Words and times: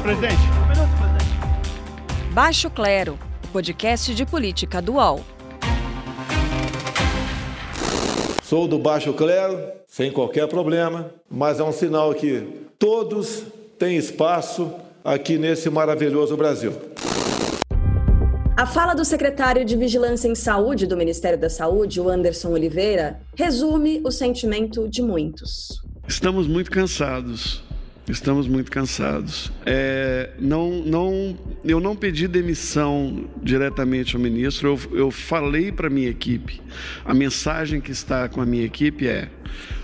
presidente. 0.00 0.34
Um 0.34 0.68
minuto, 0.68 0.96
presidente. 0.98 2.32
Baixo 2.32 2.70
Clero, 2.70 3.18
o 3.44 3.48
podcast 3.48 4.14
de 4.14 4.24
política 4.24 4.80
dual. 4.80 5.20
Sou 8.42 8.66
do 8.66 8.78
Baixo 8.78 9.12
Clero, 9.12 9.60
sem 9.86 10.10
qualquer 10.10 10.48
problema, 10.48 11.12
mas 11.30 11.60
é 11.60 11.62
um 11.62 11.72
sinal 11.72 12.14
que 12.14 12.66
todos 12.78 13.44
têm 13.78 13.96
espaço 13.96 14.72
aqui 15.04 15.38
nesse 15.38 15.70
maravilhoso 15.70 16.36
Brasil. 16.36 16.72
A 18.56 18.66
fala 18.66 18.92
do 18.94 19.04
secretário 19.04 19.64
de 19.64 19.76
Vigilância 19.76 20.28
em 20.28 20.34
Saúde 20.34 20.86
do 20.86 20.96
Ministério 20.96 21.38
da 21.38 21.48
Saúde, 21.48 22.00
o 22.00 22.08
Anderson 22.08 22.50
Oliveira, 22.50 23.20
resume 23.34 24.00
o 24.04 24.10
sentimento 24.10 24.88
de 24.88 25.00
muitos. 25.00 25.80
Estamos 26.06 26.46
muito 26.46 26.70
cansados. 26.70 27.62
Estamos 28.10 28.48
muito 28.48 28.70
cansados. 28.70 29.52
É, 29.64 30.30
não, 30.38 30.82
não, 30.84 31.38
eu 31.64 31.78
não 31.78 31.94
pedi 31.94 32.26
demissão 32.26 33.24
diretamente 33.42 34.16
ao 34.16 34.22
ministro, 34.22 34.68
eu, 34.90 34.98
eu 34.98 35.10
falei 35.10 35.70
para 35.70 35.86
a 35.86 35.90
minha 35.90 36.08
equipe. 36.08 36.60
A 37.04 37.14
mensagem 37.14 37.80
que 37.80 37.92
está 37.92 38.28
com 38.28 38.40
a 38.40 38.46
minha 38.46 38.64
equipe 38.64 39.06
é: 39.06 39.30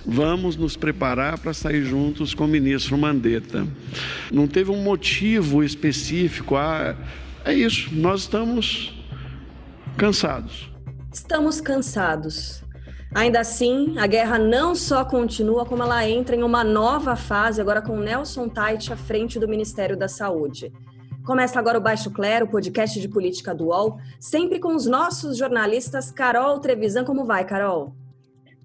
vamos 0.04 0.56
nos 0.56 0.76
preparar 0.76 1.38
para 1.38 1.54
sair 1.54 1.84
juntos 1.84 2.34
com 2.34 2.44
o 2.44 2.48
ministro 2.48 2.98
Mandetta. 2.98 3.66
Não 4.32 4.48
teve 4.48 4.70
um 4.70 4.82
motivo 4.82 5.62
específico, 5.62 6.56
ah, 6.56 6.96
é 7.44 7.54
isso, 7.54 7.88
nós 7.92 8.22
estamos 8.22 8.92
cansados. 9.96 10.68
Estamos 11.12 11.60
cansados. 11.60 12.65
Ainda 13.16 13.40
assim, 13.40 13.98
a 13.98 14.06
guerra 14.06 14.38
não 14.38 14.74
só 14.74 15.02
continua, 15.02 15.64
como 15.64 15.82
ela 15.82 16.06
entra 16.06 16.36
em 16.36 16.42
uma 16.42 16.62
nova 16.62 17.16
fase, 17.16 17.62
agora 17.62 17.80
com 17.80 17.96
Nelson 17.96 18.46
Tait 18.46 18.92
à 18.92 18.96
frente 18.96 19.38
do 19.38 19.48
Ministério 19.48 19.96
da 19.96 20.06
Saúde. 20.06 20.70
Começa 21.24 21.58
agora 21.58 21.78
o 21.78 21.80
Baixo 21.80 22.10
Clero, 22.10 22.44
o 22.44 22.50
podcast 22.50 23.00
de 23.00 23.08
política 23.08 23.54
do 23.54 23.68
UOL, 23.68 23.96
sempre 24.20 24.60
com 24.60 24.76
os 24.76 24.84
nossos 24.84 25.38
jornalistas 25.38 26.10
Carol 26.10 26.60
Trevisan. 26.60 27.06
Como 27.06 27.24
vai, 27.24 27.46
Carol? 27.46 27.94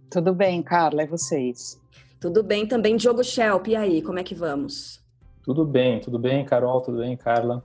Tudo 0.09 0.35
bem, 0.35 0.61
Carla, 0.61 1.03
e 1.03 1.07
vocês? 1.07 1.79
Tudo 2.19 2.43
bem 2.43 2.67
também, 2.67 2.97
Diogo 2.97 3.23
Schelp. 3.23 3.69
E 3.69 3.75
aí, 3.77 4.01
como 4.01 4.19
é 4.19 4.23
que 4.23 4.35
vamos? 4.35 5.01
Tudo 5.45 5.63
bem, 5.63 6.01
tudo 6.01 6.19
bem, 6.19 6.43
Carol, 6.43 6.81
tudo 6.81 6.97
bem, 6.97 7.15
Carla? 7.15 7.63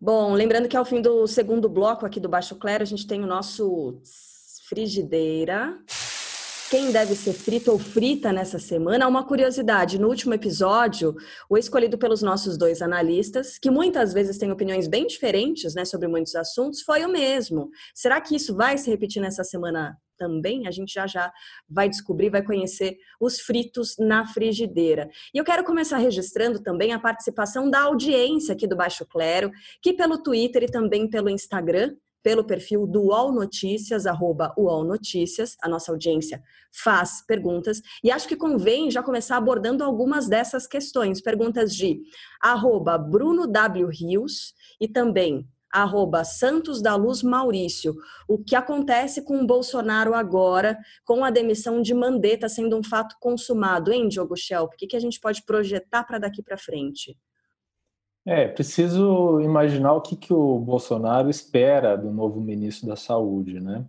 Bom, 0.00 0.32
lembrando 0.32 0.66
que 0.66 0.76
ao 0.76 0.84
fim 0.84 1.00
do 1.00 1.28
segundo 1.28 1.68
bloco 1.68 2.04
aqui 2.04 2.18
do 2.18 2.28
Baixo 2.28 2.56
Clero, 2.56 2.82
a 2.82 2.86
gente 2.86 3.06
tem 3.06 3.22
o 3.22 3.26
nosso 3.28 4.00
frigideira. 4.72 5.78
Quem 6.70 6.90
deve 6.90 7.14
ser 7.14 7.34
frito 7.34 7.70
ou 7.70 7.78
frita 7.78 8.32
nessa 8.32 8.58
semana? 8.58 9.06
Uma 9.06 9.26
curiosidade: 9.26 10.00
no 10.00 10.08
último 10.08 10.32
episódio, 10.32 11.14
o 11.50 11.58
escolhido 11.58 11.98
pelos 11.98 12.22
nossos 12.22 12.56
dois 12.56 12.80
analistas, 12.80 13.58
que 13.58 13.70
muitas 13.70 14.14
vezes 14.14 14.38
têm 14.38 14.50
opiniões 14.50 14.88
bem 14.88 15.06
diferentes 15.06 15.74
né, 15.74 15.84
sobre 15.84 16.08
muitos 16.08 16.34
assuntos, 16.34 16.80
foi 16.80 17.04
o 17.04 17.10
mesmo. 17.10 17.68
Será 17.94 18.18
que 18.18 18.34
isso 18.34 18.56
vai 18.56 18.78
se 18.78 18.88
repetir 18.88 19.20
nessa 19.20 19.44
semana 19.44 19.94
também? 20.16 20.66
A 20.66 20.70
gente 20.70 20.94
já 20.94 21.06
já 21.06 21.30
vai 21.68 21.90
descobrir, 21.90 22.30
vai 22.30 22.42
conhecer 22.42 22.96
os 23.20 23.40
fritos 23.40 23.96
na 23.98 24.26
frigideira. 24.26 25.10
E 25.34 25.38
eu 25.38 25.44
quero 25.44 25.64
começar 25.64 25.98
registrando 25.98 26.62
também 26.62 26.94
a 26.94 26.98
participação 26.98 27.68
da 27.68 27.80
audiência 27.80 28.54
aqui 28.54 28.66
do 28.66 28.76
Baixo 28.76 29.04
Clero, 29.04 29.50
que 29.82 29.92
pelo 29.92 30.22
Twitter 30.22 30.62
e 30.62 30.70
também 30.70 31.10
pelo 31.10 31.28
Instagram 31.28 31.94
pelo 32.22 32.44
perfil 32.44 32.86
do 32.86 33.02
UOL 33.08 33.32
Notícias, 33.32 34.06
arroba 34.06 34.54
UOL 34.56 34.84
Notícias, 34.84 35.56
a 35.62 35.68
nossa 35.68 35.90
audiência 35.90 36.42
faz 36.72 37.24
perguntas, 37.26 37.82
e 38.02 38.10
acho 38.10 38.26
que 38.26 38.36
convém 38.36 38.90
já 38.90 39.02
começar 39.02 39.36
abordando 39.36 39.84
algumas 39.84 40.28
dessas 40.28 40.66
questões, 40.66 41.20
perguntas 41.20 41.74
de 41.74 42.00
arroba 42.40 42.96
Bruno 42.96 43.46
W. 43.46 43.88
Rios 43.88 44.54
e 44.80 44.88
também 44.88 45.46
arroba 45.72 46.22
Santos 46.22 46.82
da 46.82 46.94
Luz 46.94 47.22
Maurício. 47.22 47.94
O 48.28 48.38
que 48.38 48.54
acontece 48.54 49.22
com 49.22 49.40
o 49.40 49.46
Bolsonaro 49.46 50.14
agora, 50.14 50.78
com 51.04 51.24
a 51.24 51.30
demissão 51.30 51.80
de 51.80 51.94
Mandetta 51.94 52.48
sendo 52.48 52.76
um 52.76 52.82
fato 52.82 53.16
consumado, 53.18 53.90
hein, 53.90 54.06
Diogo 54.06 54.36
Schelp? 54.36 54.74
O 54.74 54.76
que, 54.76 54.86
que 54.86 54.96
a 54.96 55.00
gente 55.00 55.18
pode 55.18 55.42
projetar 55.44 56.04
para 56.04 56.18
daqui 56.18 56.42
para 56.42 56.58
frente? 56.58 57.16
É, 58.24 58.46
preciso 58.46 59.40
imaginar 59.40 59.94
o 59.94 60.00
que, 60.00 60.14
que 60.14 60.32
o 60.32 60.58
Bolsonaro 60.58 61.28
espera 61.28 61.96
do 61.96 62.10
novo 62.12 62.40
ministro 62.40 62.88
da 62.88 62.96
Saúde, 62.96 63.60
né? 63.60 63.84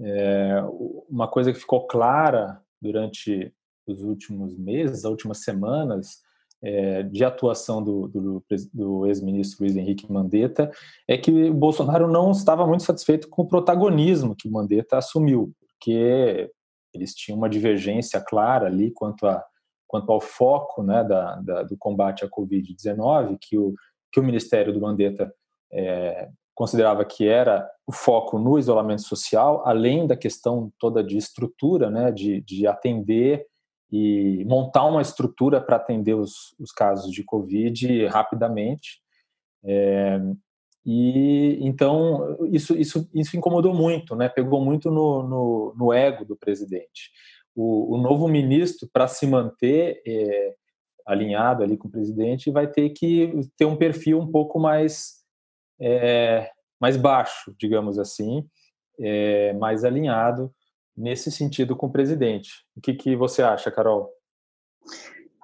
É, 0.00 0.62
uma 1.08 1.28
coisa 1.28 1.52
que 1.52 1.58
ficou 1.58 1.86
clara 1.86 2.60
durante 2.80 3.52
os 3.86 4.02
últimos 4.02 4.56
meses, 4.56 5.04
as 5.04 5.10
últimas 5.10 5.38
semanas, 5.38 6.22
é, 6.62 7.02
de 7.02 7.24
atuação 7.24 7.82
do, 7.82 8.08
do, 8.08 8.44
do 8.72 9.06
ex-ministro 9.06 9.64
Luiz 9.64 9.76
Henrique 9.76 10.10
Mandetta 10.10 10.70
é 11.08 11.16
que 11.16 11.30
o 11.30 11.54
Bolsonaro 11.54 12.06
não 12.06 12.32
estava 12.32 12.66
muito 12.66 12.82
satisfeito 12.82 13.28
com 13.28 13.42
o 13.42 13.48
protagonismo 13.48 14.36
que 14.36 14.46
o 14.46 14.52
Mandetta 14.52 14.98
assumiu, 14.98 15.54
porque 15.58 16.50
eles 16.92 17.14
tinham 17.14 17.38
uma 17.38 17.48
divergência 17.48 18.20
clara 18.20 18.66
ali 18.66 18.90
quanto 18.90 19.26
a 19.26 19.42
quanto 19.90 20.12
ao 20.12 20.20
foco 20.20 20.84
né, 20.84 21.02
da, 21.02 21.34
da, 21.40 21.62
do 21.64 21.76
combate 21.76 22.24
à 22.24 22.28
Covid-19, 22.28 23.36
que 23.40 23.58
o, 23.58 23.74
que 24.12 24.20
o 24.20 24.22
Ministério 24.22 24.72
do 24.72 24.80
Mandetta 24.80 25.34
é, 25.72 26.28
considerava 26.54 27.04
que 27.04 27.26
era 27.26 27.68
o 27.84 27.92
foco 27.92 28.38
no 28.38 28.56
isolamento 28.56 29.02
social, 29.02 29.66
além 29.66 30.06
da 30.06 30.16
questão 30.16 30.72
toda 30.78 31.02
de 31.02 31.16
estrutura, 31.16 31.90
né, 31.90 32.12
de, 32.12 32.40
de 32.42 32.68
atender 32.68 33.44
e 33.90 34.44
montar 34.44 34.84
uma 34.84 35.02
estrutura 35.02 35.60
para 35.60 35.74
atender 35.74 36.14
os, 36.14 36.54
os, 36.60 36.70
casos 36.70 37.10
de 37.10 37.24
Covid 37.24 38.06
rapidamente. 38.06 39.00
É, 39.64 40.20
e 40.86 41.58
então 41.62 42.38
isso, 42.52 42.78
isso, 42.78 43.10
isso 43.12 43.36
incomodou 43.36 43.74
muito, 43.74 44.14
né? 44.14 44.28
pegou 44.28 44.64
muito 44.64 44.88
no, 44.88 45.24
no, 45.24 45.74
no 45.76 45.92
ego 45.92 46.24
do 46.24 46.36
presidente 46.36 47.10
o, 47.54 47.94
o 47.94 47.98
novo 47.98 48.28
ministro, 48.28 48.88
para 48.92 49.08
se 49.08 49.26
manter 49.26 50.02
é, 50.06 50.54
alinhado 51.06 51.62
ali 51.62 51.76
com 51.76 51.88
o 51.88 51.90
presidente, 51.90 52.50
vai 52.50 52.66
ter 52.66 52.90
que 52.90 53.32
ter 53.56 53.64
um 53.64 53.76
perfil 53.76 54.20
um 54.20 54.30
pouco 54.30 54.58
mais, 54.58 55.24
é, 55.80 56.50
mais 56.80 56.96
baixo, 56.96 57.54
digamos 57.58 57.98
assim, 57.98 58.48
é, 58.98 59.52
mais 59.54 59.84
alinhado 59.84 60.52
nesse 60.96 61.30
sentido 61.30 61.74
com 61.74 61.86
o 61.86 61.92
presidente. 61.92 62.50
O 62.76 62.80
que, 62.80 62.94
que 62.94 63.16
você 63.16 63.42
acha, 63.42 63.70
Carol? 63.70 64.10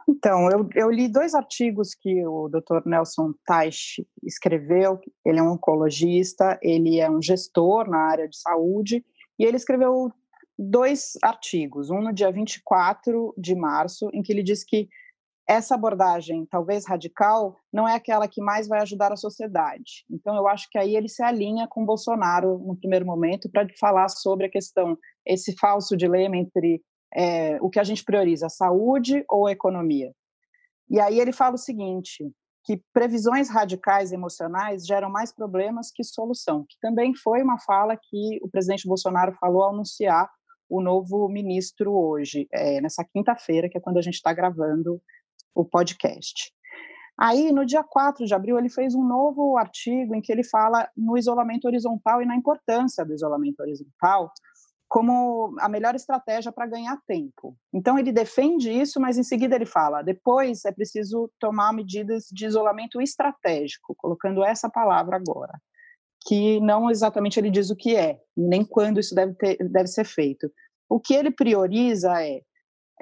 Então, 0.09 0.49
eu, 0.51 0.69
eu, 0.77 0.91
li 0.91 1.09
dois 1.09 1.35
artigos 1.35 1.93
que 1.93 2.25
o 2.25 2.49
Dr. 2.49 2.87
Nelson 2.87 3.33
Teich 3.45 4.07
escreveu. 4.23 5.01
Ele 5.25 5.41
é 5.41 5.43
um 5.43 5.53
oncologista, 5.53 6.59
ele 6.63 7.01
é 7.01 7.11
um 7.11 7.21
gestor 7.21 7.91
na 7.91 7.99
área 7.99 8.29
de 8.29 8.39
saúde, 8.39 9.05
e 9.37 9.45
ele 9.45 9.57
escreveu 9.57 10.13
dois 10.59 11.13
artigos, 11.23 11.91
um 11.91 12.01
no 12.01 12.13
dia 12.13 12.31
24 12.31 13.35
de 13.37 13.55
março, 13.55 14.09
em 14.13 14.23
que 14.23 14.33
ele 14.33 14.43
diz 14.43 14.65
que 14.65 14.89
essa 15.49 15.77
abordagem, 15.77 16.45
talvez 16.47 16.87
radical, 16.87 17.57
não 17.73 17.87
é 17.87 17.95
aquela 17.95 18.27
que 18.27 18.43
mais 18.43 18.67
vai 18.67 18.81
ajudar 18.81 19.13
a 19.13 19.17
sociedade. 19.17 20.05
Então, 20.11 20.35
eu 20.35 20.49
acho 20.49 20.69
que 20.69 20.77
aí 20.77 20.97
ele 20.97 21.09
se 21.09 21.23
alinha 21.23 21.69
com 21.69 21.87
Bolsonaro 21.87 22.59
no 22.59 22.77
primeiro 22.77 23.07
momento 23.07 23.49
para 23.49 23.67
falar 23.79 24.09
sobre 24.09 24.47
a 24.47 24.51
questão, 24.51 24.99
esse 25.25 25.55
falso 25.57 25.97
dilema 25.97 26.37
entre 26.37 26.83
é, 27.15 27.59
o 27.61 27.71
que 27.71 27.79
a 27.79 27.85
gente 27.85 28.05
prioriza, 28.05 28.49
saúde 28.49 29.25
ou 29.29 29.49
economia. 29.49 30.13
E 30.91 30.99
aí 30.99 31.21
ele 31.21 31.33
fala 31.33 31.55
o 31.55 31.59
seguinte, 31.59 32.29
que 32.65 32.83
previsões 32.93 33.49
radicais 33.49 34.11
emocionais 34.11 34.85
geram 34.85 35.09
mais 35.09 35.33
problemas 35.33 35.93
que 35.95 36.03
solução, 36.03 36.65
que 36.69 36.77
também 36.81 37.15
foi 37.15 37.41
uma 37.41 37.61
fala 37.61 37.97
que 37.97 38.41
o 38.43 38.49
presidente 38.49 38.89
Bolsonaro 38.89 39.33
falou 39.41 39.63
ao 39.63 39.75
anunciar 39.75 40.29
o 40.69 40.81
novo 40.81 41.29
ministro 41.29 41.93
hoje, 41.93 42.47
é, 42.53 42.81
nessa 42.81 43.05
quinta-feira, 43.05 43.69
que 43.69 43.79
é 43.79 43.81
quando 43.81 43.99
a 43.99 44.03
gente 44.03 44.15
está 44.15 44.33
gravando 44.33 45.01
o 45.55 45.65
podcast. 45.65 46.53
Aí, 47.19 47.51
no 47.51 47.65
dia 47.65 47.83
4 47.83 48.27
de 48.27 48.35
abril, 48.35 48.59
ele 48.59 48.69
fez 48.69 48.95
um 48.95 49.03
novo 49.03 49.57
artigo 49.57 50.15
em 50.15 50.21
que 50.21 50.31
ele 50.31 50.45
fala 50.45 50.89
no 50.97 51.17
isolamento 51.17 51.67
horizontal 51.67 52.21
e 52.21 52.27
na 52.27 52.37
importância 52.37 53.05
do 53.05 53.15
isolamento 53.15 53.61
horizontal 53.61 54.31
como 54.89 55.57
a 55.59 55.69
melhor 55.69 55.97
estratégia 55.97 56.53
para 56.53 56.67
ganhar 56.67 56.97
tempo. 57.09 57.57
Então, 57.73 57.99
ele 57.99 58.13
defende 58.13 58.71
isso, 58.71 59.01
mas 59.01 59.19
em 59.19 59.25
seguida 59.25 59.57
ele 59.57 59.67
fala: 59.67 60.03
depois 60.03 60.65
é 60.65 60.71
preciso 60.71 61.31
tomar 61.41 61.73
medidas 61.73 62.27
de 62.31 62.47
isolamento 62.47 63.01
estratégico, 63.01 63.95
colocando 63.97 64.45
essa 64.45 64.71
palavra 64.71 65.17
agora 65.17 65.59
que 66.27 66.61
não 66.61 66.91
exatamente 66.91 67.39
ele 67.39 67.51
diz 67.51 67.71
o 67.71 67.77
que 67.77 67.95
é, 67.95 68.21
nem 68.37 68.65
quando 68.65 68.99
isso 68.99 69.15
deve, 69.15 69.35
ter, 69.35 69.57
deve 69.71 69.87
ser 69.87 70.05
feito. 70.05 70.51
O 70.89 70.99
que 70.99 71.15
ele 71.15 71.31
prioriza 71.31 72.21
é, 72.21 72.43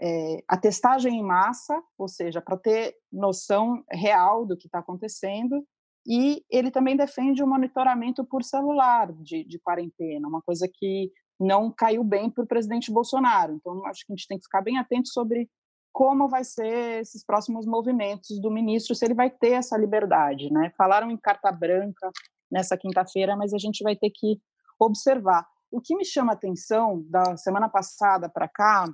é 0.01 0.45
a 0.47 0.59
testagem 0.59 1.19
em 1.19 1.23
massa, 1.23 1.83
ou 1.97 2.07
seja, 2.07 2.43
para 2.43 2.59
ter 2.59 2.95
noção 3.11 3.83
real 3.91 4.45
do 4.45 4.57
que 4.57 4.67
está 4.67 4.81
acontecendo, 4.81 5.67
e 6.07 6.45
ele 6.51 6.71
também 6.71 6.97
defende 6.97 7.43
o 7.43 7.47
monitoramento 7.47 8.23
por 8.27 8.43
celular 8.43 9.11
de, 9.15 9.43
de 9.45 9.59
quarentena, 9.59 10.29
uma 10.29 10.43
coisa 10.43 10.69
que 10.73 11.11
não 11.41 11.73
caiu 11.75 12.05
bem 12.05 12.31
para 12.31 12.45
o 12.45 12.47
presidente 12.47 12.93
Bolsonaro. 12.93 13.55
Então, 13.55 13.87
acho 13.87 14.05
que 14.07 14.13
a 14.13 14.17
gente 14.17 14.29
tem 14.29 14.39
que 14.39 14.45
ficar 14.45 14.61
bem 14.61 14.77
atento 14.79 15.09
sobre 15.09 15.49
como 15.93 16.29
vai 16.29 16.45
ser 16.45 17.01
esses 17.01 17.25
próximos 17.25 17.65
movimentos 17.65 18.39
do 18.41 18.51
ministro, 18.51 18.95
se 18.95 19.05
ele 19.05 19.15
vai 19.15 19.31
ter 19.31 19.53
essa 19.53 19.79
liberdade, 19.79 20.53
né? 20.53 20.73
Falaram 20.77 21.11
em 21.11 21.17
carta 21.17 21.51
branca 21.51 22.11
nessa 22.51 22.77
quinta-feira, 22.77 23.37
mas 23.37 23.53
a 23.53 23.59
gente 23.59 23.83
vai 23.83 23.97
ter 23.97 24.11
que 24.11 24.41
observar. 24.79 25.47
O 25.71 25.81
que 25.81 25.97
me 25.97 26.05
chama 26.05 26.33
a 26.33 26.35
atenção 26.35 27.05
da 27.09 27.37
semana 27.37 27.69
passada 27.69 28.29
para 28.29 28.49
cá 28.49 28.87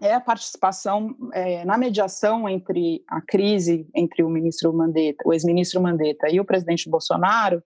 é 0.00 0.14
a 0.14 0.20
participação 0.20 1.14
é, 1.34 1.64
na 1.64 1.76
mediação 1.76 2.48
entre 2.48 3.04
a 3.06 3.20
crise 3.20 3.86
entre 3.94 4.22
o 4.22 4.30
ministro 4.30 4.72
Mandetta, 4.72 5.22
o 5.26 5.32
ex-ministro 5.32 5.82
Mandetta 5.82 6.30
e 6.30 6.40
o 6.40 6.44
presidente 6.44 6.88
Bolsonaro, 6.88 7.62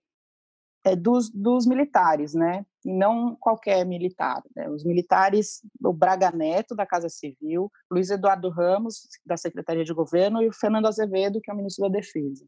é, 0.83 0.95
dos, 0.95 1.29
dos, 1.29 1.65
militares, 1.65 2.33
né? 2.33 2.65
E 2.87 2.93
não 2.93 3.35
qualquer 3.35 3.85
militar. 3.85 4.41
Né? 4.55 4.69
Os 4.69 4.85
militares, 4.85 5.59
o 5.83 5.91
Braga 5.91 6.31
Neto, 6.31 6.73
da 6.73 6.85
Casa 6.85 7.09
Civil, 7.09 7.69
Luiz 7.91 8.09
Eduardo 8.09 8.49
Ramos, 8.49 9.01
da 9.25 9.35
Secretaria 9.35 9.83
de 9.83 9.93
Governo, 9.93 10.41
e 10.41 10.47
o 10.47 10.53
Fernando 10.53 10.87
Azevedo, 10.87 11.41
que 11.41 11.51
é 11.51 11.53
o 11.53 11.57
ministro 11.57 11.89
da 11.89 11.97
Defesa. 11.97 12.45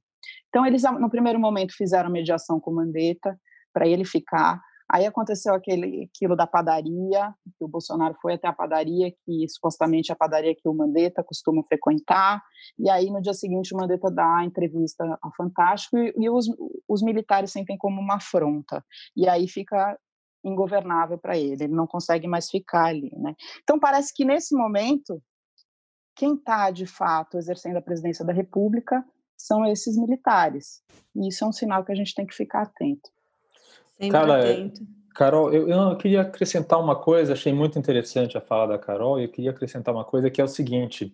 Então, 0.47 0.65
eles, 0.65 0.83
no 0.83 1.09
primeiro 1.09 1.39
momento, 1.39 1.75
fizeram 1.75 2.09
mediação 2.09 2.57
com 2.57 2.71
Mandetta 2.71 3.38
para 3.74 3.86
ele 3.86 4.06
ficar. 4.06 4.62
Aí 4.91 5.06
aconteceu 5.06 5.53
aquele, 5.53 6.09
aquilo 6.12 6.36
da 6.36 6.47
padaria, 6.47 7.31
que 7.57 7.63
o 7.63 7.68
Bolsonaro 7.68 8.15
foi 8.19 8.33
até 8.33 8.47
a 8.47 8.53
padaria, 8.53 9.13
que 9.24 9.47
supostamente 9.47 10.09
é 10.09 10.13
a 10.13 10.18
padaria 10.18 10.56
que 10.56 10.68
o 10.68 10.74
Mandetta 10.74 11.24
costuma 11.24 11.62
frequentar, 11.63 12.42
e 12.77 12.89
aí 12.89 13.12
no 13.12 13.21
dia 13.21 13.35
seguinte 13.35 13.71
o 13.74 13.77
Mandetta 13.77 14.09
dá 14.09 14.38
a 14.38 14.45
entrevista 14.45 15.03
ao 15.21 15.31
Fantástico 15.35 15.95
e, 15.95 16.12
e 16.18 16.27
os, 16.27 16.47
os 16.88 17.03
militares 17.03 17.51
sentem 17.51 17.77
como 17.77 18.01
uma 18.01 18.15
afronta, 18.15 18.83
e 19.15 19.30
aí 19.30 19.47
fica 19.47 19.95
ingovernável 20.44 21.18
para 21.18 21.38
ele, 21.38 21.63
ele 21.63 21.74
não 21.74 21.88
consegue 21.88 22.27
mais 22.27 22.50
ficar 22.50 22.86
ali, 22.86 23.12
né? 23.18 23.36
Então 23.63 23.80
parece 23.80 24.13
que 24.13 24.24
nesse 24.24 24.56
momento 24.56 25.21
quem 26.15 26.36
está 26.36 26.71
de 26.71 26.86
fato 26.86 27.38
exercendo 27.38 27.77
a 27.77 27.81
presidência 27.81 28.25
da 28.25 28.33
República 28.33 29.03
são 29.38 29.65
esses 29.65 29.97
militares, 29.97 30.81
e 31.15 31.30
isso 31.30 31.44
é 31.44 31.47
um 31.47 31.51
sinal 31.51 31.83
que 31.86 31.91
a 31.91 31.95
gente 31.95 32.13
tem 32.13 32.25
que 32.25 32.36
ficar 32.36 32.63
atento. 32.63 33.09
Sempre 33.97 34.09
Cara, 34.09 34.39
atento. 34.39 34.81
Carol, 35.15 35.53
eu, 35.53 35.68
eu 35.68 35.97
queria 35.97 36.21
acrescentar 36.21 36.80
uma 36.80 36.95
coisa, 36.95 37.33
achei 37.33 37.53
muito 37.53 37.77
interessante 37.77 38.38
a 38.38 38.42
fala 38.42 38.68
da 38.68 38.80
Carol, 38.80 39.19
e 39.19 39.24
eu 39.24 39.30
queria 39.30 39.51
acrescentar 39.51 39.94
uma 39.94 40.06
coisa 40.06 40.30
que 40.30 40.39
é 40.39 40.44
o 40.44 40.47
seguinte: 40.47 41.13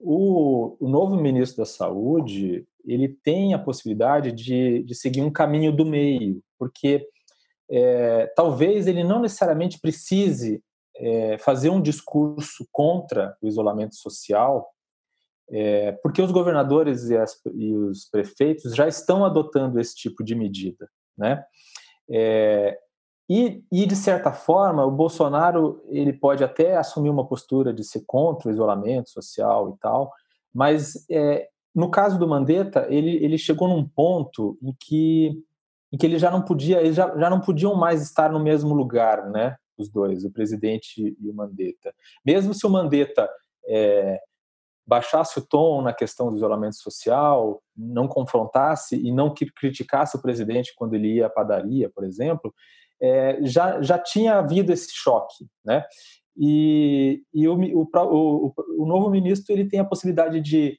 o, 0.00 0.76
o 0.80 0.88
novo 0.88 1.16
ministro 1.16 1.58
da 1.58 1.66
Saúde 1.66 2.66
ele 2.84 3.08
tem 3.08 3.54
a 3.54 3.58
possibilidade 3.58 4.32
de, 4.32 4.82
de 4.82 4.94
seguir 4.94 5.22
um 5.22 5.30
caminho 5.30 5.70
do 5.70 5.86
meio, 5.86 6.42
porque 6.58 7.06
é, 7.72 8.26
talvez 8.36 8.86
ele 8.86 9.02
não 9.02 9.20
necessariamente 9.20 9.80
precise 9.80 10.62
é, 10.94 11.38
fazer 11.38 11.70
um 11.70 11.80
discurso 11.80 12.68
contra 12.70 13.34
o 13.40 13.48
isolamento 13.48 13.94
social, 13.94 14.70
é, 15.50 15.92
porque 16.02 16.20
os 16.20 16.30
governadores 16.30 17.08
e, 17.08 17.16
as, 17.16 17.40
e, 17.54 17.74
os 17.74 18.04
prefeitos 18.10 18.74
já 18.74 18.86
estão 18.86 19.24
adotando 19.24 19.80
esse 19.80 19.96
tipo 19.96 20.22
de 20.22 20.34
medida, 20.34 20.88
né? 21.16 21.44
E, 23.30 23.64
e, 23.72 23.86
de 23.86 23.96
certa 23.96 24.32
forma, 24.32 24.84
o 24.84 24.90
Bolsonaro 24.90 25.82
ele 25.88 26.12
pode 26.12 26.44
até 26.44 26.76
assumir 26.76 27.08
uma 27.08 27.26
postura 27.26 27.72
de 27.72 27.82
ser 27.82 28.02
contra 28.06 28.48
o 28.48 28.52
isolamento 28.52 29.08
social 29.08 29.70
e 29.70 29.78
tal, 29.78 30.12
mas 30.52 31.06
no 31.74 31.90
caso 31.90 32.18
do 32.18 32.28
Mandetta, 32.28 32.86
ele, 32.90 33.16
ele 33.24 33.38
chegou 33.38 33.68
num 33.68 33.86
ponto 33.88 34.58
em 34.62 34.74
que, 34.78 35.42
em 35.92 35.98
que 35.98 36.06
ele 36.06 36.18
já 36.18 36.30
não 36.30 36.42
podia, 36.42 36.80
eles 36.80 36.96
já, 36.96 37.14
já 37.16 37.28
não 37.28 37.40
podiam 37.40 37.74
mais 37.74 38.02
estar 38.02 38.32
no 38.32 38.40
mesmo 38.40 38.74
lugar, 38.74 39.28
né? 39.30 39.56
Os 39.76 39.90
dois, 39.90 40.24
o 40.24 40.32
presidente 40.32 41.16
e 41.20 41.30
o 41.30 41.34
Mandetta. 41.34 41.94
Mesmo 42.24 42.54
se 42.54 42.66
o 42.66 42.70
Mandetta 42.70 43.28
é, 43.66 44.18
baixasse 44.86 45.38
o 45.38 45.46
tom 45.46 45.82
na 45.82 45.92
questão 45.92 46.30
do 46.30 46.36
isolamento 46.36 46.76
social, 46.76 47.62
não 47.76 48.08
confrontasse 48.08 48.96
e 48.96 49.12
não 49.12 49.34
criticasse 49.34 50.16
o 50.16 50.22
presidente 50.22 50.72
quando 50.76 50.94
ele 50.94 51.14
ia 51.14 51.26
à 51.26 51.30
padaria, 51.30 51.90
por 51.90 52.04
exemplo, 52.04 52.54
é, 53.00 53.38
já, 53.42 53.82
já 53.82 53.98
tinha 53.98 54.38
havido 54.38 54.72
esse 54.72 54.90
choque, 54.92 55.46
né? 55.64 55.84
E, 56.36 57.22
e 57.34 57.46
o, 57.46 57.54
o, 57.54 57.88
o, 57.94 58.54
o 58.78 58.86
novo 58.86 59.10
ministro 59.10 59.52
ele 59.52 59.68
tem 59.68 59.80
a 59.80 59.84
possibilidade 59.84 60.40
de 60.40 60.78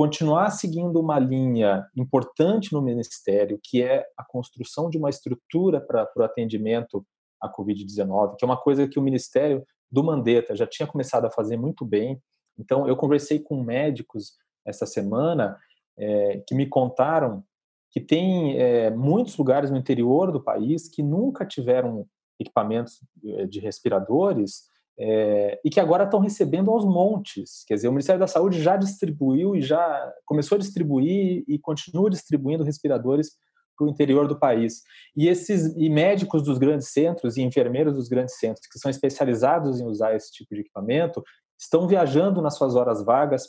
continuar 0.00 0.48
seguindo 0.48 0.98
uma 0.98 1.18
linha 1.18 1.86
importante 1.94 2.72
no 2.72 2.80
ministério, 2.80 3.60
que 3.62 3.82
é 3.82 4.02
a 4.16 4.24
construção 4.24 4.88
de 4.88 4.96
uma 4.96 5.10
estrutura 5.10 5.78
para 5.78 6.08
o 6.16 6.22
atendimento 6.22 7.04
à 7.38 7.52
Covid-19, 7.52 8.36
que 8.38 8.42
é 8.42 8.46
uma 8.46 8.56
coisa 8.56 8.88
que 8.88 8.98
o 8.98 9.02
ministério 9.02 9.62
do 9.92 10.02
Mandetta 10.02 10.56
já 10.56 10.66
tinha 10.66 10.86
começado 10.86 11.26
a 11.26 11.30
fazer 11.30 11.58
muito 11.58 11.84
bem, 11.84 12.18
então, 12.58 12.88
eu 12.88 12.96
conversei 12.96 13.40
com 13.40 13.62
médicos 13.62 14.32
essa 14.66 14.86
semana 14.86 15.58
é, 15.98 16.42
que 16.46 16.54
me 16.54 16.66
contaram 16.66 17.44
que 17.90 18.00
tem 18.00 18.58
é, 18.58 18.88
muitos 18.88 19.36
lugares 19.36 19.70
no 19.70 19.76
interior 19.76 20.32
do 20.32 20.42
país 20.42 20.88
que 20.88 21.02
nunca 21.02 21.44
tiveram 21.44 22.06
equipamentos 22.38 23.00
é, 23.22 23.46
de 23.46 23.60
respiradores 23.60 24.69
é, 25.02 25.58
e 25.64 25.70
que 25.70 25.80
agora 25.80 26.04
estão 26.04 26.20
recebendo 26.20 26.70
aos 26.70 26.84
montes. 26.84 27.64
Quer 27.66 27.74
dizer, 27.74 27.88
o 27.88 27.92
Ministério 27.92 28.20
da 28.20 28.26
Saúde 28.26 28.62
já 28.62 28.76
distribuiu 28.76 29.56
e 29.56 29.62
já 29.62 30.12
começou 30.26 30.56
a 30.56 30.58
distribuir 30.58 31.42
e 31.48 31.58
continua 31.58 32.10
distribuindo 32.10 32.62
respiradores 32.62 33.30
para 33.78 33.86
o 33.86 33.88
interior 33.88 34.28
do 34.28 34.38
país. 34.38 34.82
E 35.16 35.26
esses 35.26 35.74
e 35.74 35.88
médicos 35.88 36.42
dos 36.42 36.58
grandes 36.58 36.88
centros 36.88 37.38
e 37.38 37.42
enfermeiros 37.42 37.94
dos 37.94 38.08
grandes 38.08 38.38
centros 38.38 38.66
que 38.66 38.78
são 38.78 38.90
especializados 38.90 39.80
em 39.80 39.86
usar 39.86 40.14
esse 40.14 40.30
tipo 40.32 40.54
de 40.54 40.60
equipamento 40.60 41.22
estão 41.58 41.88
viajando 41.88 42.42
nas 42.42 42.56
suas 42.56 42.76
horas 42.76 43.02
vagas 43.02 43.48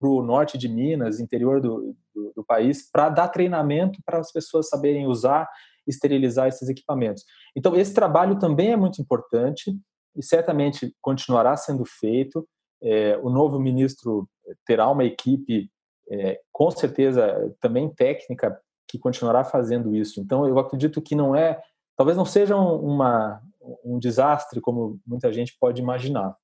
para 0.00 0.08
o 0.08 0.22
norte 0.22 0.56
de 0.56 0.66
Minas, 0.66 1.20
interior 1.20 1.60
do, 1.60 1.94
do, 2.14 2.32
do 2.36 2.44
país, 2.44 2.90
para 2.90 3.10
dar 3.10 3.28
treinamento 3.28 3.98
para 4.04 4.18
as 4.18 4.32
pessoas 4.32 4.68
saberem 4.68 5.06
usar 5.06 5.46
esterilizar 5.86 6.48
esses 6.48 6.68
equipamentos. 6.68 7.22
Então, 7.54 7.76
esse 7.76 7.94
trabalho 7.94 8.38
também 8.38 8.72
é 8.72 8.76
muito 8.76 9.00
importante 9.00 9.78
e 10.16 10.22
certamente 10.22 10.94
continuará 11.00 11.56
sendo 11.56 11.84
feito. 11.84 12.46
É, 12.82 13.16
o 13.18 13.30
novo 13.30 13.58
ministro 13.58 14.28
terá 14.64 14.88
uma 14.90 15.04
equipe, 15.04 15.70
é, 16.10 16.40
com 16.52 16.70
certeza, 16.70 17.54
também 17.60 17.88
técnica, 17.88 18.58
que 18.88 18.98
continuará 18.98 19.44
fazendo 19.44 19.94
isso. 19.94 20.20
Então, 20.20 20.46
eu 20.46 20.58
acredito 20.58 21.02
que 21.02 21.14
não 21.14 21.34
é, 21.34 21.60
talvez 21.96 22.16
não 22.16 22.24
seja 22.24 22.56
um, 22.56 22.76
uma, 22.76 23.40
um 23.84 23.98
desastre 23.98 24.60
como 24.60 25.00
muita 25.06 25.32
gente 25.32 25.56
pode 25.58 25.80
imaginar. 25.80 26.36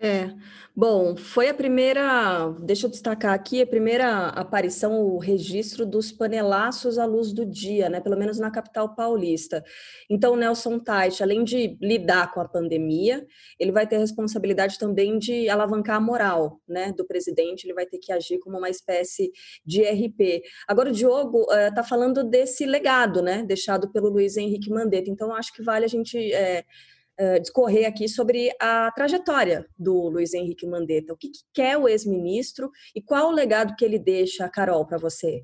É, 0.00 0.30
bom, 0.76 1.16
foi 1.16 1.48
a 1.48 1.54
primeira, 1.54 2.54
deixa 2.60 2.86
eu 2.86 2.90
destacar 2.90 3.34
aqui, 3.34 3.60
a 3.60 3.66
primeira 3.66 4.28
aparição, 4.28 5.00
o 5.04 5.18
registro 5.18 5.84
dos 5.84 6.12
panelaços 6.12 6.98
à 6.98 7.04
luz 7.04 7.32
do 7.32 7.44
dia, 7.44 7.88
né? 7.88 8.00
Pelo 8.00 8.16
menos 8.16 8.38
na 8.38 8.48
capital 8.48 8.94
paulista. 8.94 9.64
Então, 10.08 10.36
Nelson 10.36 10.78
Tait, 10.78 11.20
além 11.20 11.42
de 11.42 11.76
lidar 11.82 12.32
com 12.32 12.40
a 12.40 12.48
pandemia, 12.48 13.26
ele 13.58 13.72
vai 13.72 13.88
ter 13.88 13.96
a 13.96 13.98
responsabilidade 13.98 14.78
também 14.78 15.18
de 15.18 15.48
alavancar 15.48 15.96
a 15.96 16.00
moral, 16.00 16.60
né, 16.68 16.92
do 16.92 17.04
presidente, 17.04 17.64
ele 17.66 17.74
vai 17.74 17.84
ter 17.84 17.98
que 17.98 18.12
agir 18.12 18.38
como 18.38 18.56
uma 18.56 18.70
espécie 18.70 19.32
de 19.66 19.82
RP. 19.82 20.44
Agora, 20.68 20.90
o 20.90 20.92
Diogo 20.92 21.42
está 21.50 21.80
eh, 21.80 21.84
falando 21.84 22.22
desse 22.22 22.64
legado, 22.64 23.20
né, 23.20 23.42
deixado 23.42 23.90
pelo 23.90 24.08
Luiz 24.10 24.36
Henrique 24.36 24.70
Mandetta, 24.70 25.10
então 25.10 25.34
acho 25.34 25.52
que 25.52 25.62
vale 25.62 25.86
a 25.86 25.88
gente. 25.88 26.16
Uh, 26.16 26.97
discorrer 27.40 27.88
aqui 27.88 28.08
sobre 28.08 28.50
a 28.60 28.92
trajetória 28.92 29.66
do 29.76 30.08
Luiz 30.08 30.34
Henrique 30.34 30.66
Mandetta. 30.66 31.12
O 31.12 31.16
que, 31.16 31.28
que 31.28 31.40
quer 31.52 31.76
o 31.76 31.88
ex-ministro 31.88 32.70
e 32.94 33.02
qual 33.02 33.28
o 33.28 33.32
legado 33.32 33.74
que 33.76 33.84
ele 33.84 33.98
deixa, 33.98 34.48
Carol, 34.48 34.86
para 34.86 34.98
você? 34.98 35.42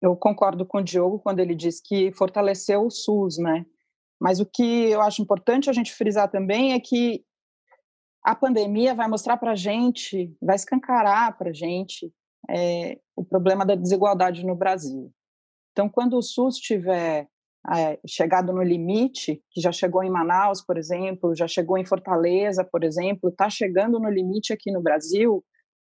Eu 0.00 0.16
concordo 0.16 0.66
com 0.66 0.78
o 0.78 0.82
Diogo 0.82 1.18
quando 1.18 1.40
ele 1.40 1.54
diz 1.54 1.80
que 1.80 2.12
fortaleceu 2.12 2.86
o 2.86 2.90
SUS, 2.90 3.38
né? 3.38 3.64
Mas 4.20 4.40
o 4.40 4.46
que 4.46 4.90
eu 4.90 5.00
acho 5.02 5.20
importante 5.20 5.68
a 5.68 5.72
gente 5.72 5.92
frisar 5.92 6.30
também 6.30 6.72
é 6.72 6.80
que 6.80 7.24
a 8.22 8.34
pandemia 8.34 8.94
vai 8.94 9.06
mostrar 9.06 9.36
para 9.36 9.52
a 9.52 9.56
gente, 9.56 10.34
vai 10.40 10.56
escancarar 10.56 11.36
para 11.36 11.50
a 11.50 11.52
gente 11.52 12.10
é, 12.48 12.98
o 13.14 13.22
problema 13.22 13.66
da 13.66 13.74
desigualdade 13.74 14.44
no 14.44 14.54
Brasil. 14.54 15.12
Então, 15.72 15.88
quando 15.88 16.16
o 16.16 16.22
SUS 16.22 16.56
tiver 16.56 17.28
é, 17.72 17.98
chegado 18.06 18.52
no 18.52 18.62
limite, 18.62 19.42
que 19.50 19.60
já 19.60 19.72
chegou 19.72 20.02
em 20.02 20.10
Manaus, 20.10 20.60
por 20.60 20.76
exemplo, 20.76 21.34
já 21.34 21.48
chegou 21.48 21.78
em 21.78 21.84
Fortaleza, 21.84 22.64
por 22.64 22.84
exemplo, 22.84 23.30
está 23.30 23.48
chegando 23.48 23.98
no 23.98 24.10
limite 24.10 24.52
aqui 24.52 24.70
no 24.70 24.82
Brasil, 24.82 25.42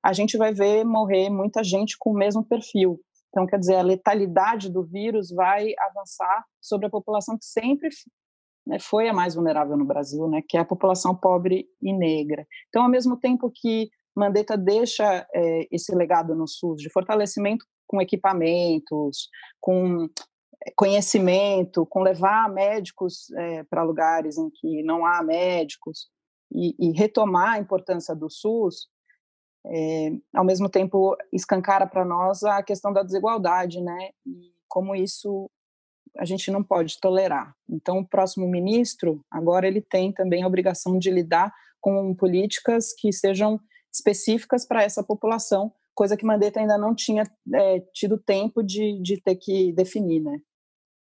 a 0.03 0.13
gente 0.13 0.37
vai 0.37 0.53
ver 0.53 0.85
morrer 0.85 1.31
muita 1.31 1.63
gente 1.63 1.97
com 1.99 2.11
o 2.11 2.17
mesmo 2.17 2.45
perfil. 2.45 3.01
Então, 3.29 3.47
quer 3.47 3.59
dizer, 3.59 3.77
a 3.77 3.83
letalidade 3.83 4.69
do 4.69 4.83
vírus 4.83 5.31
vai 5.31 5.73
avançar 5.79 6.45
sobre 6.61 6.87
a 6.87 6.91
população 6.91 7.39
que 7.39 7.45
sempre 7.45 7.89
né, 8.67 8.79
foi 8.81 9.09
a 9.09 9.13
mais 9.13 9.35
vulnerável 9.35 9.77
no 9.77 9.85
Brasil, 9.85 10.29
né, 10.29 10.43
que 10.49 10.57
é 10.57 10.61
a 10.61 10.65
população 10.65 11.15
pobre 11.15 11.67
e 11.81 11.93
negra. 11.93 12.45
Então, 12.69 12.83
ao 12.83 12.89
mesmo 12.89 13.17
tempo 13.17 13.51
que 13.55 13.89
Mandetta 14.17 14.57
deixa 14.57 15.27
é, 15.33 15.69
esse 15.71 15.95
legado 15.95 16.35
no 16.35 16.49
SUS 16.49 16.83
de 16.83 16.91
fortalecimento 16.91 17.65
com 17.87 18.01
equipamentos, 18.01 19.29
com 19.61 20.09
conhecimento, 20.77 21.87
com 21.87 22.03
levar 22.03 22.49
médicos 22.49 23.31
é, 23.33 23.63
para 23.65 23.83
lugares 23.83 24.37
em 24.37 24.51
que 24.51 24.83
não 24.83 25.07
há 25.07 25.23
médicos 25.23 26.09
e, 26.53 26.75
e, 26.79 26.91
retomar 26.93 27.55
a 27.55 27.59
importância 27.59 28.15
do 28.15 28.29
SUS, 28.29 28.89
é, 29.67 30.13
ao 30.35 30.45
mesmo 30.45 30.69
tempo 30.69 31.17
escancara 31.33 31.87
para 31.87 32.05
nós 32.05 32.43
a 32.43 32.63
questão 32.63 32.93
da 32.93 33.03
desigualdade, 33.03 33.81
né? 33.81 34.11
E 34.27 34.53
como 34.69 34.95
isso 34.95 35.51
a 36.19 36.25
gente 36.25 36.51
não 36.51 36.63
pode 36.63 36.99
tolerar. 37.01 37.55
Então, 37.69 37.99
o 37.99 38.09
próximo 38.09 38.49
ministro, 38.49 39.25
agora 39.31 39.67
ele 39.67 39.81
tem 39.81 40.13
também 40.13 40.43
a 40.43 40.47
obrigação 40.47 40.99
de 40.99 41.11
lidar 41.11 41.53
com 41.81 42.15
políticas 42.15 42.93
que 42.99 43.13
sejam 43.13 43.61
específicas 43.93 44.67
para 44.67 44.83
essa 44.83 45.03
população, 45.03 45.73
coisa 45.95 46.17
que 46.17 46.25
Mandetta 46.25 46.61
ainda 46.61 46.79
não 46.79 46.95
tinha 46.95 47.25
é, 47.55 47.81
tido 47.93 48.19
tempo 48.19 48.63
de, 48.63 49.01
de 49.03 49.21
ter 49.21 49.37
que 49.37 49.73
definir, 49.73 50.21
né? 50.21 50.41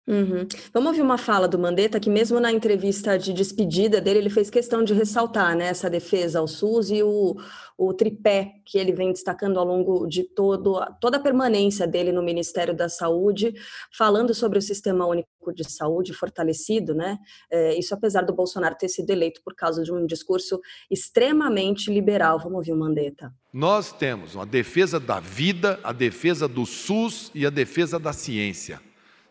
Uhum. 0.07 0.47
Vamos 0.73 0.91
ouvir 0.91 1.03
uma 1.03 1.19
fala 1.19 1.49
do 1.49 1.59
Mandetta, 1.59 1.99
que 1.99 2.09
mesmo 2.09 2.39
na 2.39 2.53
entrevista 2.53 3.19
de 3.19 3.33
despedida 3.33 4.01
dele, 4.01 4.21
ele 4.21 4.31
fez 4.31 4.49
questão 4.49 4.85
de 4.85 4.95
ressaltar 4.95 5.57
né, 5.57 5.67
essa 5.67 5.91
defesa 5.91 6.39
ao 6.39 6.47
SUS 6.47 6.91
e 6.91 7.03
o, 7.03 7.35
o 7.77 7.93
tripé 7.93 8.53
que 8.65 8.79
ele 8.79 8.93
vem 8.93 9.11
destacando 9.11 9.59
ao 9.59 9.65
longo 9.65 10.07
de 10.07 10.23
todo, 10.23 10.81
toda 11.01 11.17
a 11.17 11.21
permanência 11.21 11.89
dele 11.89 12.13
no 12.13 12.23
Ministério 12.23 12.73
da 12.73 12.89
Saúde, 12.89 13.53
falando 13.93 14.33
sobre 14.33 14.61
o 14.61 14.63
Sistema 14.63 15.05
Único 15.07 15.29
de 15.53 15.69
Saúde 15.69 16.13
fortalecido, 16.13 16.95
né? 16.95 17.19
É, 17.51 17.77
isso 17.77 17.93
apesar 17.93 18.23
do 18.23 18.33
Bolsonaro 18.33 18.77
ter 18.77 18.89
sido 18.89 19.11
eleito 19.11 19.41
por 19.45 19.57
causa 19.57 19.83
de 19.83 19.93
um 19.93 20.07
discurso 20.07 20.61
extremamente 20.89 21.91
liberal. 21.91 22.39
Vamos 22.39 22.59
ouvir 22.59 22.73
o 22.73 22.77
Mandetta. 22.77 23.33
Nós 23.53 23.93
temos 23.93 24.37
uma 24.37 24.47
defesa 24.47 25.01
da 25.01 25.19
vida, 25.19 25.81
a 25.83 25.93
defesa 25.93 26.47
do 26.47 26.65
SUS 26.65 27.31
e 27.35 27.45
a 27.45 27.51
defesa 27.51 27.99
da 27.99 28.13
ciência 28.13 28.81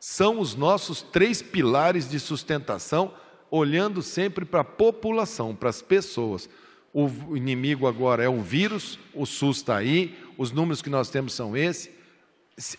são 0.07 0.39
os 0.39 0.53
nossos 0.53 1.01
três 1.01 1.41
pilares 1.41 2.07
de 2.07 2.19
sustentação, 2.19 3.11
olhando 3.49 4.03
sempre 4.03 4.45
para 4.45 4.61
a 4.61 4.63
população, 4.63 5.55
para 5.55 5.67
as 5.67 5.81
pessoas. 5.81 6.47
O 6.93 7.35
inimigo 7.35 7.87
agora 7.87 8.23
é 8.23 8.29
o 8.29 8.39
vírus, 8.39 8.99
o 9.15 9.25
SUS 9.25 9.57
está 9.57 9.77
aí, 9.77 10.15
os 10.37 10.51
números 10.51 10.83
que 10.83 10.91
nós 10.91 11.09
temos 11.09 11.33
são 11.33 11.57
esses. 11.57 11.89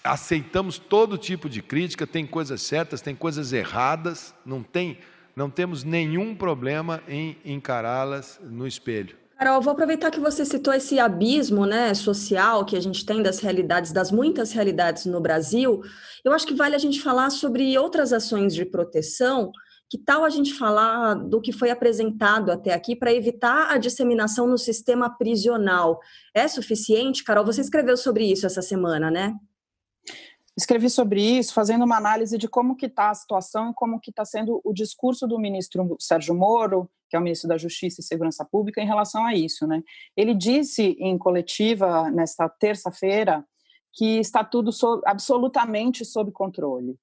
Aceitamos 0.04 0.78
todo 0.78 1.18
tipo 1.18 1.48
de 1.48 1.60
crítica, 1.60 2.06
tem 2.06 2.24
coisas 2.24 2.62
certas, 2.62 3.00
tem 3.00 3.16
coisas 3.16 3.52
erradas, 3.52 4.32
não 4.44 4.62
tem, 4.62 4.96
não 5.34 5.50
temos 5.50 5.82
nenhum 5.82 6.32
problema 6.32 7.02
em 7.08 7.36
encará-las 7.44 8.38
no 8.40 8.68
espelho. 8.68 9.16
Carol, 9.38 9.60
vou 9.60 9.72
aproveitar 9.74 10.10
que 10.10 10.18
você 10.18 10.46
citou 10.46 10.72
esse 10.72 10.98
abismo 10.98 11.66
né, 11.66 11.92
social 11.92 12.64
que 12.64 12.74
a 12.74 12.80
gente 12.80 13.04
tem 13.04 13.22
das 13.22 13.38
realidades, 13.38 13.92
das 13.92 14.10
muitas 14.10 14.50
realidades 14.52 15.04
no 15.04 15.20
Brasil. 15.20 15.82
Eu 16.24 16.32
acho 16.32 16.46
que 16.46 16.54
vale 16.54 16.74
a 16.74 16.78
gente 16.78 17.02
falar 17.02 17.28
sobre 17.28 17.76
outras 17.76 18.14
ações 18.14 18.54
de 18.54 18.64
proteção. 18.64 19.52
Que 19.90 19.98
tal 19.98 20.24
a 20.24 20.30
gente 20.30 20.54
falar 20.54 21.14
do 21.14 21.38
que 21.38 21.52
foi 21.52 21.68
apresentado 21.68 22.50
até 22.50 22.72
aqui 22.72 22.96
para 22.96 23.12
evitar 23.12 23.70
a 23.70 23.76
disseminação 23.76 24.46
no 24.46 24.56
sistema 24.56 25.10
prisional? 25.10 26.00
É 26.34 26.48
suficiente, 26.48 27.22
Carol? 27.22 27.44
Você 27.44 27.60
escreveu 27.60 27.96
sobre 27.98 28.24
isso 28.24 28.46
essa 28.46 28.62
semana, 28.62 29.10
né? 29.10 29.34
Escrevi 30.56 30.88
sobre 30.88 31.20
isso, 31.20 31.52
fazendo 31.52 31.84
uma 31.84 31.98
análise 31.98 32.38
de 32.38 32.48
como 32.48 32.74
que 32.74 32.86
está 32.86 33.10
a 33.10 33.14
situação 33.14 33.70
e 33.70 33.74
como 33.74 34.00
que 34.00 34.08
está 34.08 34.24
sendo 34.24 34.62
o 34.64 34.72
discurso 34.72 35.26
do 35.26 35.38
ministro 35.38 35.94
Sérgio 36.00 36.34
Moro 36.34 36.90
que 37.08 37.16
é 37.16 37.18
o 37.18 37.22
ministro 37.22 37.48
da 37.48 37.58
Justiça 37.58 38.00
e 38.00 38.04
Segurança 38.04 38.44
Pública, 38.44 38.80
em 38.80 38.86
relação 38.86 39.24
a 39.24 39.34
isso. 39.34 39.66
Né? 39.66 39.82
Ele 40.16 40.34
disse 40.34 40.96
em 40.98 41.16
coletiva, 41.16 42.10
nesta 42.10 42.48
terça-feira, 42.48 43.44
que 43.92 44.18
está 44.18 44.44
tudo 44.44 44.70
so, 44.72 45.00
absolutamente 45.06 46.04
sob 46.04 46.30
controle, 46.30 46.98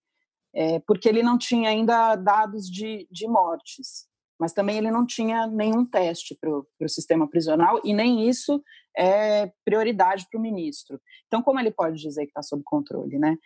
é, 0.54 0.80
porque 0.80 1.10
ele 1.10 1.24
não 1.24 1.38
tinha 1.38 1.70
ainda 1.70 2.16
dados 2.16 2.70
de, 2.70 3.08
de 3.12 3.28
mortes, 3.28 4.08
mas 4.40 4.54
também 4.54 4.78
ele 4.78 4.92
não 4.92 5.06
tinha 5.06 5.48
nenhum 5.48 5.86
teste 5.86 6.38
para 6.40 6.52
o 6.52 6.90
sistema 6.90 7.28
prisional 7.28 7.80
e 7.84 7.94
nem 7.94 8.28
isso 8.28 8.62
é 8.96 9.52
prioridade 9.66 10.28
para 10.30 10.38
o 10.38 10.42
ministro. 10.42 11.02
Então, 11.28 11.42
como 11.42 11.60
ele 11.60 11.72
pode 11.72 12.00
dizer 12.00 12.26
que 12.26 12.32
está 12.32 12.44
sob 12.44 12.62
controle, 12.64 13.18
né? 13.18 13.38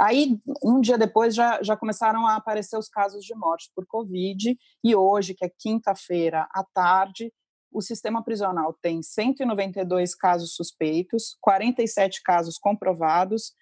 Aí, 0.00 0.38
um 0.62 0.80
dia 0.80 0.98
depois, 0.98 1.34
já, 1.34 1.62
já 1.62 1.76
começaram 1.76 2.26
a 2.26 2.36
aparecer 2.36 2.78
os 2.78 2.88
casos 2.88 3.24
de 3.24 3.34
morte 3.34 3.70
por 3.74 3.86
Covid, 3.86 4.56
e 4.84 4.94
hoje, 4.94 5.34
que 5.34 5.44
é 5.44 5.50
quinta-feira 5.58 6.48
à 6.52 6.64
tarde, 6.74 7.32
o 7.72 7.82
sistema 7.82 8.22
prisional 8.24 8.76
tem 8.80 9.02
192 9.02 10.14
casos 10.14 10.54
suspeitos, 10.54 11.36
47 11.40 12.22
casos 12.22 12.56
comprovados 12.58 13.52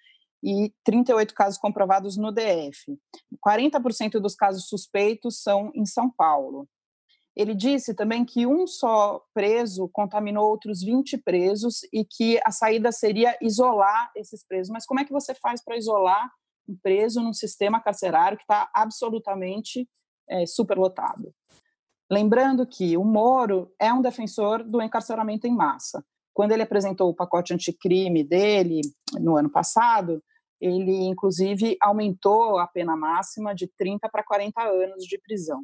e 0.43 0.71
38 0.83 1.33
casos 1.33 1.57
comprovados 1.57 2.17
no 2.17 2.31
DF. 2.31 2.97
40% 3.45 4.19
dos 4.19 4.35
casos 4.35 4.67
suspeitos 4.67 5.41
são 5.41 5.71
em 5.75 5.85
São 5.85 6.09
Paulo. 6.09 6.67
Ele 7.37 7.53
disse 7.53 7.93
também 7.93 8.25
que 8.25 8.47
um 8.47 8.65
só 8.65 9.23
preso 9.31 9.87
contaminou 9.89 10.49
outros 10.49 10.81
20 10.81 11.19
presos 11.19 11.81
e 11.93 12.03
que 12.03 12.39
a 12.43 12.49
saída 12.49 12.91
seria 12.91 13.37
isolar 13.39 14.11
esses 14.15 14.43
presos. 14.43 14.71
Mas 14.73 14.87
como 14.87 15.01
é 15.01 15.05
que 15.05 15.13
você 15.13 15.35
faz 15.35 15.63
para 15.63 15.77
isolar 15.77 16.31
um 16.67 16.75
preso 16.81 17.21
num 17.21 17.33
sistema 17.33 17.79
carcerário 17.79 18.39
que 18.39 18.43
está 18.43 18.67
absolutamente 18.73 19.87
é, 20.27 20.47
superlotado? 20.47 21.31
Lembrando 22.09 22.65
que 22.65 22.97
o 22.97 23.05
Moro 23.05 23.71
é 23.79 23.93
um 23.93 24.01
defensor 24.01 24.63
do 24.63 24.81
encarceramento 24.81 25.45
em 25.45 25.53
massa. 25.53 26.03
Quando 26.33 26.53
ele 26.53 26.63
apresentou 26.63 27.07
o 27.07 27.15
pacote 27.15 27.53
anticrime 27.53 28.23
dele 28.23 28.81
no 29.19 29.37
ano 29.37 29.51
passado, 29.51 30.23
ele 30.59 31.05
inclusive 31.05 31.77
aumentou 31.79 32.57
a 32.57 32.65
pena 32.65 32.97
máxima 32.97 33.53
de 33.53 33.67
30 33.77 34.09
para 34.09 34.23
40 34.23 34.59
anos 34.59 35.03
de 35.03 35.19
prisão. 35.19 35.61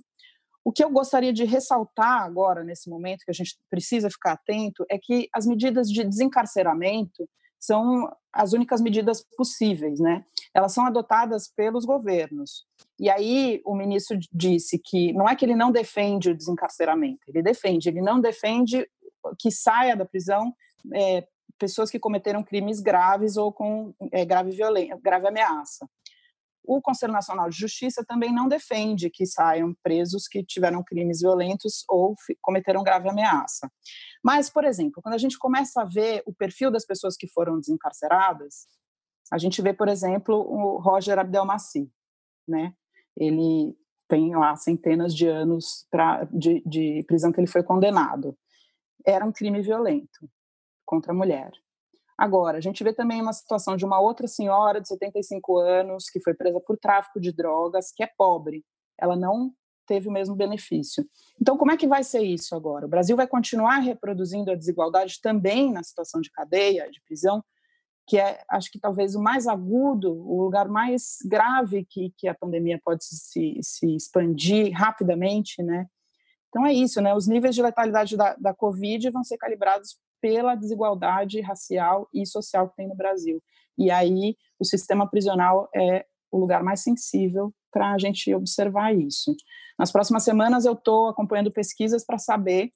O 0.63 0.71
que 0.71 0.83
eu 0.83 0.89
gostaria 0.89 1.33
de 1.33 1.43
ressaltar 1.43 2.23
agora, 2.23 2.63
nesse 2.63 2.89
momento, 2.89 3.25
que 3.25 3.31
a 3.31 3.33
gente 3.33 3.57
precisa 3.69 4.09
ficar 4.09 4.33
atento, 4.33 4.85
é 4.89 4.97
que 4.97 5.27
as 5.33 5.45
medidas 5.45 5.89
de 5.89 6.03
desencarceramento 6.03 7.27
são 7.59 8.13
as 8.31 8.51
únicas 8.51 8.81
medidas 8.81 9.25
possíveis, 9.37 9.99
né? 9.99 10.25
Elas 10.53 10.73
são 10.73 10.85
adotadas 10.85 11.47
pelos 11.47 11.85
governos. 11.85 12.65
E 12.99 13.09
aí 13.09 13.61
o 13.65 13.75
ministro 13.75 14.17
disse 14.33 14.77
que 14.77 15.13
não 15.13 15.29
é 15.29 15.35
que 15.35 15.45
ele 15.45 15.55
não 15.55 15.71
defende 15.71 16.29
o 16.29 16.35
desencarceramento, 16.35 17.21
ele 17.27 17.41
defende, 17.41 17.87
ele 17.87 18.01
não 18.01 18.19
defende 18.19 18.87
que 19.39 19.49
saia 19.49 19.95
da 19.95 20.05
prisão 20.05 20.53
é, 20.93 21.25
pessoas 21.57 21.89
que 21.89 21.99
cometeram 21.99 22.43
crimes 22.43 22.81
graves 22.81 23.37
ou 23.37 23.51
com 23.51 23.93
é, 24.11 24.25
grave 24.25 24.51
violência, 24.51 24.99
grave 25.01 25.27
ameaça. 25.27 25.87
O 26.63 26.81
Conselho 26.81 27.11
Nacional 27.11 27.49
de 27.49 27.57
Justiça 27.57 28.05
também 28.07 28.33
não 28.33 28.47
defende 28.47 29.09
que 29.09 29.25
saiam 29.25 29.75
presos 29.83 30.27
que 30.27 30.43
tiveram 30.43 30.83
crimes 30.83 31.19
violentos 31.19 31.83
ou 31.89 32.15
cometeram 32.41 32.83
grave 32.83 33.09
ameaça. 33.09 33.69
Mas, 34.23 34.49
por 34.49 34.63
exemplo, 34.63 35.01
quando 35.01 35.15
a 35.15 35.17
gente 35.17 35.37
começa 35.37 35.81
a 35.81 35.85
ver 35.85 36.23
o 36.25 36.33
perfil 36.33 36.71
das 36.71 36.85
pessoas 36.85 37.17
que 37.17 37.27
foram 37.27 37.59
desencarceradas, 37.59 38.67
a 39.31 39.37
gente 39.37 39.61
vê, 39.61 39.73
por 39.73 39.87
exemplo, 39.87 40.35
o 40.35 40.77
Roger 40.79 41.19
Abdelmaci, 41.19 41.91
né? 42.47 42.73
Ele 43.15 43.75
tem 44.07 44.35
lá 44.35 44.55
centenas 44.55 45.13
de 45.13 45.27
anos 45.27 45.87
pra, 45.89 46.23
de, 46.25 46.61
de 46.65 47.03
prisão 47.07 47.31
que 47.31 47.39
ele 47.39 47.47
foi 47.47 47.63
condenado. 47.63 48.37
Era 49.05 49.25
um 49.25 49.31
crime 49.31 49.61
violento 49.61 50.29
contra 50.85 51.11
a 51.11 51.15
mulher. 51.15 51.51
Agora, 52.17 52.57
a 52.57 52.61
gente 52.61 52.83
vê 52.83 52.93
também 52.93 53.21
uma 53.21 53.33
situação 53.33 53.75
de 53.75 53.85
uma 53.85 53.99
outra 53.99 54.27
senhora 54.27 54.79
de 54.79 54.87
75 54.87 55.57
anos 55.57 56.09
que 56.09 56.19
foi 56.19 56.33
presa 56.33 56.59
por 56.59 56.77
tráfico 56.77 57.19
de 57.19 57.31
drogas, 57.31 57.91
que 57.91 58.03
é 58.03 58.09
pobre. 58.17 58.63
Ela 58.99 59.15
não 59.15 59.51
teve 59.85 60.07
o 60.07 60.11
mesmo 60.11 60.35
benefício. 60.35 61.05
Então, 61.41 61.57
como 61.57 61.71
é 61.71 61.77
que 61.77 61.87
vai 61.87 62.03
ser 62.03 62.21
isso 62.21 62.55
agora? 62.55 62.85
O 62.85 62.89
Brasil 62.89 63.15
vai 63.17 63.27
continuar 63.27 63.79
reproduzindo 63.79 64.51
a 64.51 64.55
desigualdade 64.55 65.19
também 65.21 65.71
na 65.71 65.83
situação 65.83 66.21
de 66.21 66.31
cadeia, 66.31 66.89
de 66.89 67.01
prisão, 67.01 67.43
que 68.07 68.17
é, 68.17 68.41
acho 68.49 68.71
que 68.71 68.79
talvez 68.79 69.15
o 69.15 69.21
mais 69.21 69.47
agudo, 69.47 70.11
o 70.11 70.41
lugar 70.41 70.67
mais 70.67 71.17
grave 71.25 71.85
que, 71.89 72.13
que 72.17 72.27
a 72.27 72.35
pandemia 72.35 72.79
pode 72.83 73.03
se, 73.05 73.59
se 73.61 73.95
expandir 73.95 74.71
rapidamente, 74.73 75.61
né? 75.63 75.87
Então 76.49 76.65
é 76.65 76.73
isso, 76.73 77.01
né? 77.01 77.15
Os 77.15 77.27
níveis 77.27 77.55
de 77.55 77.61
letalidade 77.61 78.15
da, 78.15 78.35
da 78.35 78.53
Covid 78.53 79.09
vão 79.09 79.23
ser 79.23 79.37
calibrados 79.37 79.97
pela 80.23 80.55
desigualdade 80.55 81.41
racial 81.41 82.07
e 82.13 82.25
social 82.25 82.69
que 82.69 82.77
tem 82.77 82.87
no 82.87 82.95
Brasil. 82.95 83.43
E 83.77 83.91
aí 83.91 84.37
o 84.57 84.63
sistema 84.63 85.05
prisional 85.05 85.67
é 85.75 86.05
o 86.31 86.39
lugar 86.39 86.63
mais 86.63 86.79
sensível 86.79 87.53
para 87.69 87.91
a 87.91 87.97
gente 87.97 88.33
observar 88.33 88.95
isso. 88.95 89.35
Nas 89.77 89.91
próximas 89.91 90.23
semanas 90.23 90.63
eu 90.63 90.71
estou 90.71 91.09
acompanhando 91.09 91.51
pesquisas 91.51 92.05
para 92.05 92.17
saber 92.17 92.71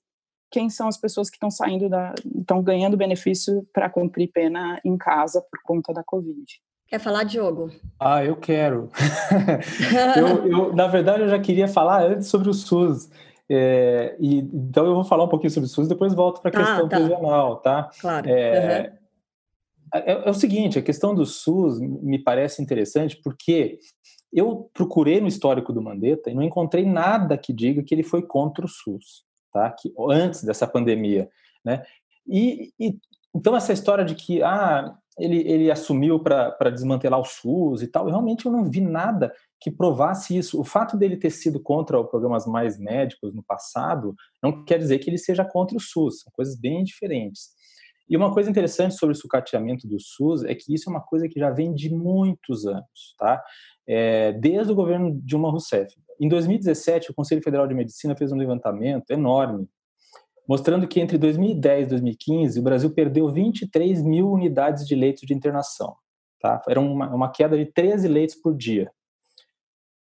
quem 0.51 0.69
são 0.69 0.89
as 0.89 0.97
pessoas 0.97 1.29
que 1.29 1.37
estão 1.37 1.49
saindo 1.49 1.87
da, 1.87 2.13
estão 2.37 2.61
ganhando 2.61 2.97
benefício 2.97 3.65
para 3.71 3.89
cumprir 3.89 4.29
pena 4.33 4.77
em 4.83 4.97
casa 4.97 5.41
por 5.41 5.61
conta 5.63 5.93
da 5.93 6.03
Covid. 6.03 6.43
Quer 6.85 6.99
falar, 6.99 7.23
Diogo? 7.23 7.71
Ah, 7.97 8.25
eu 8.25 8.35
quero. 8.35 8.89
eu, 10.17 10.47
eu, 10.51 10.75
na 10.75 10.87
verdade, 10.87 11.23
eu 11.23 11.29
já 11.29 11.39
queria 11.39 11.67
falar 11.67 12.03
antes 12.03 12.27
sobre 12.27 12.49
o 12.49 12.53
SUS. 12.53 13.09
É, 13.49 14.17
e, 14.19 14.39
então 14.39 14.85
eu 14.85 14.95
vou 14.95 15.03
falar 15.03 15.23
um 15.23 15.29
pouquinho 15.29 15.51
sobre 15.51 15.67
o 15.67 15.69
SUS, 15.69 15.87
depois 15.87 16.13
volto 16.13 16.41
para 16.41 16.49
a 16.49 16.53
questão 16.53 16.85
ah, 16.85 16.89
tá. 16.89 16.97
prisional, 16.97 17.55
tá? 17.57 17.89
Claro. 17.99 18.29
É, 18.29 18.79
uhum. 19.93 19.99
é, 19.99 20.27
é, 20.27 20.29
o 20.29 20.33
seguinte, 20.33 20.77
a 20.77 20.81
questão 20.81 21.15
do 21.15 21.25
SUS 21.25 21.79
me 21.79 22.19
parece 22.19 22.61
interessante 22.61 23.19
porque 23.23 23.79
eu 24.33 24.69
procurei 24.73 25.21
no 25.21 25.27
histórico 25.27 25.71
do 25.71 25.81
Mandetta 25.81 26.29
e 26.29 26.35
não 26.35 26.43
encontrei 26.43 26.85
nada 26.85 27.37
que 27.37 27.53
diga 27.53 27.81
que 27.81 27.95
ele 27.95 28.03
foi 28.03 28.21
contra 28.21 28.65
o 28.65 28.69
SUS, 28.69 29.23
tá? 29.53 29.71
Que 29.71 29.93
antes 30.09 30.43
dessa 30.43 30.67
pandemia, 30.67 31.29
né? 31.63 31.83
E, 32.27 32.73
e 32.77 32.97
Então, 33.33 33.55
essa 33.55 33.71
história 33.71 34.03
de 34.03 34.15
que 34.15 34.43
ah, 34.43 34.93
ele, 35.17 35.39
ele 35.49 35.71
assumiu 35.71 36.19
para 36.19 36.69
desmantelar 36.69 37.19
o 37.19 37.25
SUS 37.25 37.81
e 37.81 37.87
tal, 37.87 38.07
realmente 38.07 38.45
eu 38.45 38.51
não 38.51 38.65
vi 38.65 38.81
nada 38.81 39.33
que 39.59 39.71
provasse 39.71 40.37
isso. 40.37 40.59
O 40.59 40.63
fato 40.63 40.97
dele 40.97 41.17
ter 41.17 41.31
sido 41.31 41.59
contra 41.59 41.99
os 41.99 42.09
programas 42.09 42.45
mais 42.45 42.79
médicos 42.79 43.33
no 43.33 43.43
passado 43.43 44.15
não 44.41 44.63
quer 44.63 44.77
dizer 44.77 44.99
que 44.99 45.09
ele 45.09 45.17
seja 45.17 45.43
contra 45.43 45.77
o 45.77 45.79
SUS, 45.79 46.21
são 46.21 46.31
coisas 46.33 46.59
bem 46.59 46.83
diferentes. 46.83 47.49
E 48.09 48.15
uma 48.15 48.33
coisa 48.33 48.49
interessante 48.49 48.95
sobre 48.95 49.13
o 49.13 49.19
sucateamento 49.19 49.85
do 49.85 49.99
SUS 49.99 50.43
é 50.43 50.55
que 50.55 50.73
isso 50.73 50.89
é 50.89 50.91
uma 50.91 51.01
coisa 51.01 51.27
que 51.27 51.39
já 51.39 51.49
vem 51.49 51.73
de 51.73 51.93
muitos 51.93 52.65
anos, 52.65 53.15
tá? 53.17 53.43
É, 53.85 54.31
desde 54.31 54.71
o 54.71 54.75
governo 54.75 55.19
Dilma 55.23 55.51
Rousseff. 55.51 55.93
Em 56.19 56.29
2017, 56.29 57.11
o 57.11 57.13
Conselho 57.13 57.43
Federal 57.43 57.67
de 57.67 57.75
Medicina 57.75 58.15
fez 58.15 58.31
um 58.31 58.37
levantamento 58.37 59.11
enorme, 59.11 59.67
mostrando 60.47 60.87
que 60.87 61.01
entre 61.01 61.17
2010 61.17 61.87
e 61.87 61.89
2015, 61.89 62.59
o 62.59 62.63
Brasil 62.63 62.89
perdeu 62.91 63.29
23 63.29 64.01
mil 64.01 64.31
unidades 64.31 64.87
de 64.87 64.95
leitos 64.95 65.23
de 65.23 65.33
internação. 65.33 65.93
Tá? 66.39 66.61
Era 66.67 66.79
uma, 66.79 67.13
uma 67.13 67.29
queda 67.29 67.57
de 67.57 67.65
13 67.65 68.07
leitos 68.07 68.35
por 68.35 68.55
dia. 68.55 68.89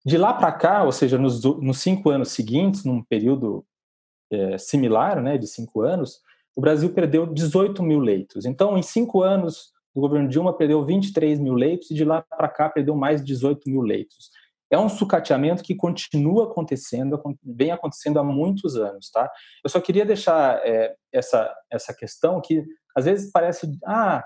De 0.05 0.17
lá 0.17 0.33
para 0.33 0.51
cá, 0.51 0.83
ou 0.83 0.91
seja, 0.91 1.17
nos, 1.17 1.43
nos, 1.43 1.79
cinco 1.79 2.09
anos 2.09 2.29
seguintes, 2.31 2.83
num 2.83 3.01
período 3.01 3.65
é, 4.31 4.57
similar, 4.57 5.21
né, 5.21 5.37
de 5.37 5.47
cinco 5.47 5.81
anos, 5.81 6.19
o 6.55 6.61
Brasil 6.61 6.93
perdeu 6.93 7.25
18 7.25 7.81
mil 7.81 7.99
leitos. 7.99 8.45
Então, 8.45 8.77
em 8.77 8.81
cinco 8.81 9.21
anos 9.21 9.71
do 9.95 10.01
governo 10.01 10.27
Dilma, 10.27 10.55
perdeu 10.55 10.85
23 10.85 11.39
mil 11.39 11.53
leitos 11.53 11.89
e 11.91 11.93
de 11.93 12.03
lá 12.03 12.21
para 12.21 12.49
cá 12.49 12.69
perdeu 12.69 12.95
mais 12.95 13.23
18 13.23 13.69
mil 13.69 13.81
leitos. 13.81 14.29
É 14.69 14.77
um 14.77 14.89
sucateamento 14.89 15.63
que 15.63 15.75
continua 15.75 16.45
acontecendo, 16.45 17.21
vem 17.43 17.71
acontecendo 17.71 18.19
há 18.19 18.23
muitos 18.23 18.75
anos, 18.75 19.09
tá? 19.11 19.29
Eu 19.63 19.69
só 19.69 19.79
queria 19.79 20.03
deixar 20.03 20.59
é, 20.65 20.95
essa, 21.11 21.53
essa 21.71 21.93
questão 21.93 22.41
que 22.41 22.63
às 22.95 23.05
vezes 23.05 23.31
parece, 23.31 23.71
ah, 23.85 24.23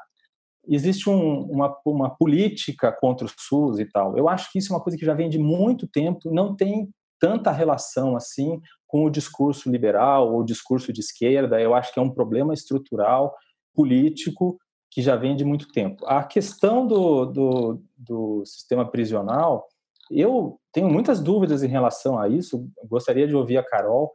existe 0.68 1.10
um, 1.10 1.42
uma, 1.44 1.76
uma 1.86 2.10
política 2.10 2.92
contra 2.92 3.26
o 3.26 3.32
SUS 3.38 3.80
e 3.80 3.86
tal. 3.86 4.18
Eu 4.18 4.28
acho 4.28 4.52
que 4.52 4.60
isso 4.60 4.72
é 4.72 4.76
uma 4.76 4.84
coisa 4.84 4.98
que 4.98 5.06
já 5.06 5.14
vem 5.14 5.30
de 5.30 5.40
muito 5.40 5.88
tempo, 5.88 6.32
não 6.32 6.56
tem 6.56 6.90
tanta 7.20 7.52
relação 7.52 8.16
assim 8.16 8.60
com 8.86 9.06
o 9.06 9.10
discurso 9.10 9.70
liberal 9.70 10.32
ou 10.32 10.42
o 10.42 10.46
discurso 10.46 10.94
de 10.94 11.02
esquerda. 11.02 11.60
Eu 11.60 11.74
acho 11.74 11.94
que 11.94 12.00
é 12.00 12.02
um 12.02 12.14
problema 12.14 12.54
estrutural, 12.54 13.34
político, 13.74 14.58
que 14.92 15.02
já 15.02 15.16
vem 15.16 15.36
de 15.36 15.46
muito 15.46 15.68
tempo. 15.72 16.06
A 16.06 16.24
questão 16.24 16.88
do, 16.88 17.26
do, 17.26 17.84
do 17.96 18.46
sistema 18.46 18.90
prisional, 18.90 19.68
eu 20.10 20.60
tenho 20.72 20.90
muitas 20.90 21.20
dúvidas 21.22 21.64
em 21.64 21.68
relação 21.68 22.18
a 22.18 22.28
isso. 22.28 22.68
Gostaria 22.88 23.28
de 23.28 23.36
ouvir 23.36 23.58
a 23.58 23.64
Carol. 23.64 24.12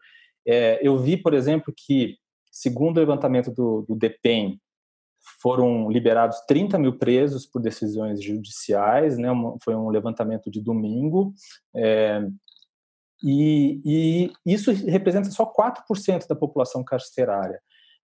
É, 0.46 0.80
eu 0.82 0.98
vi, 0.98 1.16
por 1.16 1.34
exemplo, 1.34 1.72
que, 1.76 2.16
segundo 2.50 2.96
o 2.96 3.00
levantamento 3.00 3.52
do, 3.52 3.84
do 3.86 3.94
DEPEN, 3.94 4.58
foram 5.40 5.90
liberados 5.90 6.40
30 6.46 6.78
mil 6.78 6.98
presos 6.98 7.46
por 7.46 7.60
decisões 7.60 8.22
judiciais, 8.22 9.16
né? 9.18 9.28
foi 9.62 9.74
um 9.74 9.88
levantamento 9.88 10.50
de 10.50 10.60
domingo, 10.60 11.32
é, 11.74 12.26
e, 13.24 13.80
e, 13.84 14.32
isso 14.44 14.72
representa 14.72 15.30
só 15.30 15.46
4% 15.46 16.26
da 16.26 16.34
população 16.34 16.82
carcerária. 16.82 17.60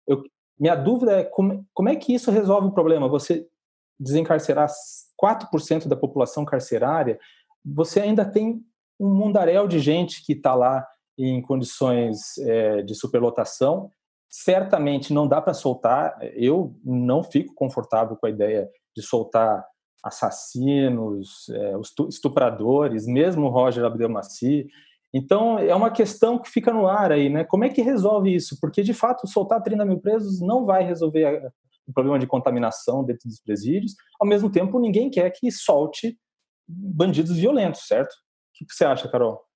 Eu, 0.07 0.23
minha 0.59 0.77
dúvida 0.77 1.21
é 1.21 1.25
como, 1.25 1.67
como 1.75 1.89
é 1.89 1.97
que 1.97 2.15
isso 2.15 2.31
resolve 2.31 2.69
o 2.69 2.73
problema? 2.73 3.09
Você 3.09 3.47
desencarcerar 3.99 4.69
4% 5.21 5.89
da 5.89 5.97
população 5.97 6.45
carcerária, 6.45 7.19
você 7.65 8.01
ainda 8.01 8.25
tem 8.25 8.63
um 8.99 9.13
mundaréu 9.13 9.67
de 9.67 9.81
gente 9.81 10.25
que 10.25 10.35
está 10.35 10.55
lá 10.55 10.87
em 11.17 11.43
condições 11.43 12.39
é, 12.39 12.83
de 12.83 12.95
superlotação 12.95 13.91
certamente 14.29 15.13
não 15.13 15.27
dá 15.27 15.41
para 15.41 15.55
soltar. 15.55 16.19
Eu 16.35 16.77
não 16.85 17.23
fico 17.23 17.55
confortável 17.55 18.17
com 18.17 18.27
a 18.27 18.31
ideia 18.31 18.69
de 18.97 19.03
soltar 19.03 19.65
assassinos, 20.03 21.49
é, 21.51 21.75
estupradores, 22.09 23.07
mesmo 23.07 23.49
Roger 23.49 23.85
Abdelmaci. 23.85 24.67
Então, 25.13 25.59
é 25.59 25.75
uma 25.75 25.91
questão 25.91 26.39
que 26.39 26.51
fica 26.51 26.73
no 26.73 26.87
ar 26.87 27.11
aí, 27.11 27.29
né? 27.31 27.43
Como 27.43 27.65
é 27.65 27.69
que 27.69 27.81
resolve 27.81 28.35
isso? 28.35 28.59
Porque, 28.61 28.83
de 28.83 28.93
fato, 28.93 29.27
soltar 29.27 29.63
30 29.63 29.85
mil 29.85 29.99
presos 29.99 30.41
não 30.41 30.67
vai 30.67 30.85
resolver 30.85 31.51
o 31.87 31.93
problema 31.93 32.19
de 32.19 32.27
contaminação 32.27 33.03
dentro 33.03 33.27
dos 33.27 33.41
presídios. 33.41 33.95
Ao 34.21 34.29
mesmo 34.29 34.51
tempo, 34.51 34.79
ninguém 34.79 35.11
quer 35.11 35.31
que 35.31 35.51
solte 35.51 36.19
bandidos 36.69 37.37
violentos, 37.37 37.87
certo? 37.87 38.13
O 38.13 38.67
que 38.67 38.75
você 38.75 38.85
acha, 38.85 39.09
Carol? 39.09 39.48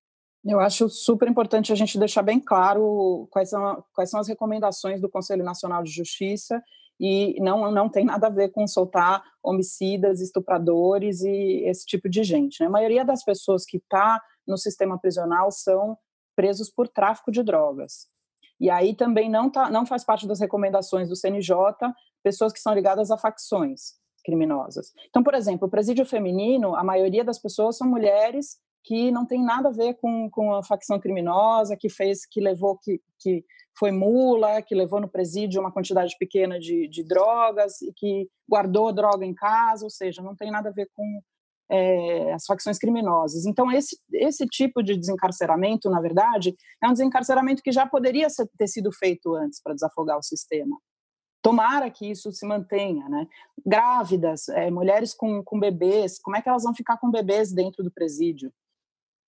Eu 0.45 0.59
acho 0.59 0.89
super 0.89 1.27
importante 1.29 1.71
a 1.71 1.75
gente 1.75 1.97
deixar 1.97 2.21
bem 2.21 2.39
claro 2.39 3.27
quais 3.31 3.49
são, 3.49 3.83
quais 3.93 4.09
são 4.09 4.19
as 4.19 4.27
recomendações 4.27 4.99
do 4.99 5.09
Conselho 5.09 5.43
Nacional 5.43 5.81
de 5.83 5.91
Justiça 5.91 6.61
e 6.99 7.39
não, 7.39 7.71
não 7.71 7.89
tem 7.89 8.05
nada 8.05 8.27
a 8.27 8.29
ver 8.29 8.51
com 8.51 8.67
soltar 8.67 9.23
homicidas, 9.41 10.19
estupradores 10.19 11.21
e 11.21 11.63
esse 11.65 11.85
tipo 11.85 12.09
de 12.09 12.23
gente. 12.23 12.59
Né? 12.59 12.67
A 12.67 12.69
maioria 12.69 13.05
das 13.05 13.23
pessoas 13.23 13.65
que 13.65 13.77
está 13.77 14.21
no 14.45 14.57
sistema 14.57 14.99
prisional 14.99 15.49
são 15.49 15.97
presos 16.35 16.69
por 16.69 16.87
tráfico 16.87 17.31
de 17.31 17.41
drogas. 17.41 18.07
E 18.59 18.69
aí 18.69 18.95
também 18.95 19.29
não, 19.29 19.49
tá, 19.49 19.69
não 19.69 19.85
faz 19.85 20.03
parte 20.03 20.27
das 20.27 20.39
recomendações 20.39 21.09
do 21.09 21.15
CNJ 21.15 21.55
pessoas 22.21 22.53
que 22.53 22.59
são 22.59 22.73
ligadas 22.73 23.11
a 23.11 23.17
facções 23.17 23.93
criminosas. 24.23 24.93
Então, 25.09 25.23
por 25.23 25.33
exemplo, 25.33 25.67
o 25.67 25.71
presídio 25.71 26.05
feminino, 26.05 26.75
a 26.75 26.83
maioria 26.83 27.23
das 27.23 27.39
pessoas 27.39 27.77
são 27.77 27.87
mulheres 27.87 28.57
que 28.83 29.11
não 29.11 29.25
tem 29.25 29.43
nada 29.43 29.69
a 29.69 29.71
ver 29.71 29.95
com, 29.95 30.29
com 30.29 30.53
a 30.53 30.63
facção 30.63 30.99
criminosa 30.99 31.77
que 31.77 31.89
fez, 31.89 32.25
que 32.25 32.41
levou, 32.41 32.77
que, 32.77 33.01
que 33.19 33.43
foi 33.77 33.91
mula, 33.91 34.61
que 34.61 34.75
levou 34.75 34.99
no 34.99 35.07
presídio 35.07 35.61
uma 35.61 35.71
quantidade 35.71 36.15
pequena 36.19 36.59
de, 36.59 36.87
de 36.87 37.03
drogas 37.03 37.81
e 37.81 37.93
que 37.93 38.27
guardou 38.47 38.93
droga 38.93 39.25
em 39.25 39.33
casa, 39.33 39.85
ou 39.85 39.89
seja, 39.89 40.21
não 40.21 40.35
tem 40.35 40.51
nada 40.51 40.69
a 40.69 40.73
ver 40.73 40.89
com 40.93 41.21
é, 41.71 42.33
as 42.33 42.45
facções 42.45 42.77
criminosas. 42.77 43.45
Então, 43.45 43.71
esse, 43.71 43.97
esse 44.13 44.45
tipo 44.47 44.83
de 44.83 44.97
desencarceramento, 44.97 45.89
na 45.89 46.01
verdade, 46.01 46.55
é 46.83 46.87
um 46.87 46.93
desencarceramento 46.93 47.63
que 47.63 47.71
já 47.71 47.87
poderia 47.87 48.29
ser, 48.29 48.49
ter 48.57 48.67
sido 48.67 48.91
feito 48.91 49.33
antes 49.33 49.61
para 49.61 49.73
desafogar 49.73 50.17
o 50.17 50.23
sistema. 50.23 50.77
Tomara 51.41 51.89
que 51.89 52.09
isso 52.09 52.31
se 52.31 52.45
mantenha, 52.45 53.07
né? 53.09 53.27
Grávidas, 53.65 54.47
é, 54.49 54.69
mulheres 54.71 55.13
com, 55.13 55.43
com 55.43 55.59
bebês, 55.59 56.19
como 56.19 56.37
é 56.37 56.41
que 56.41 56.47
elas 56.47 56.63
vão 56.63 56.73
ficar 56.73 56.97
com 56.97 57.11
bebês 57.11 57.51
dentro 57.51 57.83
do 57.83 57.91
presídio? 57.91 58.51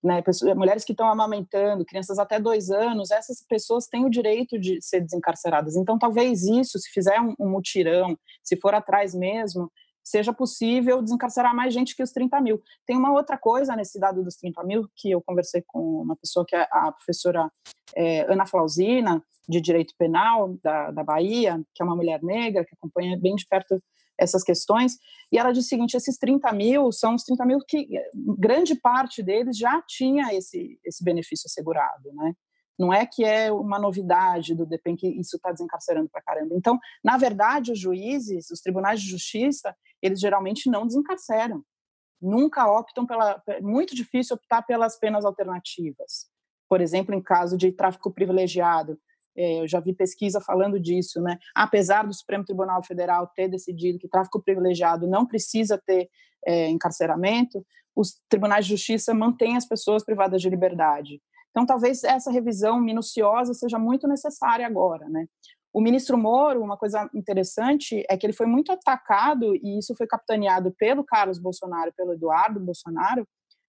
Né, 0.05 0.21
pessoas, 0.21 0.55
mulheres 0.55 0.85
que 0.85 0.93
estão 0.93 1.09
amamentando, 1.09 1.83
crianças 1.83 2.19
até 2.19 2.39
dois 2.39 2.69
anos, 2.69 3.09
essas 3.09 3.41
pessoas 3.41 3.87
têm 3.87 4.05
o 4.05 4.09
direito 4.09 4.59
de 4.59 4.79
ser 4.79 5.01
desencarceradas. 5.01 5.75
Então, 5.75 5.97
talvez 5.97 6.43
isso, 6.43 6.77
se 6.77 6.91
fizer 6.91 7.19
um, 7.19 7.33
um 7.39 7.49
mutirão, 7.49 8.15
se 8.43 8.55
for 8.55 8.75
atrás 8.75 9.15
mesmo, 9.15 9.71
seja 10.03 10.31
possível 10.31 11.01
desencarcerar 11.01 11.55
mais 11.55 11.73
gente 11.73 11.95
que 11.95 12.03
os 12.03 12.11
30 12.11 12.39
mil. 12.39 12.61
Tem 12.85 12.95
uma 12.95 13.11
outra 13.11 13.35
coisa 13.35 13.75
nesse 13.75 13.99
dado 13.99 14.23
dos 14.23 14.35
30 14.35 14.63
mil, 14.63 14.87
que 14.95 15.09
eu 15.09 15.19
conversei 15.21 15.63
com 15.65 16.03
uma 16.03 16.15
pessoa 16.15 16.45
que 16.47 16.55
é 16.55 16.67
a 16.71 16.91
professora 16.91 17.51
é, 17.95 18.31
Ana 18.31 18.45
Flausina, 18.45 19.23
de 19.49 19.59
Direito 19.59 19.95
Penal 19.97 20.55
da, 20.63 20.91
da 20.91 21.03
Bahia, 21.03 21.59
que 21.73 21.81
é 21.81 21.85
uma 21.85 21.95
mulher 21.95 22.21
negra, 22.21 22.63
que 22.63 22.75
acompanha 22.75 23.17
bem 23.17 23.35
de 23.35 23.47
perto 23.47 23.81
essas 24.19 24.43
questões, 24.43 24.97
e 25.31 25.37
ela 25.37 25.51
diz 25.51 25.65
o 25.65 25.67
seguinte, 25.67 25.95
esses 25.95 26.17
30 26.17 26.51
mil 26.53 26.91
são 26.91 27.15
os 27.15 27.23
30 27.23 27.45
mil 27.45 27.59
que 27.67 27.87
grande 28.37 28.75
parte 28.75 29.21
deles 29.21 29.57
já 29.57 29.81
tinha 29.87 30.33
esse, 30.33 30.79
esse 30.85 31.03
benefício 31.03 31.47
assegurado, 31.47 32.13
né? 32.13 32.33
Não 32.77 32.91
é 32.91 33.05
que 33.05 33.23
é 33.23 33.51
uma 33.51 33.79
novidade 33.79 34.53
do 34.53 34.65
DEPEN 34.65 34.97
que 34.97 35.07
isso 35.07 35.37
está 35.37 35.51
desencarcerando 35.51 36.09
para 36.09 36.21
caramba. 36.21 36.55
Então, 36.55 36.77
na 37.03 37.17
verdade, 37.17 37.71
os 37.71 37.79
juízes, 37.79 38.49
os 38.51 38.59
tribunais 38.59 39.01
de 39.01 39.09
justiça, 39.09 39.73
eles 40.01 40.19
geralmente 40.19 40.69
não 40.69 40.85
desencarceram. 40.85 41.63
Nunca 42.21 42.69
optam 42.69 43.05
pela. 43.05 43.41
Muito 43.61 43.95
difícil 43.95 44.35
optar 44.35 44.61
pelas 44.63 44.99
penas 44.99 45.23
alternativas. 45.23 46.27
Por 46.67 46.81
exemplo, 46.81 47.15
em 47.15 47.21
caso 47.21 47.57
de 47.57 47.71
tráfico 47.71 48.11
privilegiado, 48.11 48.99
eu 49.35 49.67
já 49.67 49.79
vi 49.79 49.93
pesquisa 49.93 50.39
falando 50.39 50.79
disso, 50.79 51.21
né? 51.21 51.37
Apesar 51.53 52.05
do 52.05 52.13
Supremo 52.13 52.45
Tribunal 52.45 52.83
Federal 52.83 53.27
ter 53.35 53.47
decidido 53.47 53.99
que 53.99 54.07
tráfico 54.07 54.41
privilegiado 54.41 55.07
não 55.07 55.25
precisa 55.25 55.81
ter 55.85 56.09
é, 56.45 56.69
encarceramento, 56.69 57.65
os 57.95 58.19
tribunais 58.29 58.65
de 58.65 58.71
justiça 58.71 59.13
mantêm 59.13 59.55
as 59.57 59.65
pessoas 59.65 60.03
privadas 60.03 60.41
de 60.41 60.49
liberdade. 60.49 61.21
Então, 61.49 61.65
talvez 61.65 62.03
essa 62.03 62.31
revisão 62.31 62.79
minuciosa 62.79 63.53
seja 63.53 63.79
muito 63.79 64.07
necessária 64.07 64.65
agora, 64.67 65.07
né? 65.07 65.25
O 65.71 65.81
ministro 65.81 66.17
Moro, 66.17 66.61
uma 66.61 66.77
coisa 66.77 67.09
interessante 67.13 68.05
é 68.09 68.15
que 68.15 68.25
ele 68.25 68.31
foi 68.33 68.45
muito 68.45 68.71
atacado, 68.71 69.53
e 69.55 69.77
isso 69.77 69.93
foi 69.95 70.07
capitaneado 70.07 70.73
pelo 70.77 71.03
Carlos 71.03 71.37
Bolsonaro, 71.37 71.93
pelo 71.95 72.13
Eduardo 72.13 72.61
Bolsonaro, 72.61 73.27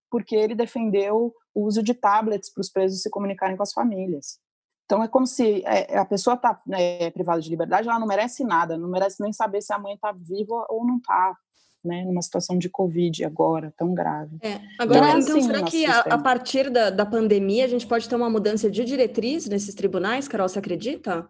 porque 0.09 0.37
ele 0.37 0.55
defendeu 0.55 1.35
o 1.53 1.65
uso 1.65 1.83
de 1.83 1.95
tablets 1.95 2.53
para 2.53 2.61
os 2.61 2.71
presos 2.71 3.03
se 3.03 3.11
comunicarem 3.11 3.57
com 3.57 3.63
as 3.63 3.73
famílias. 3.73 4.39
Então 4.87 5.03
é 5.03 5.09
como 5.09 5.27
se 5.27 5.63
é, 5.67 5.99
a 5.99 6.05
pessoa 6.05 6.35
está 6.35 6.61
né, 6.67 7.11
privada 7.11 7.41
de 7.41 7.51
liberdade, 7.51 7.89
ela 7.89 7.99
não 7.99 8.07
merece 8.07 8.45
nada, 8.45 8.79
não 8.79 8.89
merece 8.89 9.21
nem 9.21 9.33
saber 9.33 9.61
se 9.61 9.73
a 9.73 9.79
mãe 9.79 9.95
está 9.95 10.13
viva 10.13 10.65
ou 10.71 10.87
não 10.87 10.97
está, 10.97 11.37
né, 11.85 12.05
numa 12.05 12.23
situação 12.23 12.57
de 12.57 12.71
Covid 12.71 13.25
agora 13.25 13.75
tão 13.77 13.93
grave. 13.93 14.37
É. 14.41 14.61
Agora, 14.79 15.09
então, 15.09 15.19
então 15.19 15.37
assim, 15.39 15.47
será 15.47 15.63
que 15.63 15.87
a, 15.87 16.01
a, 16.01 16.19
partir 16.19 16.71
da, 16.71 16.91
da 16.91 17.05
pandemia 17.05 17.65
a 17.65 17.69
gente 17.69 17.87
pode 17.87 18.09
ter 18.09 18.15
uma 18.15 18.31
mudança 18.31 18.71
de 18.71 18.85
diretriz 18.85 19.49
nesses 19.49 19.75
tribunais, 19.75 20.29
Carol, 20.29 20.49
você 20.49 20.61
acredita? 20.61 21.29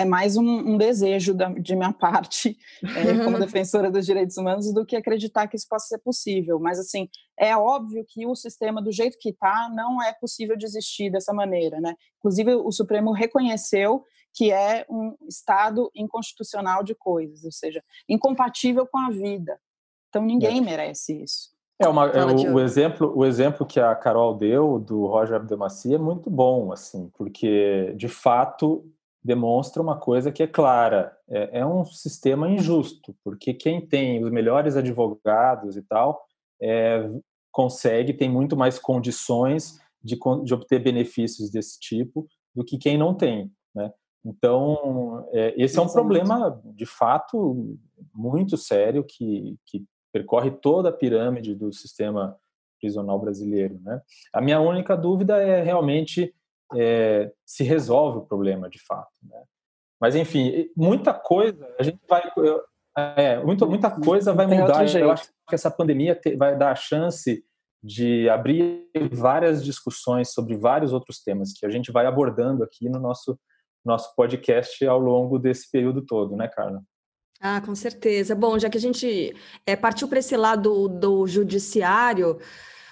É 0.00 0.04
mais 0.04 0.36
um, 0.36 0.44
um 0.44 0.76
desejo 0.76 1.34
da, 1.34 1.48
de 1.48 1.74
minha 1.74 1.92
parte, 1.92 2.56
é, 2.82 3.24
como 3.24 3.38
defensora 3.40 3.90
dos 3.90 4.04
direitos 4.04 4.36
humanos, 4.36 4.72
do 4.72 4.84
que 4.84 4.96
acreditar 4.96 5.46
que 5.48 5.56
isso 5.56 5.66
possa 5.68 5.88
ser 5.88 5.98
possível. 5.98 6.58
Mas, 6.58 6.78
assim, 6.78 7.08
é 7.38 7.56
óbvio 7.56 8.04
que 8.08 8.26
o 8.26 8.34
sistema, 8.34 8.82
do 8.82 8.92
jeito 8.92 9.18
que 9.18 9.30
está, 9.30 9.70
não 9.74 10.02
é 10.02 10.12
possível 10.12 10.56
desistir 10.56 11.10
dessa 11.10 11.32
maneira, 11.32 11.80
né? 11.80 11.94
Inclusive, 12.18 12.54
o 12.54 12.70
Supremo 12.70 13.12
reconheceu 13.12 14.04
que 14.34 14.52
é 14.52 14.84
um 14.90 15.16
estado 15.26 15.90
inconstitucional 15.94 16.84
de 16.84 16.94
coisas, 16.94 17.42
ou 17.44 17.52
seja, 17.52 17.82
incompatível 18.08 18.86
com 18.86 18.98
a 18.98 19.10
vida. 19.10 19.58
Então, 20.08 20.22
ninguém 20.22 20.58
é. 20.58 20.60
merece 20.60 21.22
isso. 21.22 21.56
É, 21.78 21.88
uma, 21.88 22.06
é 22.06 22.24
o, 22.24 22.54
o, 22.54 22.60
exemplo, 22.60 23.12
o 23.14 23.24
exemplo 23.24 23.66
que 23.66 23.78
a 23.78 23.94
Carol 23.94 24.34
deu 24.34 24.78
do 24.78 25.06
Roger 25.06 25.36
Abdelmaci 25.36 25.94
é 25.94 25.98
muito 25.98 26.30
bom, 26.30 26.72
assim, 26.72 27.10
porque 27.14 27.92
de 27.96 28.08
fato 28.08 28.90
demonstra 29.26 29.82
uma 29.82 29.98
coisa 29.98 30.30
que 30.30 30.42
é 30.42 30.46
clara: 30.46 31.16
é, 31.28 31.60
é 31.60 31.66
um 31.66 31.84
sistema 31.84 32.48
injusto, 32.48 33.14
porque 33.24 33.52
quem 33.52 33.84
tem 33.84 34.24
os 34.24 34.30
melhores 34.30 34.76
advogados 34.76 35.76
e 35.76 35.82
tal 35.82 36.24
é, 36.62 37.10
consegue, 37.50 38.14
tem 38.14 38.30
muito 38.30 38.56
mais 38.56 38.78
condições 38.78 39.80
de, 40.02 40.16
de, 40.44 40.54
obter 40.54 40.78
benefícios 40.82 41.50
desse 41.50 41.78
tipo 41.80 42.26
do 42.54 42.64
que 42.64 42.78
quem 42.78 42.96
não 42.96 43.12
tem, 43.12 43.50
né? 43.74 43.92
Então, 44.24 45.28
é, 45.32 45.54
esse 45.56 45.78
é 45.78 45.82
um 45.82 45.88
problema, 45.88 46.60
de 46.64 46.84
fato, 46.84 47.78
muito 48.12 48.56
sério 48.56 49.04
que, 49.04 49.56
que 49.64 49.84
percorre 50.12 50.50
toda 50.50 50.88
a 50.88 50.92
pirâmide 50.92 51.54
do 51.54 51.72
sistema 51.72 52.36
prisional 52.80 53.20
brasileiro. 53.20 53.78
Né? 53.82 54.00
A 54.32 54.40
minha 54.40 54.60
única 54.60 54.96
dúvida 54.96 55.36
é 55.36 55.62
realmente 55.62 56.34
é, 56.74 57.30
se 57.44 57.62
resolve 57.62 58.18
o 58.18 58.26
problema 58.26 58.68
de 58.68 58.78
fato. 58.84 59.12
Né? 59.22 59.42
Mas 60.00 60.14
enfim, 60.14 60.68
muita 60.76 61.12
coisa 61.12 61.66
a 61.78 61.82
gente 61.82 61.98
vai, 62.08 62.22
é, 62.96 63.42
muita, 63.42 63.66
muita 63.66 63.90
coisa 63.90 64.32
vai 64.32 64.46
mudar. 64.46 64.84
Eu 64.96 65.10
acho 65.10 65.28
que 65.48 65.54
essa 65.54 65.70
pandemia 65.70 66.18
vai 66.36 66.56
dar 66.56 66.72
a 66.72 66.76
chance 66.76 67.44
de 67.82 68.28
abrir 68.28 68.88
várias 69.12 69.64
discussões 69.64 70.32
sobre 70.32 70.56
vários 70.56 70.92
outros 70.92 71.22
temas 71.22 71.52
que 71.52 71.64
a 71.64 71.70
gente 71.70 71.92
vai 71.92 72.06
abordando 72.06 72.64
aqui 72.64 72.88
no 72.88 72.98
nosso 72.98 73.38
nosso 73.86 74.12
podcast 74.16 74.84
ao 74.84 74.98
longo 74.98 75.38
desse 75.38 75.70
período 75.70 76.04
todo, 76.04 76.36
né, 76.36 76.48
Carla? 76.48 76.82
Ah, 77.40 77.60
com 77.60 77.74
certeza. 77.74 78.34
Bom, 78.34 78.58
já 78.58 78.68
que 78.68 78.78
a 78.78 78.80
gente 78.80 79.34
é, 79.64 79.76
partiu 79.76 80.08
para 80.08 80.18
esse 80.18 80.36
lado 80.36 80.88
do 80.88 81.26
judiciário, 81.26 82.38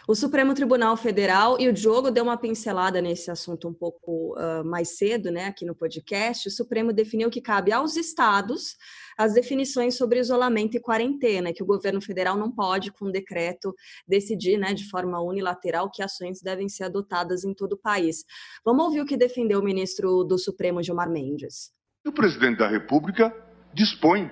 o 0.06 0.14
Supremo 0.14 0.52
Tribunal 0.52 0.96
Federal, 0.96 1.58
e 1.58 1.66
o 1.66 1.72
Diogo 1.72 2.10
deu 2.10 2.24
uma 2.24 2.36
pincelada 2.36 3.00
nesse 3.00 3.30
assunto 3.30 3.68
um 3.68 3.72
pouco 3.72 4.34
uh, 4.38 4.62
mais 4.64 4.98
cedo, 4.98 5.30
né, 5.30 5.46
aqui 5.46 5.64
no 5.64 5.74
podcast, 5.74 6.48
o 6.48 6.50
Supremo 6.50 6.92
definiu 6.92 7.30
que 7.30 7.40
cabe 7.40 7.72
aos 7.72 7.96
estados 7.96 8.76
as 9.16 9.32
definições 9.32 9.96
sobre 9.96 10.18
isolamento 10.18 10.76
e 10.76 10.80
quarentena, 10.80 11.52
que 11.52 11.62
o 11.62 11.66
governo 11.66 12.02
federal 12.02 12.36
não 12.36 12.50
pode, 12.50 12.92
com 12.92 13.10
decreto, 13.10 13.74
decidir 14.06 14.58
né, 14.58 14.74
de 14.74 14.88
forma 14.90 15.20
unilateral 15.22 15.90
que 15.90 16.02
ações 16.02 16.42
devem 16.42 16.68
ser 16.68 16.84
adotadas 16.84 17.44
em 17.44 17.54
todo 17.54 17.74
o 17.74 17.78
país. 17.78 18.24
Vamos 18.64 18.84
ouvir 18.84 19.00
o 19.00 19.06
que 19.06 19.16
defendeu 19.16 19.60
o 19.60 19.64
ministro 19.64 20.24
do 20.24 20.36
Supremo, 20.36 20.82
Gilmar 20.82 21.08
Mendes. 21.08 21.72
O 22.06 22.12
presidente 22.12 22.58
da 22.58 22.68
República 22.68 23.34
dispõe 23.72 24.30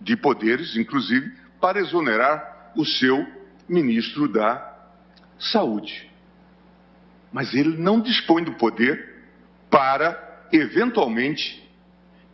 de 0.00 0.16
poderes, 0.16 0.76
inclusive, 0.76 1.30
para 1.60 1.78
exonerar 1.78 2.72
o 2.76 2.84
seu 2.84 3.35
ministro 3.68 4.28
da 4.28 4.74
Saúde. 5.38 6.10
Mas 7.32 7.52
ele 7.54 7.76
não 7.76 8.00
dispõe 8.00 8.42
do 8.42 8.52
poder 8.54 9.14
para, 9.70 10.48
eventualmente, 10.52 11.62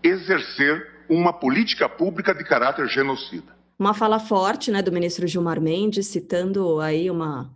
exercer 0.02 1.04
uma 1.08 1.32
política 1.32 1.88
pública 1.88 2.34
de 2.34 2.44
caráter 2.44 2.86
genocida. 2.88 3.52
Uma 3.78 3.94
fala 3.94 4.20
forte 4.20 4.70
né, 4.70 4.80
do 4.82 4.92
ministro 4.92 5.26
Gilmar 5.26 5.60
Mendes, 5.60 6.06
citando 6.06 6.80
aí 6.80 7.10
uma 7.10 7.50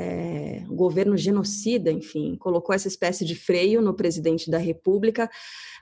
é, 0.00 0.62
um 0.70 0.76
governo 0.76 1.16
genocida, 1.16 1.90
enfim, 1.90 2.36
colocou 2.36 2.72
essa 2.72 2.86
espécie 2.86 3.24
de 3.24 3.34
freio 3.34 3.82
no 3.82 3.92
presidente 3.92 4.48
da 4.48 4.56
República. 4.56 5.28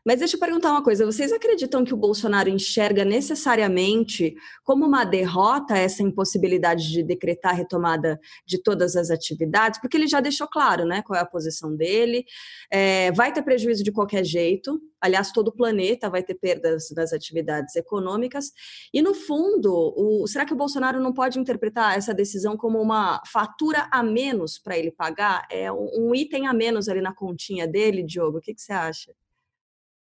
Mas 0.07 0.21
deixa 0.21 0.37
eu 0.37 0.41
perguntar 0.41 0.71
uma 0.71 0.83
coisa: 0.83 1.05
vocês 1.05 1.33
acreditam 1.33 1.85
que 1.85 1.93
o 1.93 1.97
Bolsonaro 1.97 2.49
enxerga 2.49 3.05
necessariamente 3.05 4.35
como 4.65 4.87
uma 4.87 5.05
derrota 5.05 5.77
essa 5.77 6.03
impossibilidade 6.03 6.91
de 6.91 7.03
decretar 7.03 7.53
a 7.53 7.57
retomada 7.57 8.19
de 8.47 8.63
todas 8.63 8.97
as 8.97 9.11
atividades? 9.11 9.81
Porque 9.81 9.99
ele 9.99 10.07
já 10.07 10.21
deixou 10.21 10.49
claro, 10.49 10.87
né, 10.87 11.03
qual 11.03 11.19
é 11.19 11.23
a 11.23 11.27
posição 11.27 11.77
dele. 11.77 12.25
É, 12.71 13.13
vai 13.13 13.33
ter 13.33 13.43
prejuízo 13.43 13.85
de 13.85 13.93
qualquer 13.93 14.25
jeito. 14.25 14.81
Aliás, 14.99 15.31
todo 15.31 15.49
o 15.49 15.53
planeta 15.53 16.09
vai 16.09 16.23
ter 16.23 16.35
perdas 16.35 16.91
nas 16.97 17.13
atividades 17.13 17.77
econômicas. 17.77 18.51
E 18.95 19.03
no 19.03 19.13
fundo, 19.13 19.93
o, 19.97 20.27
será 20.27 20.47
que 20.47 20.55
o 20.55 20.57
Bolsonaro 20.57 21.01
não 21.01 21.13
pode 21.13 21.39
interpretar 21.39 21.99
essa 21.99 22.15
decisão 22.15 22.57
como 22.57 22.81
uma 22.81 23.21
fatura 23.27 23.89
a 23.91 24.03
menos 24.07 24.59
para 24.59 24.79
ele 24.79 24.91
pagar? 24.91 25.47
É 25.51 25.71
um, 25.71 26.15
item 26.15 26.47
a 26.47 26.53
menos 26.53 26.89
ali 26.89 27.01
na 27.01 27.15
continha 27.15 27.67
dele, 27.67 28.03
Diogo? 28.03 28.39
O 28.39 28.41
que, 28.41 28.55
que 28.55 28.63
você 28.63 28.73
acha? 28.73 29.13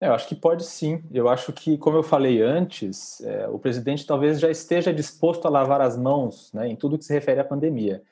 É, 0.01 0.09
eu 0.09 0.15
acho 0.15 0.27
que 0.27 0.35
pode 0.35 0.65
sim. 0.65 1.05
Eu 1.13 1.29
acho 1.29 1.53
que, 1.53 1.77
como 1.79 1.99
eu 1.99 2.03
falei 2.03 2.43
antes, 2.43 3.21
é, 3.21 3.47
o 3.49 3.59
presidente 3.59 4.07
talvez 4.07 4.41
já 4.41 4.51
esteja 4.51 4.93
disposto 4.93 5.47
a 5.47 5.51
lavar 5.51 5.81
as 5.81 5.97
mãos 5.97 6.53
né, 6.53 6.69
em 6.69 6.75
tudo 6.75 6.99
que 6.99 7.05
se 7.05 7.13
refere 7.13 7.41
à 7.41 7.45
pandemia. 7.45 8.03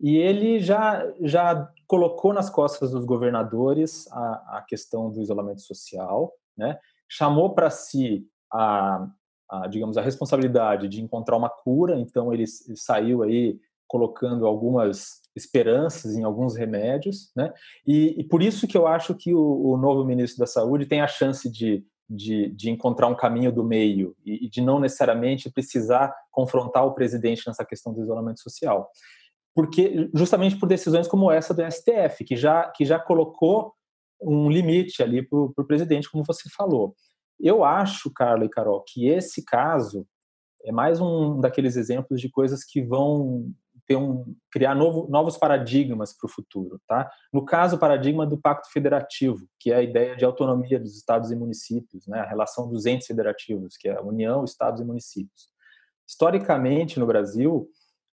E 0.00 0.16
ele 0.16 0.60
já, 0.60 1.06
já 1.20 1.70
colocou 1.86 2.32
nas 2.32 2.48
costas 2.48 2.90
dos 2.90 3.04
governadores 3.04 4.06
a, 4.12 4.58
a 4.58 4.64
questão 4.68 5.10
do 5.10 5.20
isolamento 5.20 5.62
social, 5.62 6.32
né? 6.56 6.78
chamou 7.08 7.54
para 7.54 7.70
si 7.70 8.26
a, 8.52 9.08
a, 9.48 9.66
digamos, 9.68 9.96
a 9.96 10.02
responsabilidade 10.02 10.88
de 10.88 11.02
encontrar 11.02 11.36
uma 11.36 11.48
cura, 11.48 11.98
então 11.98 12.32
ele 12.32 12.46
saiu 12.46 13.22
aí 13.22 13.58
colocando 13.86 14.46
algumas 14.46 15.20
esperanças 15.34 16.16
em 16.16 16.24
alguns 16.24 16.56
remédios, 16.56 17.30
né? 17.36 17.52
E, 17.86 18.20
e 18.20 18.24
por 18.24 18.42
isso 18.42 18.66
que 18.66 18.76
eu 18.76 18.86
acho 18.86 19.14
que 19.14 19.34
o, 19.34 19.40
o, 19.40 19.76
novo 19.76 20.04
ministro 20.04 20.40
da 20.40 20.46
Saúde 20.46 20.86
tem 20.86 21.00
a 21.00 21.06
chance 21.06 21.50
de, 21.50 21.84
de, 22.08 22.48
de 22.50 22.70
encontrar 22.70 23.06
um 23.06 23.14
caminho 23.14 23.52
do 23.52 23.62
meio 23.62 24.16
e, 24.24 24.46
e, 24.46 24.48
de 24.48 24.60
não 24.60 24.80
necessariamente 24.80 25.50
precisar 25.50 26.14
confrontar 26.30 26.86
o 26.86 26.94
presidente 26.94 27.46
nessa 27.46 27.64
questão 27.64 27.92
do 27.92 28.02
isolamento 28.02 28.40
social, 28.40 28.88
porque 29.54 30.10
justamente 30.14 30.56
por 30.56 30.68
decisões 30.68 31.06
como 31.06 31.30
essa 31.30 31.52
do 31.52 31.62
STF, 31.70 32.24
que 32.24 32.36
já 32.36 32.70
que 32.70 32.84
já 32.84 32.98
colocou 32.98 33.74
um 34.20 34.50
limite 34.50 35.02
ali 35.02 35.22
para 35.22 35.38
o 35.38 35.66
presidente, 35.66 36.10
como 36.10 36.24
você 36.24 36.48
falou. 36.48 36.94
Eu 37.38 37.62
acho, 37.62 38.10
Carla 38.10 38.46
e 38.46 38.48
Carol, 38.48 38.82
que 38.86 39.08
esse 39.08 39.44
caso 39.44 40.06
é 40.64 40.72
mais 40.72 41.00
um 41.00 41.38
daqueles 41.38 41.76
exemplos 41.76 42.20
de 42.20 42.30
coisas 42.30 42.64
que 42.64 42.82
vão 42.82 43.52
ter 43.86 43.96
um, 43.96 44.34
criar 44.50 44.74
novo, 44.74 45.06
novos 45.08 45.36
paradigmas 45.36 46.16
para 46.16 46.26
o 46.26 46.30
futuro. 46.30 46.80
Tá? 46.86 47.10
No 47.32 47.44
caso, 47.44 47.76
o 47.76 47.78
paradigma 47.78 48.26
do 48.26 48.36
Pacto 48.36 48.70
Federativo, 48.70 49.46
que 49.60 49.70
é 49.70 49.76
a 49.76 49.82
ideia 49.82 50.16
de 50.16 50.24
autonomia 50.24 50.78
dos 50.78 50.96
estados 50.96 51.30
e 51.30 51.36
municípios, 51.36 52.06
né? 52.06 52.20
a 52.20 52.26
relação 52.26 52.68
dos 52.68 52.86
entes 52.86 53.06
federativos, 53.06 53.76
que 53.76 53.88
é 53.88 53.96
a 53.96 54.02
União, 54.02 54.44
estados 54.44 54.80
e 54.80 54.84
municípios. 54.84 55.48
Historicamente, 56.06 56.98
no 56.98 57.06
Brasil, 57.06 57.68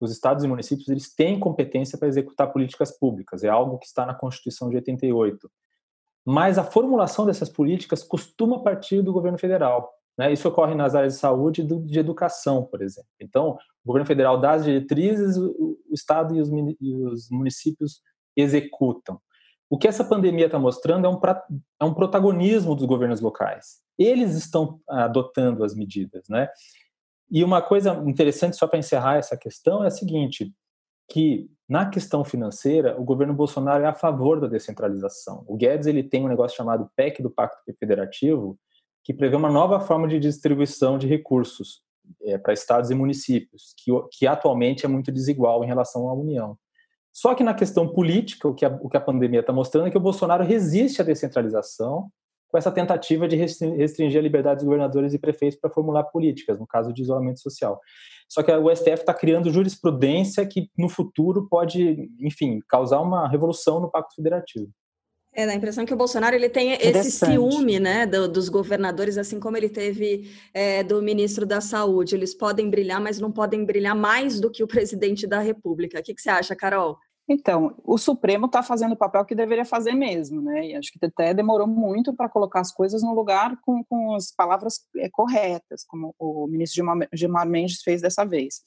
os 0.00 0.10
estados 0.10 0.44
e 0.44 0.48
municípios 0.48 0.88
eles 0.88 1.14
têm 1.14 1.40
competência 1.40 1.98
para 1.98 2.08
executar 2.08 2.52
políticas 2.52 2.96
públicas, 2.96 3.42
é 3.42 3.48
algo 3.48 3.78
que 3.78 3.86
está 3.86 4.04
na 4.04 4.14
Constituição 4.14 4.68
de 4.68 4.76
88. 4.76 5.50
Mas 6.24 6.58
a 6.58 6.64
formulação 6.64 7.24
dessas 7.24 7.48
políticas 7.48 8.02
costuma 8.02 8.62
partir 8.62 9.00
do 9.00 9.12
governo 9.12 9.38
federal. 9.38 9.92
Né? 10.18 10.32
Isso 10.32 10.48
ocorre 10.48 10.74
nas 10.74 10.94
áreas 10.94 11.14
de 11.14 11.18
saúde 11.18 11.62
e 11.62 11.64
de 11.64 11.98
educação, 11.98 12.64
por 12.64 12.82
exemplo. 12.82 13.10
Então, 13.20 13.50
o 13.84 13.86
governo 13.86 14.06
federal 14.06 14.40
dá 14.40 14.52
as 14.52 14.64
diretrizes, 14.64 15.36
o 15.36 15.78
Estado 15.92 16.34
e 16.34 16.40
os, 16.40 16.50
os 16.50 17.30
municípios 17.30 18.00
executam. 18.36 19.20
O 19.68 19.76
que 19.76 19.88
essa 19.88 20.04
pandemia 20.04 20.46
está 20.46 20.58
mostrando 20.58 21.06
é 21.06 21.10
um, 21.10 21.20
é 21.80 21.84
um 21.84 21.94
protagonismo 21.94 22.74
dos 22.74 22.86
governos 22.86 23.20
locais. 23.20 23.80
Eles 23.98 24.34
estão 24.36 24.80
adotando 24.88 25.64
as 25.64 25.74
medidas. 25.74 26.28
Né? 26.28 26.48
E 27.30 27.42
uma 27.42 27.60
coisa 27.60 27.94
interessante, 28.06 28.56
só 28.56 28.66
para 28.66 28.78
encerrar 28.78 29.16
essa 29.16 29.36
questão, 29.36 29.82
é 29.82 29.88
a 29.88 29.90
seguinte, 29.90 30.52
que 31.10 31.50
na 31.68 31.88
questão 31.88 32.24
financeira, 32.24 32.98
o 33.00 33.04
governo 33.04 33.34
Bolsonaro 33.34 33.82
é 33.82 33.86
a 33.86 33.94
favor 33.94 34.40
da 34.40 34.46
descentralização. 34.46 35.44
O 35.48 35.56
Guedes 35.56 35.88
ele 35.88 36.02
tem 36.02 36.24
um 36.24 36.28
negócio 36.28 36.56
chamado 36.56 36.88
PEC 36.94 37.20
do 37.22 37.30
Pacto 37.30 37.58
Federativo, 37.78 38.56
que 39.06 39.14
prevê 39.14 39.36
uma 39.36 39.48
nova 39.48 39.78
forma 39.78 40.08
de 40.08 40.18
distribuição 40.18 40.98
de 40.98 41.06
recursos 41.06 41.80
é, 42.24 42.36
para 42.36 42.52
estados 42.52 42.90
e 42.90 42.94
municípios, 42.94 43.72
que, 43.78 43.92
que 44.10 44.26
atualmente 44.26 44.84
é 44.84 44.88
muito 44.88 45.12
desigual 45.12 45.62
em 45.62 45.66
relação 45.68 46.08
à 46.08 46.12
União. 46.12 46.58
Só 47.12 47.32
que 47.32 47.44
na 47.44 47.54
questão 47.54 47.86
política, 47.86 48.48
o 48.48 48.52
que 48.52 48.64
a, 48.64 48.68
o 48.82 48.88
que 48.88 48.96
a 48.96 49.00
pandemia 49.00 49.40
está 49.40 49.52
mostrando 49.52 49.86
é 49.86 49.90
que 49.92 49.96
o 49.96 50.00
Bolsonaro 50.00 50.42
resiste 50.42 51.00
à 51.00 51.04
descentralização 51.04 52.10
com 52.48 52.58
essa 52.58 52.72
tentativa 52.72 53.28
de 53.28 53.36
restringir 53.36 54.18
a 54.18 54.22
liberdade 54.22 54.56
dos 54.56 54.64
governadores 54.64 55.14
e 55.14 55.20
prefeitos 55.20 55.60
para 55.60 55.70
formular 55.70 56.02
políticas, 56.04 56.58
no 56.58 56.66
caso 56.66 56.92
de 56.92 57.02
isolamento 57.02 57.38
social. 57.38 57.80
Só 58.28 58.42
que 58.42 58.50
o 58.50 58.74
STF 58.74 59.02
está 59.02 59.14
criando 59.14 59.52
jurisprudência 59.52 60.44
que, 60.44 60.68
no 60.76 60.88
futuro, 60.88 61.46
pode, 61.48 62.10
enfim, 62.18 62.58
causar 62.68 63.00
uma 63.00 63.28
revolução 63.28 63.80
no 63.80 63.88
Pacto 63.88 64.16
Federativo. 64.16 64.68
É, 65.36 65.44
dá 65.44 65.52
a 65.52 65.54
impressão 65.54 65.84
que 65.84 65.92
o 65.92 65.96
Bolsonaro 65.96 66.34
ele 66.34 66.48
tem 66.48 66.72
esse 66.80 67.10
ciúme 67.10 67.78
né, 67.78 68.06
do, 68.06 68.26
dos 68.26 68.48
governadores, 68.48 69.18
assim 69.18 69.38
como 69.38 69.54
ele 69.54 69.68
teve 69.68 70.30
é, 70.54 70.82
do 70.82 71.02
ministro 71.02 71.44
da 71.44 71.60
Saúde. 71.60 72.14
Eles 72.14 72.32
podem 72.32 72.70
brilhar, 72.70 72.98
mas 73.02 73.20
não 73.20 73.30
podem 73.30 73.62
brilhar 73.62 73.94
mais 73.94 74.40
do 74.40 74.50
que 74.50 74.62
o 74.62 74.66
presidente 74.66 75.26
da 75.26 75.38
República. 75.38 76.00
O 76.00 76.02
que, 76.02 76.14
que 76.14 76.22
você 76.22 76.30
acha, 76.30 76.56
Carol? 76.56 76.98
Então, 77.28 77.74
o 77.84 77.98
Supremo 77.98 78.46
está 78.46 78.62
fazendo 78.62 78.92
o 78.92 78.96
papel 78.96 79.24
que 79.24 79.34
deveria 79.34 79.64
fazer 79.64 79.94
mesmo, 79.94 80.40
né? 80.40 80.68
E 80.68 80.76
acho 80.76 80.92
que 80.92 81.04
até 81.04 81.34
demorou 81.34 81.66
muito 81.66 82.14
para 82.14 82.28
colocar 82.28 82.60
as 82.60 82.72
coisas 82.72 83.02
no 83.02 83.12
lugar 83.12 83.58
com, 83.62 83.82
com 83.84 84.14
as 84.14 84.30
palavras 84.30 84.80
é, 84.96 85.08
corretas, 85.10 85.84
como 85.84 86.14
o 86.18 86.46
ministro 86.46 86.84
Gilmar 87.12 87.48
Mendes 87.48 87.82
fez 87.82 88.00
dessa 88.00 88.24
vez. 88.24 88.60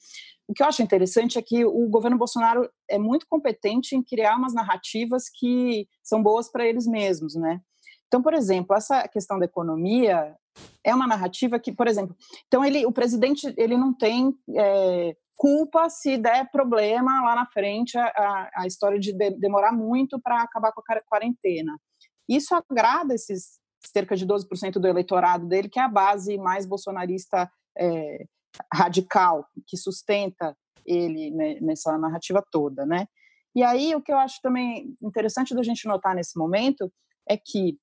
O 0.45 0.54
que 0.54 0.62
eu 0.62 0.67
acho 0.67 0.82
interessante 0.82 1.38
é 1.38 1.41
que 1.41 1.63
o 1.63 1.88
governo 1.88 2.17
Bolsonaro 2.17 2.69
é 2.89 2.98
muito 2.98 3.26
competente 3.30 3.95
em 3.95 4.04
criar 4.04 4.36
umas 4.36 4.54
narrativas 4.54 5.30
que 5.30 5.88
são 6.04 6.22
boas 6.22 6.52
para 6.52 6.67
eles 6.67 6.86
mesmos, 6.86 7.36
né? 7.36 7.62
Então, 8.08 8.22
por 8.22 8.34
exemplo, 8.34 8.76
essa 8.76 9.08
questão 9.08 9.39
da 9.39 9.45
economia 9.45 10.36
é 10.84 10.93
uma 10.93 11.08
narrativa 11.08 11.60
que, 11.60 11.72
por 11.72 11.88
exemplo, 11.88 12.15
então 12.48 12.65
ele, 12.65 12.86
o 12.86 12.91
presidente, 12.91 13.54
ele 13.56 13.78
não 13.78 13.93
tem 13.93 14.36
é, 14.58 15.15
culpa 15.39 15.89
se 15.89 16.17
der 16.17 16.52
problema 16.52 17.23
lá 17.23 17.34
na 17.34 17.45
frente 17.45 17.97
a, 17.97 18.49
a, 18.54 18.67
história 18.67 18.99
de, 18.99 19.13
de 19.13 19.32
demorar 19.32 19.71
muito 19.71 20.19
para 20.19 20.41
acabar 20.41 20.73
com 20.73 20.82
a 20.82 21.02
quarentena. 21.08 21.80
Isso 22.28 22.54
agrada 22.54 23.15
esses 23.15 23.58
cerca 23.88 24.17
de 24.17 24.28
12% 24.28 24.73
do 24.73 24.88
eleitorado 24.88 25.47
dele, 25.47 25.69
que 25.69 25.80
é 25.80 25.84
a 25.84 25.88
base 25.88 26.38
mais 26.38 26.65
bolsonarista 26.65 27.49
é, 27.78 28.25
radical, 28.73 29.47
que 29.65 29.78
sustenta 29.78 30.54
ele 30.86 31.32
nessa 31.62 31.97
narrativa 31.97 32.43
toda, 32.52 32.86
né? 32.86 33.08
E 33.56 33.63
aí 33.63 33.95
o 33.95 34.02
que 34.02 34.12
eu 34.12 34.17
acho 34.17 34.41
também 34.41 34.93
interessante 35.02 35.56
da 35.56 35.63
gente 35.63 35.88
notar 35.88 36.13
nesse 36.13 36.38
momento 36.38 36.91
é 37.28 37.38
que 37.38 37.78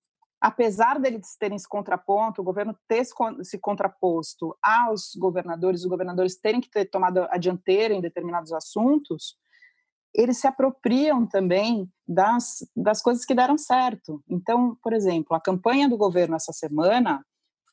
apesar 0.47 1.01
deles 1.01 1.37
terem 1.37 1.59
se 1.59 1.69
contraponto, 1.69 2.41
o 2.41 2.45
governo 2.45 2.79
ter 2.87 3.05
se 3.43 3.59
contraposto 3.59 4.57
aos 4.63 5.11
governadores, 5.17 5.81
os 5.81 5.89
governadores 5.89 6.37
terem 6.37 6.61
que 6.61 6.71
ter 6.71 6.85
tomado 6.85 7.27
a 7.31 7.37
dianteira 7.37 7.93
em 7.93 8.01
determinados 8.01 8.53
assuntos, 8.53 9.37
eles 10.15 10.39
se 10.39 10.47
apropriam 10.47 11.27
também 11.27 11.91
das, 12.07 12.59
das 12.77 13.03
coisas 13.03 13.25
que 13.25 13.35
deram 13.35 13.59
certo. 13.59 14.23
Então, 14.31 14.79
por 14.81 14.93
exemplo, 14.93 15.35
a 15.37 15.41
campanha 15.41 15.89
do 15.89 15.97
governo 15.97 16.37
essa 16.37 16.53
semana 16.53 17.27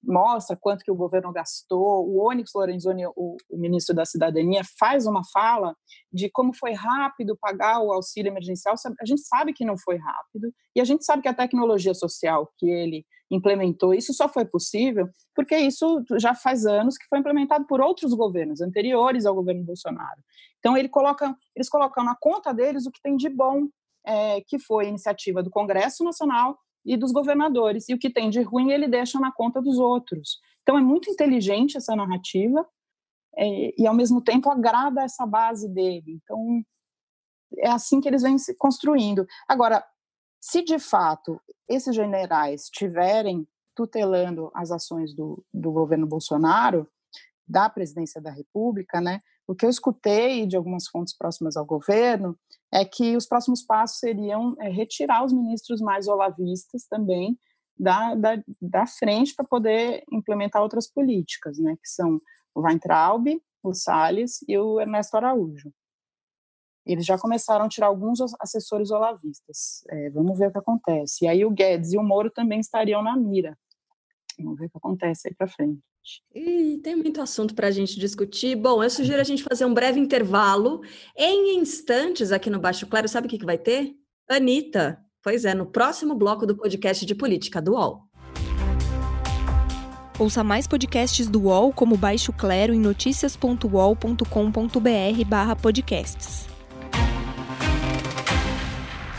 mostra 0.03 0.57
quanto 0.59 0.83
que 0.83 0.91
o 0.91 0.95
governo 0.95 1.31
gastou. 1.31 2.07
O 2.07 2.27
Onyx 2.27 2.51
Lorenzoni, 2.53 3.05
o, 3.07 3.37
o, 3.49 3.57
ministro 3.57 3.95
da 3.95 4.05
Cidadania, 4.05 4.61
faz 4.77 5.05
uma 5.05 5.21
fala 5.31 5.75
de 6.11 6.29
como 6.29 6.53
foi 6.53 6.73
rápido 6.73 7.37
pagar 7.39 7.79
o 7.79 7.91
auxílio 7.91 8.29
emergencial. 8.29 8.75
A 8.99 9.05
gente 9.05 9.21
sabe 9.21 9.53
que 9.53 9.65
não 9.65 9.77
foi 9.77 9.97
rápido 9.97 10.53
e 10.75 10.81
a 10.81 10.83
gente 10.83 11.05
sabe 11.05 11.21
que 11.21 11.29
a 11.29 11.33
tecnologia 11.33 11.93
social 11.93 12.51
que 12.57 12.69
ele 12.69 13.05
implementou, 13.31 13.93
isso 13.93 14.13
só 14.13 14.29
foi 14.29 14.45
possível 14.45 15.09
porque 15.35 15.57
isso 15.57 16.03
já 16.19 16.35
faz 16.35 16.65
anos 16.65 16.97
que 16.97 17.07
foi 17.07 17.17
implementado 17.17 17.65
por 17.65 17.81
outros 17.81 18.13
governos 18.13 18.61
anteriores 18.61 19.25
ao 19.25 19.33
governo 19.33 19.63
Bolsonaro. 19.63 20.21
Então 20.59 20.77
ele 20.77 20.89
coloca, 20.89 21.35
eles 21.55 21.69
colocam 21.69 22.03
na 22.03 22.15
conta 22.15 22.53
deles 22.53 22.85
o 22.85 22.91
que 22.91 23.01
tem 23.01 23.15
de 23.15 23.29
bom, 23.29 23.67
é, 24.05 24.41
que 24.41 24.59
foi 24.59 24.87
iniciativa 24.87 25.41
do 25.41 25.49
Congresso 25.49 26.03
Nacional 26.03 26.57
e 26.85 26.97
dos 26.97 27.11
governadores. 27.11 27.87
E 27.87 27.93
o 27.93 27.99
que 27.99 28.09
tem 28.09 28.29
de 28.29 28.41
ruim 28.41 28.71
ele 28.71 28.87
deixa 28.87 29.19
na 29.19 29.31
conta 29.31 29.61
dos 29.61 29.77
outros. 29.77 30.39
Então 30.61 30.77
é 30.77 30.81
muito 30.81 31.09
inteligente 31.09 31.77
essa 31.77 31.95
narrativa 31.95 32.67
é, 33.37 33.81
e 33.81 33.87
ao 33.87 33.93
mesmo 33.93 34.21
tempo 34.21 34.49
agrada 34.49 35.03
essa 35.03 35.25
base 35.25 35.67
dele. 35.69 36.19
Então 36.23 36.63
é 37.57 37.69
assim 37.69 38.01
que 38.01 38.07
eles 38.07 38.21
vêm 38.21 38.37
se 38.37 38.55
construindo. 38.55 39.25
Agora, 39.47 39.85
se 40.41 40.61
de 40.61 40.79
fato 40.79 41.39
esses 41.67 41.95
generais 41.95 42.63
estiverem 42.63 43.47
tutelando 43.75 44.51
as 44.53 44.71
ações 44.71 45.15
do, 45.15 45.43
do 45.53 45.71
governo 45.71 46.05
Bolsonaro, 46.05 46.87
da 47.47 47.69
presidência 47.69 48.21
da 48.21 48.31
República, 48.31 49.01
né, 49.01 49.21
o 49.47 49.55
que 49.55 49.65
eu 49.65 49.69
escutei 49.69 50.45
de 50.45 50.55
algumas 50.55 50.87
fontes 50.87 51.15
próximas 51.15 51.57
ao 51.57 51.65
governo 51.65 52.37
é 52.71 52.85
que 52.85 53.15
os 53.15 53.25
próximos 53.25 53.61
passos 53.61 53.99
seriam 53.99 54.55
é, 54.59 54.69
retirar 54.69 55.23
os 55.23 55.33
ministros 55.33 55.81
mais 55.81 56.07
olavistas 56.07 56.85
também 56.85 57.37
da, 57.77 58.15
da, 58.15 58.43
da 58.61 58.87
frente 58.87 59.35
para 59.35 59.45
poder 59.45 60.03
implementar 60.11 60.61
outras 60.61 60.87
políticas, 60.89 61.57
né, 61.59 61.75
que 61.75 61.89
são 61.89 62.19
o 62.55 62.61
Weintraub, 62.61 63.27
o 63.61 63.73
Salles 63.73 64.39
e 64.47 64.57
o 64.57 64.79
Ernesto 64.79 65.17
Araújo. 65.17 65.71
Eles 66.85 67.05
já 67.05 67.17
começaram 67.17 67.65
a 67.65 67.69
tirar 67.69 67.87
alguns 67.87 68.19
assessores 68.39 68.91
olavistas. 68.91 69.83
É, 69.89 70.09
vamos 70.09 70.37
ver 70.37 70.47
o 70.47 70.51
que 70.51 70.57
acontece. 70.57 71.23
E 71.23 71.27
aí 71.27 71.45
o 71.45 71.49
Guedes 71.49 71.93
e 71.93 71.97
o 71.97 72.03
Moro 72.03 72.29
também 72.29 72.59
estariam 72.59 73.01
na 73.01 73.15
mira. 73.15 73.57
Vamos 74.37 74.59
ver 74.59 74.65
o 74.65 74.69
que 74.69 74.77
acontece 74.77 75.29
aí 75.29 75.33
para 75.33 75.47
frente. 75.47 75.81
E 76.33 76.79
tem 76.83 76.95
muito 76.95 77.21
assunto 77.21 77.55
para 77.55 77.67
a 77.67 77.71
gente 77.71 77.99
discutir. 77.99 78.55
Bom, 78.55 78.83
eu 78.83 78.89
sugiro 78.89 79.21
a 79.21 79.23
gente 79.23 79.43
fazer 79.43 79.65
um 79.65 79.73
breve 79.73 79.99
intervalo. 79.99 80.81
Em 81.17 81.57
instantes, 81.57 82.31
aqui 82.31 82.49
no 82.49 82.59
Baixo 82.59 82.87
Claro, 82.87 83.07
sabe 83.07 83.27
o 83.27 83.29
que, 83.29 83.37
que 83.37 83.45
vai 83.45 83.57
ter? 83.57 83.93
Anitta. 84.29 84.99
Pois 85.21 85.45
é, 85.45 85.53
no 85.53 85.65
próximo 85.65 86.15
bloco 86.15 86.45
do 86.45 86.55
podcast 86.55 87.05
de 87.05 87.15
política 87.15 87.61
do 87.61 87.73
UOL. 87.73 88.01
Ouça 90.19 90.43
mais 90.43 90.67
podcasts 90.67 91.27
do 91.27 91.43
UOL 91.43 91.73
como 91.73 91.97
Baixo 91.97 92.31
Clero 92.33 92.73
em 92.73 92.79
noticias.uol.com.br 92.79 95.25
barra 95.25 95.55
podcasts. 95.55 96.52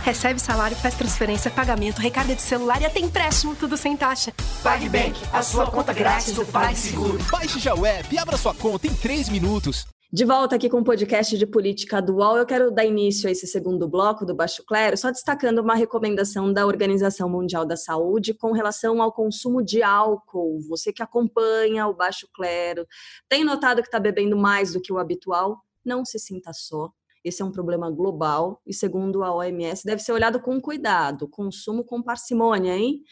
Recebe 0.05 0.39
salário, 0.39 0.77
faz 0.77 0.95
transferência, 0.95 1.51
pagamento, 1.51 1.99
recarga 1.99 2.35
de 2.35 2.43
celular 2.43 2.79
e 2.79 2.85
até 2.85 3.01
empréstimo, 3.01 3.57
tudo 3.57 3.75
sem 3.75 3.97
taxa. 3.97 4.35
PagBank, 4.63 5.19
a 5.33 5.43
sua 5.43 5.71
conta 5.71 5.95
grátis 5.95 6.35
do 6.35 6.45
PagSeguro. 6.45 7.19
Baixe 7.33 7.59
já 7.59 7.75
o 7.75 7.87
app 7.87 8.15
e 8.15 8.19
abra 8.19 8.37
sua 8.37 8.55
conta 8.55 8.87
em 8.87 8.95
3 8.95 9.31
minutos. 9.31 9.87
De 10.13 10.27
volta 10.27 10.57
aqui 10.57 10.69
com 10.69 10.81
o 10.81 10.85
podcast 10.85 11.39
de 11.39 11.47
política 11.47 12.03
dual, 12.03 12.37
eu 12.37 12.45
quero 12.45 12.71
dar 12.71 12.85
início 12.85 13.27
a 13.27 13.33
esse 13.33 13.47
segundo 13.47 13.89
bloco 13.89 14.27
do 14.27 14.35
Baixo 14.35 14.63
Clero, 14.67 14.95
só 14.95 15.11
destacando 15.11 15.61
uma 15.61 15.75
recomendação 15.75 16.53
da 16.53 16.67
Organização 16.67 17.27
Mundial 17.31 17.65
da 17.65 17.75
Saúde 17.75 18.35
com 18.35 18.53
relação 18.53 19.01
ao 19.01 19.11
consumo 19.11 19.65
de 19.65 19.83
álcool. 19.83 20.61
Você 20.69 20.93
que 20.93 21.03
acompanha 21.03 21.87
o 21.87 21.95
Baixo 21.95 22.29
Clero, 22.35 22.87
tem 23.27 23.43
notado 23.43 23.81
que 23.81 23.89
está 23.89 23.99
bebendo 23.99 24.37
mais 24.37 24.75
do 24.75 24.83
que 24.83 24.93
o 24.93 24.99
habitual? 24.99 25.63
Não 25.83 26.05
se 26.05 26.19
sinta 26.19 26.53
só. 26.53 26.91
Esse 27.25 27.41
é 27.41 27.45
um 27.45 27.51
problema 27.51 27.91
global 27.91 28.61
e, 28.67 28.75
segundo 28.75 29.25
a 29.25 29.35
OMS, 29.35 29.83
deve 29.85 30.03
ser 30.03 30.13
olhado 30.13 30.41
com 30.41 30.61
cuidado, 30.61 31.27
consumo 31.27 31.83
com 31.83 32.03
parcimônia, 32.03 32.77
hein? 32.77 33.03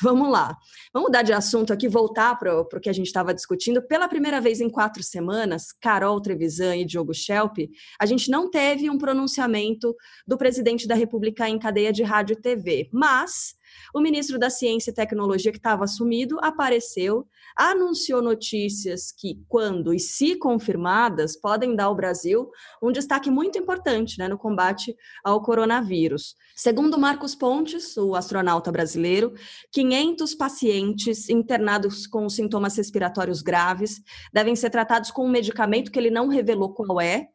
Vamos 0.00 0.30
lá. 0.30 0.56
Vamos 0.92 1.08
mudar 1.08 1.22
de 1.22 1.32
assunto 1.32 1.72
aqui, 1.72 1.88
voltar 1.88 2.38
para 2.38 2.60
o 2.60 2.80
que 2.80 2.90
a 2.90 2.92
gente 2.92 3.06
estava 3.06 3.32
discutindo. 3.32 3.80
Pela 3.80 4.08
primeira 4.08 4.40
vez 4.40 4.60
em 4.60 4.68
quatro 4.68 5.02
semanas, 5.02 5.72
Carol 5.72 6.20
Trevisan 6.20 6.76
e 6.76 6.84
Diogo 6.84 7.14
Schelp, 7.14 7.58
a 7.98 8.04
gente 8.04 8.30
não 8.30 8.50
teve 8.50 8.90
um 8.90 8.98
pronunciamento 8.98 9.94
do 10.26 10.36
presidente 10.36 10.86
da 10.86 10.94
República 10.94 11.48
em 11.48 11.58
cadeia 11.58 11.92
de 11.92 12.02
rádio 12.02 12.34
e 12.34 12.40
TV, 12.40 12.88
mas 12.92 13.54
o 13.94 14.00
ministro 14.00 14.38
da 14.38 14.50
Ciência 14.50 14.90
e 14.90 14.94
Tecnologia, 14.94 15.52
que 15.52 15.58
estava 15.58 15.84
assumido, 15.84 16.38
apareceu, 16.42 17.26
anunciou 17.56 18.22
notícias 18.22 19.12
que, 19.12 19.42
quando 19.48 19.92
e 19.92 20.00
se 20.00 20.36
confirmadas, 20.36 21.36
podem 21.36 21.76
dar 21.76 21.84
ao 21.84 21.94
Brasil 21.94 22.50
um 22.82 22.90
destaque 22.90 23.30
muito 23.30 23.58
importante 23.58 24.18
né, 24.18 24.28
no 24.28 24.38
combate 24.38 24.96
ao 25.22 25.42
coronavírus. 25.42 26.34
Segundo 26.54 26.98
Marcos 26.98 27.34
Pontes, 27.34 27.96
o 27.96 28.14
astronauta 28.14 28.72
brasileiro, 28.72 29.34
500 29.70 30.34
pacientes 30.34 31.28
internados 31.28 32.06
com 32.06 32.28
sintomas 32.28 32.76
respiratórios 32.76 33.42
graves 33.42 34.00
devem 34.32 34.56
ser 34.56 34.70
tratados 34.70 35.10
com 35.10 35.26
um 35.26 35.30
medicamento 35.30 35.90
que 35.90 35.98
ele 35.98 36.10
não 36.10 36.28
revelou 36.28 36.72
qual 36.72 37.00
é, 37.00 37.28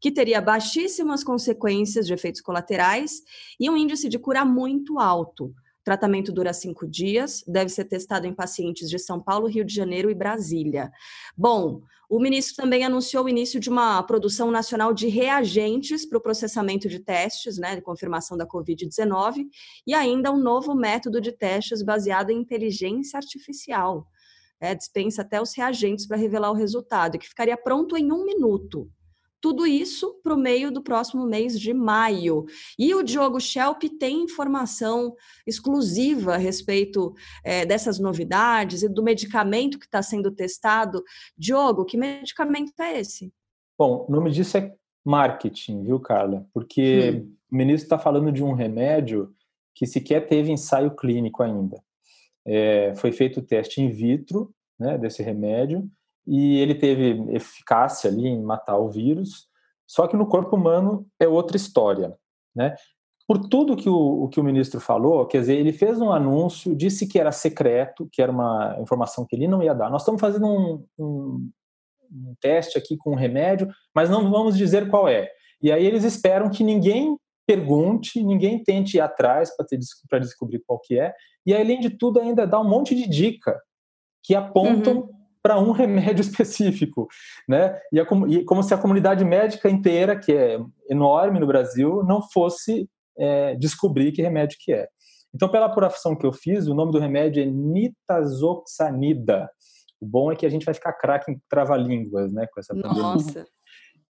que 0.00 0.10
teria 0.10 0.40
baixíssimas 0.40 1.24
consequências 1.24 2.06
de 2.06 2.12
efeitos 2.12 2.40
colaterais 2.40 3.22
e 3.58 3.70
um 3.70 3.76
índice 3.76 4.08
de 4.08 4.18
cura 4.18 4.44
muito 4.44 4.98
alto. 4.98 5.54
Tratamento 5.84 6.32
dura 6.32 6.54
cinco 6.54 6.86
dias, 6.86 7.44
deve 7.46 7.68
ser 7.68 7.84
testado 7.84 8.26
em 8.26 8.32
pacientes 8.32 8.88
de 8.88 8.98
São 8.98 9.20
Paulo, 9.20 9.46
Rio 9.46 9.64
de 9.64 9.74
Janeiro 9.74 10.10
e 10.10 10.14
Brasília. 10.14 10.90
Bom, 11.36 11.82
o 12.08 12.18
ministro 12.18 12.56
também 12.56 12.84
anunciou 12.84 13.24
o 13.24 13.28
início 13.28 13.60
de 13.60 13.68
uma 13.68 14.02
produção 14.02 14.50
nacional 14.50 14.94
de 14.94 15.08
reagentes 15.08 16.06
para 16.06 16.16
o 16.16 16.22
processamento 16.22 16.88
de 16.88 17.00
testes, 17.00 17.58
né, 17.58 17.76
de 17.76 17.82
confirmação 17.82 18.36
da 18.36 18.46
Covid-19, 18.46 19.46
e 19.86 19.92
ainda 19.92 20.32
um 20.32 20.38
novo 20.38 20.74
método 20.74 21.20
de 21.20 21.32
testes 21.32 21.82
baseado 21.82 22.30
em 22.30 22.38
inteligência 22.38 23.18
artificial. 23.18 24.06
É, 24.58 24.74
dispensa 24.74 25.20
até 25.20 25.40
os 25.42 25.54
reagentes 25.54 26.06
para 26.06 26.16
revelar 26.16 26.50
o 26.50 26.54
resultado, 26.54 27.18
que 27.18 27.28
ficaria 27.28 27.56
pronto 27.56 27.94
em 27.96 28.10
um 28.10 28.24
minuto. 28.24 28.90
Tudo 29.44 29.66
isso 29.66 30.18
para 30.22 30.32
o 30.32 30.38
meio 30.38 30.72
do 30.72 30.82
próximo 30.82 31.26
mês 31.26 31.60
de 31.60 31.74
maio. 31.74 32.46
E 32.78 32.94
o 32.94 33.02
Diogo 33.02 33.38
Schelp 33.38 33.82
tem 34.00 34.22
informação 34.22 35.14
exclusiva 35.46 36.36
a 36.36 36.38
respeito 36.38 37.12
é, 37.44 37.66
dessas 37.66 37.98
novidades 37.98 38.82
e 38.82 38.88
do 38.88 39.02
medicamento 39.02 39.78
que 39.78 39.84
está 39.84 40.00
sendo 40.00 40.30
testado. 40.30 41.04
Diogo, 41.36 41.84
que 41.84 41.98
medicamento 41.98 42.72
é 42.80 42.98
esse? 43.00 43.30
Bom, 43.78 44.06
o 44.08 44.10
nome 44.10 44.30
disso 44.30 44.56
é 44.56 44.72
marketing, 45.04 45.82
viu, 45.82 46.00
Carla? 46.00 46.46
Porque 46.50 47.10
hum. 47.10 47.36
o 47.52 47.54
ministro 47.54 47.84
está 47.84 47.98
falando 47.98 48.32
de 48.32 48.42
um 48.42 48.54
remédio 48.54 49.30
que 49.74 49.86
sequer 49.86 50.26
teve 50.26 50.52
ensaio 50.52 50.96
clínico 50.96 51.42
ainda. 51.42 51.84
É, 52.46 52.94
foi 52.94 53.12
feito 53.12 53.40
o 53.40 53.42
teste 53.42 53.82
in 53.82 53.90
vitro 53.90 54.54
né, 54.80 54.96
desse 54.96 55.22
remédio 55.22 55.86
e 56.26 56.58
ele 56.58 56.74
teve 56.74 57.34
eficácia 57.34 58.10
ali 58.10 58.26
em 58.26 58.42
matar 58.42 58.78
o 58.78 58.90
vírus, 58.90 59.46
só 59.86 60.06
que 60.06 60.16
no 60.16 60.26
corpo 60.26 60.56
humano 60.56 61.06
é 61.20 61.28
outra 61.28 61.56
história. 61.56 62.16
Né? 62.54 62.74
Por 63.26 63.48
tudo 63.48 63.76
que 63.76 63.88
o, 63.88 64.24
o, 64.24 64.28
que 64.28 64.40
o 64.40 64.44
ministro 64.44 64.80
falou, 64.80 65.26
quer 65.26 65.40
dizer, 65.40 65.56
ele 65.56 65.72
fez 65.72 66.00
um 66.00 66.12
anúncio, 66.12 66.74
disse 66.74 67.06
que 67.06 67.18
era 67.18 67.32
secreto, 67.32 68.08
que 68.12 68.20
era 68.20 68.30
uma 68.30 68.76
informação 68.80 69.26
que 69.26 69.34
ele 69.34 69.48
não 69.48 69.62
ia 69.62 69.74
dar. 69.74 69.90
Nós 69.90 70.02
estamos 70.02 70.20
fazendo 70.20 70.46
um, 70.46 70.84
um, 70.98 71.50
um 72.12 72.34
teste 72.40 72.76
aqui 72.76 72.96
com 72.96 73.12
um 73.12 73.16
remédio, 73.16 73.68
mas 73.94 74.10
não 74.10 74.30
vamos 74.30 74.56
dizer 74.56 74.88
qual 74.90 75.08
é. 75.08 75.30
E 75.62 75.72
aí 75.72 75.84
eles 75.86 76.04
esperam 76.04 76.50
que 76.50 76.62
ninguém 76.62 77.18
pergunte, 77.46 78.22
ninguém 78.22 78.62
tente 78.62 78.96
ir 78.96 79.00
atrás 79.00 79.50
para 80.08 80.18
descobrir 80.18 80.62
qual 80.66 80.78
que 80.80 80.98
é. 80.98 81.14
E 81.46 81.54
além 81.54 81.80
de 81.80 81.90
tudo, 81.90 82.20
ainda 82.20 82.46
dá 82.46 82.60
um 82.60 82.68
monte 82.68 82.94
de 82.94 83.08
dica 83.08 83.60
que 84.22 84.34
apontam 84.34 84.96
uhum. 84.96 85.08
Para 85.44 85.60
um 85.60 85.72
remédio 85.72 86.22
específico, 86.24 87.06
né? 87.46 87.78
E, 87.92 88.00
a, 88.00 88.06
e, 88.28 88.42
como 88.44 88.62
se 88.62 88.72
a 88.72 88.78
comunidade 88.78 89.22
médica 89.24 89.68
inteira, 89.68 90.18
que 90.18 90.32
é 90.32 90.58
enorme 90.88 91.38
no 91.38 91.46
Brasil, 91.46 92.02
não 92.02 92.22
fosse 92.22 92.88
é, 93.18 93.54
descobrir 93.56 94.12
que 94.12 94.22
remédio 94.22 94.56
que 94.58 94.72
é. 94.72 94.88
Então, 95.34 95.48
pela 95.48 95.66
apuração 95.66 96.16
que 96.16 96.24
eu 96.24 96.32
fiz, 96.32 96.66
o 96.66 96.74
nome 96.74 96.92
do 96.92 96.98
remédio 96.98 97.42
é 97.42 97.46
nitazoxanida. 97.46 99.50
O 100.00 100.06
bom 100.06 100.32
é 100.32 100.36
que 100.36 100.46
a 100.46 100.48
gente 100.48 100.64
vai 100.64 100.74
ficar 100.74 100.92
craque 100.94 101.30
em 101.30 101.38
trava-línguas, 101.48 102.32
né, 102.32 102.46
com 102.46 102.60
essa 102.60 102.72
pandemia. 102.72 103.02
Nossa. 103.02 103.46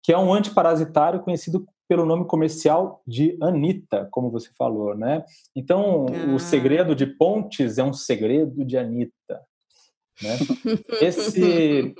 Que 0.03 0.13
é 0.13 0.17
um 0.17 0.31
antiparasitário 0.31 1.21
conhecido 1.21 1.65
pelo 1.87 2.05
nome 2.05 2.25
comercial 2.25 3.01
de 3.07 3.37
Anita, 3.41 4.07
como 4.11 4.31
você 4.31 4.49
falou, 4.57 4.95
né? 4.95 5.23
Então, 5.55 6.05
ah. 6.09 6.35
o 6.35 6.39
segredo 6.39 6.95
de 6.95 7.05
Pontes 7.05 7.77
é 7.77 7.83
um 7.83 7.93
segredo 7.93 8.63
de 8.63 8.77
Anita, 8.77 9.41
né? 10.21 10.37
Esse 11.01 11.95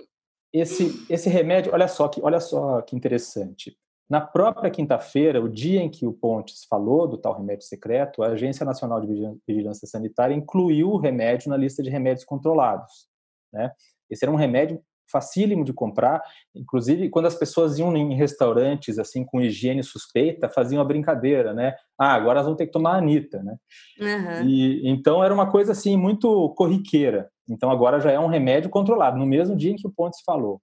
esse 0.54 1.06
esse 1.10 1.30
remédio, 1.30 1.74
olha 1.74 1.88
só 1.88 2.08
que 2.08 2.22
olha 2.24 2.40
só 2.40 2.82
que 2.82 2.96
interessante. 2.96 3.76
Na 4.10 4.22
própria 4.22 4.70
quinta-feira, 4.70 5.42
o 5.42 5.50
dia 5.50 5.82
em 5.82 5.90
que 5.90 6.06
o 6.06 6.14
Pontes 6.14 6.64
falou 6.70 7.08
do 7.08 7.18
tal 7.18 7.36
remédio 7.36 7.66
secreto, 7.66 8.22
a 8.22 8.28
Agência 8.28 8.64
Nacional 8.64 9.02
de 9.02 9.08
Vigilância 9.48 9.88
Sanitária 9.88 10.36
incluiu 10.36 10.92
o 10.92 10.98
remédio 10.98 11.50
na 11.50 11.58
lista 11.58 11.82
de 11.82 11.90
remédios 11.90 12.24
controlados. 12.24 13.08
Né? 13.52 13.72
Esse 14.10 14.24
era 14.24 14.32
um 14.32 14.36
remédio 14.36 14.80
facílimo 15.12 15.64
de 15.64 15.74
comprar, 15.74 16.22
inclusive 16.54 17.10
quando 17.10 17.28
as 17.28 17.36
pessoas 17.36 17.78
iam 17.78 17.96
em 17.96 18.16
restaurantes 18.16 19.00
assim 19.00 19.24
com 19.24 19.42
higiene 19.42 19.84
suspeita, 19.84 20.50
faziam 20.50 20.82
a 20.82 20.86
brincadeira, 20.86 21.54
né? 21.54 21.76
Ah, 21.98 22.14
agora 22.14 22.40
elas 22.40 22.48
vão 22.48 22.56
ter 22.56 22.66
que 22.66 22.72
tomar 22.72 22.96
a 22.96 22.98
Anitta, 22.98 23.42
né? 23.44 23.56
Uhum. 24.00 24.48
E 24.48 24.88
então 24.88 25.24
era 25.24 25.34
uma 25.34 25.50
coisa 25.50 25.72
assim 25.72 25.96
muito 25.96 26.50
corriqueira. 26.56 27.30
Então 27.50 27.70
agora 27.70 28.00
já 28.00 28.12
é 28.12 28.20
um 28.20 28.28
remédio 28.28 28.70
controlado 28.70 29.18
no 29.18 29.26
mesmo 29.26 29.56
dia 29.56 29.72
em 29.72 29.76
que 29.76 29.88
o 29.88 29.92
Pontes 29.92 30.22
falou. 30.26 30.62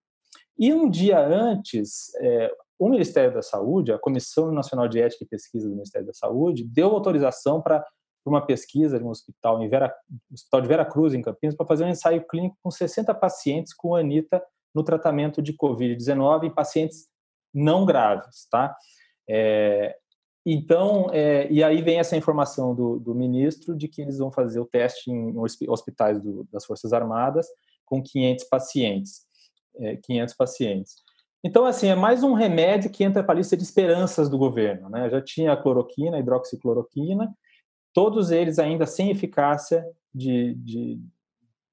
E 0.58 0.72
um 0.72 0.88
dia 0.88 1.18
antes, 1.18 2.14
é, 2.16 2.52
o 2.78 2.88
Ministério 2.88 3.32
da 3.32 3.42
Saúde, 3.42 3.92
a 3.92 3.98
Comissão 3.98 4.52
Nacional 4.52 4.88
de 4.88 5.00
Ética 5.00 5.24
e 5.24 5.28
Pesquisa 5.28 5.68
do 5.68 5.74
Ministério 5.74 6.06
da 6.06 6.12
Saúde, 6.12 6.64
deu 6.64 6.90
autorização 6.90 7.60
para 7.60 7.84
uma 8.24 8.44
pesquisa 8.44 8.98
de 8.98 9.04
um 9.04 9.08
hospital, 9.08 9.62
em 9.62 9.68
Vera, 9.68 9.92
hospital 10.32 10.60
de 10.60 10.68
Vera 10.68 10.84
Cruz, 10.84 11.14
em 11.14 11.22
Campinas, 11.22 11.56
para 11.56 11.66
fazer 11.66 11.84
um 11.84 11.88
ensaio 11.88 12.24
clínico 12.26 12.56
com 12.62 12.70
60 12.70 13.12
pacientes 13.14 13.74
com 13.74 13.96
anita 13.96 14.42
no 14.74 14.84
tratamento 14.84 15.42
de 15.42 15.56
Covid-19 15.56 16.44
em 16.44 16.54
pacientes 16.54 17.08
não 17.52 17.84
graves, 17.84 18.46
tá? 18.50 18.74
É, 19.28 19.96
então, 20.44 21.08
é, 21.12 21.50
e 21.50 21.62
aí 21.62 21.80
vem 21.82 21.98
essa 21.98 22.16
informação 22.16 22.74
do, 22.74 22.98
do, 22.98 23.14
ministro 23.14 23.76
de 23.76 23.86
que 23.86 24.02
eles 24.02 24.18
vão 24.18 24.30
fazer 24.30 24.58
o 24.58 24.66
teste 24.66 25.10
em 25.10 25.34
hospitais 25.68 26.20
do, 26.20 26.46
das 26.50 26.64
Forças 26.64 26.92
Armadas 26.92 27.46
com 27.84 28.02
500 28.02 28.44
pacientes, 28.44 29.22
é, 29.76 29.96
500 29.96 30.34
pacientes. 30.34 30.94
Então, 31.44 31.64
assim, 31.64 31.88
é 31.88 31.94
mais 31.94 32.22
um 32.22 32.34
remédio 32.34 32.90
que 32.90 33.04
entra 33.04 33.22
para 33.22 33.34
a 33.34 33.38
lista 33.38 33.56
de 33.56 33.62
esperanças 33.62 34.28
do 34.28 34.38
governo. 34.38 34.88
Né? 34.88 35.10
Já 35.10 35.20
tinha 35.20 35.52
a 35.52 35.56
cloroquina, 35.56 36.16
a 36.16 36.20
hidroxicloroquina, 36.20 37.32
todos 37.92 38.30
eles 38.30 38.58
ainda 38.58 38.86
sem 38.86 39.10
eficácia 39.10 39.84
de, 40.14 40.54
de, 40.54 41.00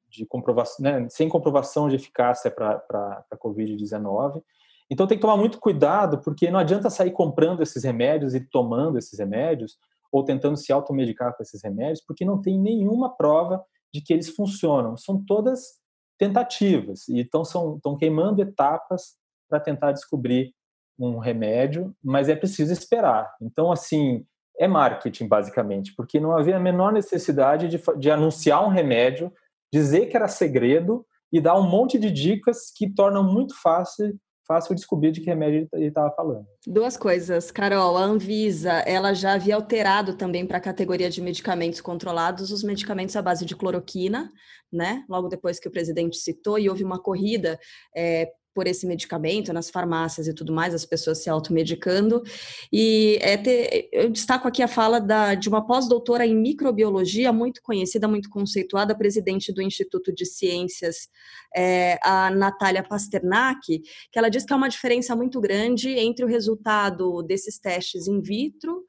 de 0.10 0.26
comprovação, 0.26 0.84
né? 0.84 1.08
sem 1.10 1.30
comprovação 1.30 1.88
de 1.88 1.96
eficácia 1.96 2.52
para 2.52 3.24
a 3.32 3.38
Covid-19. 3.38 4.44
Então, 4.92 5.06
tem 5.06 5.18
que 5.18 5.22
tomar 5.22 5.38
muito 5.38 5.60
cuidado, 5.60 6.22
porque 6.22 6.50
não 6.50 6.60
adianta 6.60 6.90
sair 6.90 7.12
comprando 7.12 7.62
esses 7.62 7.84
remédios 7.84 8.34
e 8.34 8.40
tomando 8.40 8.98
esses 8.98 9.18
remédios, 9.20 9.78
ou 10.12 10.24
tentando 10.24 10.58
se 10.58 10.72
automedicar 10.72 11.36
com 11.36 11.44
esses 11.44 11.64
remédios, 11.64 12.04
porque 12.06 12.26
não 12.26 12.42
tem 12.42 12.60
nenhuma 12.60 13.16
prova 13.16 13.64
de 13.94 14.02
que 14.02 14.14
eles 14.14 14.30
funcionam. 14.30 14.98
São 14.98 15.24
todas 15.24 15.80
tentativas, 16.18 17.08
e 17.08 17.20
então 17.22 17.46
são, 17.46 17.78
estão 17.78 17.96
queimando 17.96 18.42
etapas 18.42 19.16
para 19.48 19.60
tentar 19.60 19.92
descobrir 19.92 20.54
um 20.98 21.18
remédio, 21.18 21.96
mas 22.04 22.28
é 22.28 22.36
preciso 22.36 22.74
esperar. 22.74 23.34
Então, 23.42 23.72
assim, 23.72 24.26
é 24.60 24.68
marketing, 24.68 25.28
basicamente, 25.28 25.94
porque 25.96 26.20
não 26.20 26.36
havia 26.36 26.58
a 26.58 26.60
menor 26.60 26.92
necessidade 26.92 27.70
de, 27.70 27.82
de 27.98 28.12
anunciar 28.12 28.66
um 28.66 28.70
remédio, 28.70 29.32
dizer 29.72 30.08
que 30.08 30.18
era 30.18 30.28
segredo 30.28 31.06
e 31.32 31.40
dar 31.40 31.58
um 31.58 31.70
monte 31.70 31.98
de 31.98 32.12
dicas 32.12 32.72
que 32.76 32.94
tornam 32.94 33.24
muito 33.24 33.60
fácil 33.62 34.20
fácil 34.50 34.74
descobrir 34.74 35.12
de 35.12 35.22
que 35.22 35.28
remédio 35.28 35.70
ele 35.74 35.90
estava 35.90 36.10
falando. 36.16 36.44
Duas 36.66 36.98
coisas, 36.98 37.52
Carol. 37.52 37.96
A 37.96 38.04
Anvisa, 38.04 38.80
ela 38.80 39.14
já 39.14 39.34
havia 39.34 39.54
alterado 39.54 40.16
também 40.16 40.44
para 40.44 40.58
a 40.58 40.62
categoria 40.62 41.08
de 41.08 41.22
medicamentos 41.22 41.80
controlados 41.80 42.52
os 42.52 42.64
medicamentos 42.64 43.16
à 43.16 43.22
base 43.22 43.46
de 43.46 43.56
cloroquina, 43.56 44.32
né? 44.74 45.06
Logo 45.08 45.28
depois 45.28 45.60
que 45.60 45.68
o 45.68 45.72
presidente 45.72 46.18
citou, 46.18 46.58
e 46.58 46.68
houve 46.68 46.84
uma 46.84 47.00
corrida 47.00 47.60
é, 47.96 48.32
por 48.60 48.68
esse 48.68 48.86
medicamento 48.86 49.54
nas 49.54 49.70
farmácias 49.70 50.28
e 50.28 50.34
tudo 50.34 50.52
mais, 50.52 50.74
as 50.74 50.84
pessoas 50.84 51.20
se 51.20 51.30
automedicando. 51.30 52.22
E 52.70 53.18
é 53.22 53.38
ter, 53.38 53.88
eu 53.90 54.10
destaco 54.10 54.50
aqui 54.50 54.62
a 54.62 54.68
fala 54.68 55.00
da, 55.00 55.34
de 55.34 55.48
uma 55.48 55.66
pós-doutora 55.66 56.26
em 56.26 56.36
microbiologia, 56.36 57.32
muito 57.32 57.62
conhecida, 57.62 58.06
muito 58.06 58.30
conceituada, 58.30 58.94
presidente 58.94 59.54
do 59.54 59.62
Instituto 59.62 60.14
de 60.14 60.26
Ciências, 60.26 61.08
é, 61.56 61.98
a 62.04 62.30
Natália 62.32 62.84
Pasternak, 62.84 63.80
que 64.12 64.20
ela 64.20 64.28
diz 64.28 64.44
que 64.44 64.52
há 64.52 64.58
uma 64.58 64.68
diferença 64.68 65.16
muito 65.16 65.40
grande 65.40 65.92
entre 65.92 66.26
o 66.26 66.28
resultado 66.28 67.24
desses 67.24 67.58
testes 67.58 68.08
in 68.08 68.22
vitro 68.22 68.84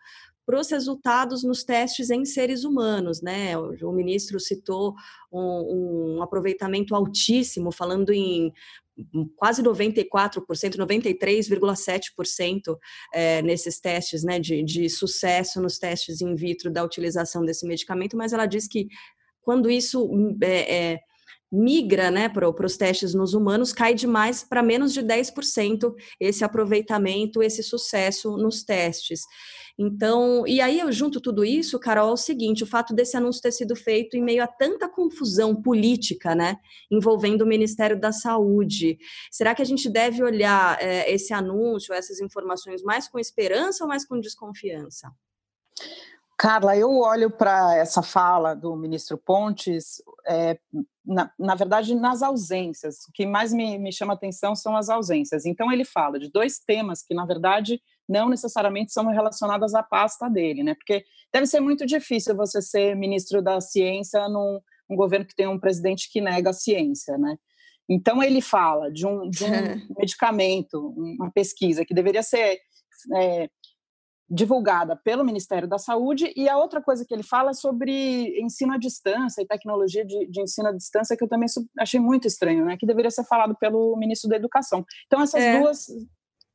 para 0.51 0.61
os 0.61 0.69
resultados 0.69 1.45
nos 1.45 1.63
testes 1.63 2.11
em 2.11 2.25
seres 2.25 2.65
humanos, 2.65 3.23
né? 3.23 3.57
O, 3.57 3.93
ministro 3.93 4.41
citou 4.41 4.97
um, 5.33 6.17
um 6.17 6.23
aproveitamento 6.23 6.93
altíssimo, 6.93 7.71
falando 7.71 8.13
em 8.13 8.53
quase 9.37 9.63
94%, 9.63 10.43
93,7% 10.77 12.77
é, 13.15 13.41
nesses 13.43 13.79
testes 13.79 14.25
né, 14.25 14.41
de, 14.41 14.65
de 14.65 14.91
sucesso 14.91 15.63
nos 15.63 15.79
testes 15.79 16.21
in 16.21 16.35
vitro 16.35 16.69
da 16.69 16.83
utilização 16.83 17.45
desse 17.45 17.65
medicamento, 17.65 18.17
mas 18.17 18.33
ela 18.33 18.47
diz 18.47 18.67
que 18.67 18.89
quando 19.43 19.71
isso 19.71 20.11
é, 20.43 20.75
é, 20.75 21.01
migra 21.51 22.11
né, 22.11 22.29
para 22.29 22.49
os 22.49 22.77
testes 22.77 23.15
nos 23.15 23.35
humanos, 23.35 23.73
cai 23.73 23.95
demais 23.95 24.43
para 24.43 24.63
menos 24.63 24.93
de 24.93 25.03
10% 25.03 25.95
esse 26.19 26.45
aproveitamento, 26.45 27.43
esse 27.43 27.63
sucesso 27.63 28.37
nos 28.37 28.63
testes. 28.63 29.23
Então, 29.79 30.47
e 30.47 30.61
aí 30.61 30.79
eu 30.79 30.93
junto 30.93 31.21
tudo 31.21 31.45
isso, 31.45 31.79
Carol, 31.79 32.11
é 32.11 32.13
o 32.13 32.17
seguinte, 32.17 32.63
o 32.63 32.67
fato 32.67 32.95
desse 32.95 33.17
anúncio 33.17 33.41
ter 33.41 33.53
sido 33.53 33.75
feito 33.75 34.15
em 34.17 34.23
meio 34.23 34.45
a 34.45 34.47
tanta 34.47 34.89
confusão 34.89 35.55
política, 35.55 36.35
né, 36.35 36.57
envolvendo 36.91 37.43
o 37.43 37.47
Ministério 37.47 37.99
da 37.99 38.13
Saúde. 38.13 38.99
Será 39.31 39.55
que 39.55 39.63
a 39.63 39.65
gente 39.65 39.89
deve 39.89 40.23
olhar 40.23 40.77
é, 40.81 41.11
esse 41.11 41.33
anúncio, 41.33 41.95
essas 41.95 42.21
informações 42.21 42.83
mais 42.83 43.09
com 43.09 43.19
esperança 43.19 43.83
ou 43.83 43.89
mais 43.89 44.07
com 44.07 44.21
desconfiança? 44.21 45.11
Carla, 46.41 46.75
eu 46.75 46.91
olho 46.99 47.31
para 47.31 47.77
essa 47.77 48.03
fala 48.03 48.55
do 48.55 48.75
ministro 48.75 49.19
Pontes, 49.19 50.03
é, 50.27 50.59
na, 51.11 51.29
na, 51.37 51.57
verdade, 51.57 51.93
nas 51.95 52.23
ausências. 52.23 53.05
O 53.09 53.13
que 53.13 53.27
mais 53.27 53.53
me, 53.53 53.77
me 53.79 53.93
chama 53.93 54.15
atenção 54.15 54.55
são 54.55 54.77
as 54.77 54.89
ausências. 54.89 55.45
Então, 55.45 55.71
ele 55.73 55.85
fala 55.85 56.21
de 56.21 56.31
dois 56.31 56.61
temas 56.61 57.03
que, 57.03 57.13
na 57.13 57.27
verdade, 57.27 57.83
não 58.09 58.29
necessariamente 58.29 58.93
são 58.93 59.07
relacionados 59.09 59.75
à 59.75 59.83
pasta 59.83 60.29
dele, 60.29 60.63
né? 60.63 60.75
Porque 60.75 61.05
deve 61.33 61.47
ser 61.47 61.59
muito 61.59 61.85
difícil 61.85 62.37
você 62.37 62.63
ser 62.63 62.95
ministro 62.95 63.43
da 63.43 63.61
ciência 63.61 64.29
num 64.29 64.61
um 64.89 64.97
governo 64.97 65.25
que 65.25 65.37
tem 65.37 65.47
um 65.47 65.59
presidente 65.59 66.11
que 66.11 66.21
nega 66.21 66.51
a 66.51 66.53
ciência, 66.53 67.17
né? 67.19 67.37
Então, 67.89 68.23
ele 68.23 68.41
fala 68.41 68.91
de 68.91 69.05
um, 69.05 69.29
de 69.29 69.45
um 69.45 69.51
medicamento, 69.99 70.95
uma 70.97 71.31
pesquisa 71.33 71.85
que 71.85 71.93
deveria 71.93 72.23
ser. 72.23 72.61
É, 73.17 73.51
divulgada 74.31 74.95
pelo 74.95 75.25
Ministério 75.25 75.67
da 75.67 75.77
Saúde, 75.77 76.33
e 76.37 76.49
a 76.49 76.57
outra 76.57 76.81
coisa 76.81 77.05
que 77.05 77.13
ele 77.13 77.25
fala 77.25 77.51
é 77.51 77.55
sobre 77.55 78.41
ensino 78.41 78.73
à 78.73 78.79
distância 78.79 79.43
e 79.43 79.47
tecnologia 79.47 80.05
de, 80.05 80.27
de 80.29 80.41
ensino 80.41 80.69
à 80.69 80.73
distância, 80.73 81.17
que 81.17 81.25
eu 81.25 81.29
também 81.29 81.49
achei 81.79 81.99
muito 81.99 82.29
estranho, 82.29 82.65
né? 82.65 82.77
Que 82.77 82.87
deveria 82.87 83.11
ser 83.11 83.25
falado 83.25 83.57
pelo 83.59 83.97
ministro 83.97 84.31
da 84.31 84.37
Educação. 84.37 84.85
Então, 85.07 85.21
essas 85.21 85.43
é. 85.43 85.59
duas 85.59 85.87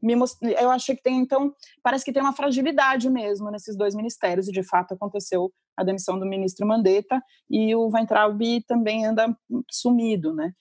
most... 0.01 0.37
eu 0.41 0.69
achei 0.71 0.95
que 0.95 1.01
tem, 1.01 1.17
então, 1.17 1.53
parece 1.83 2.05
que 2.05 2.13
tem 2.13 2.21
uma 2.21 2.33
fragilidade 2.33 3.09
mesmo 3.09 3.51
nesses 3.51 3.75
dois 3.75 3.93
ministérios, 3.93 4.47
e 4.47 4.51
de 4.51 4.63
fato 4.63 4.93
aconteceu 4.93 5.51
a 5.75 5.83
demissão 5.83 6.17
do 6.17 6.25
ministro 6.25 6.65
Mandetta, 6.65 7.21
e 7.49 7.75
o 7.75 7.89
Weintraub 7.89 8.41
também 8.67 9.05
anda 9.05 9.35
sumido, 9.69 10.33
né? 10.33 10.51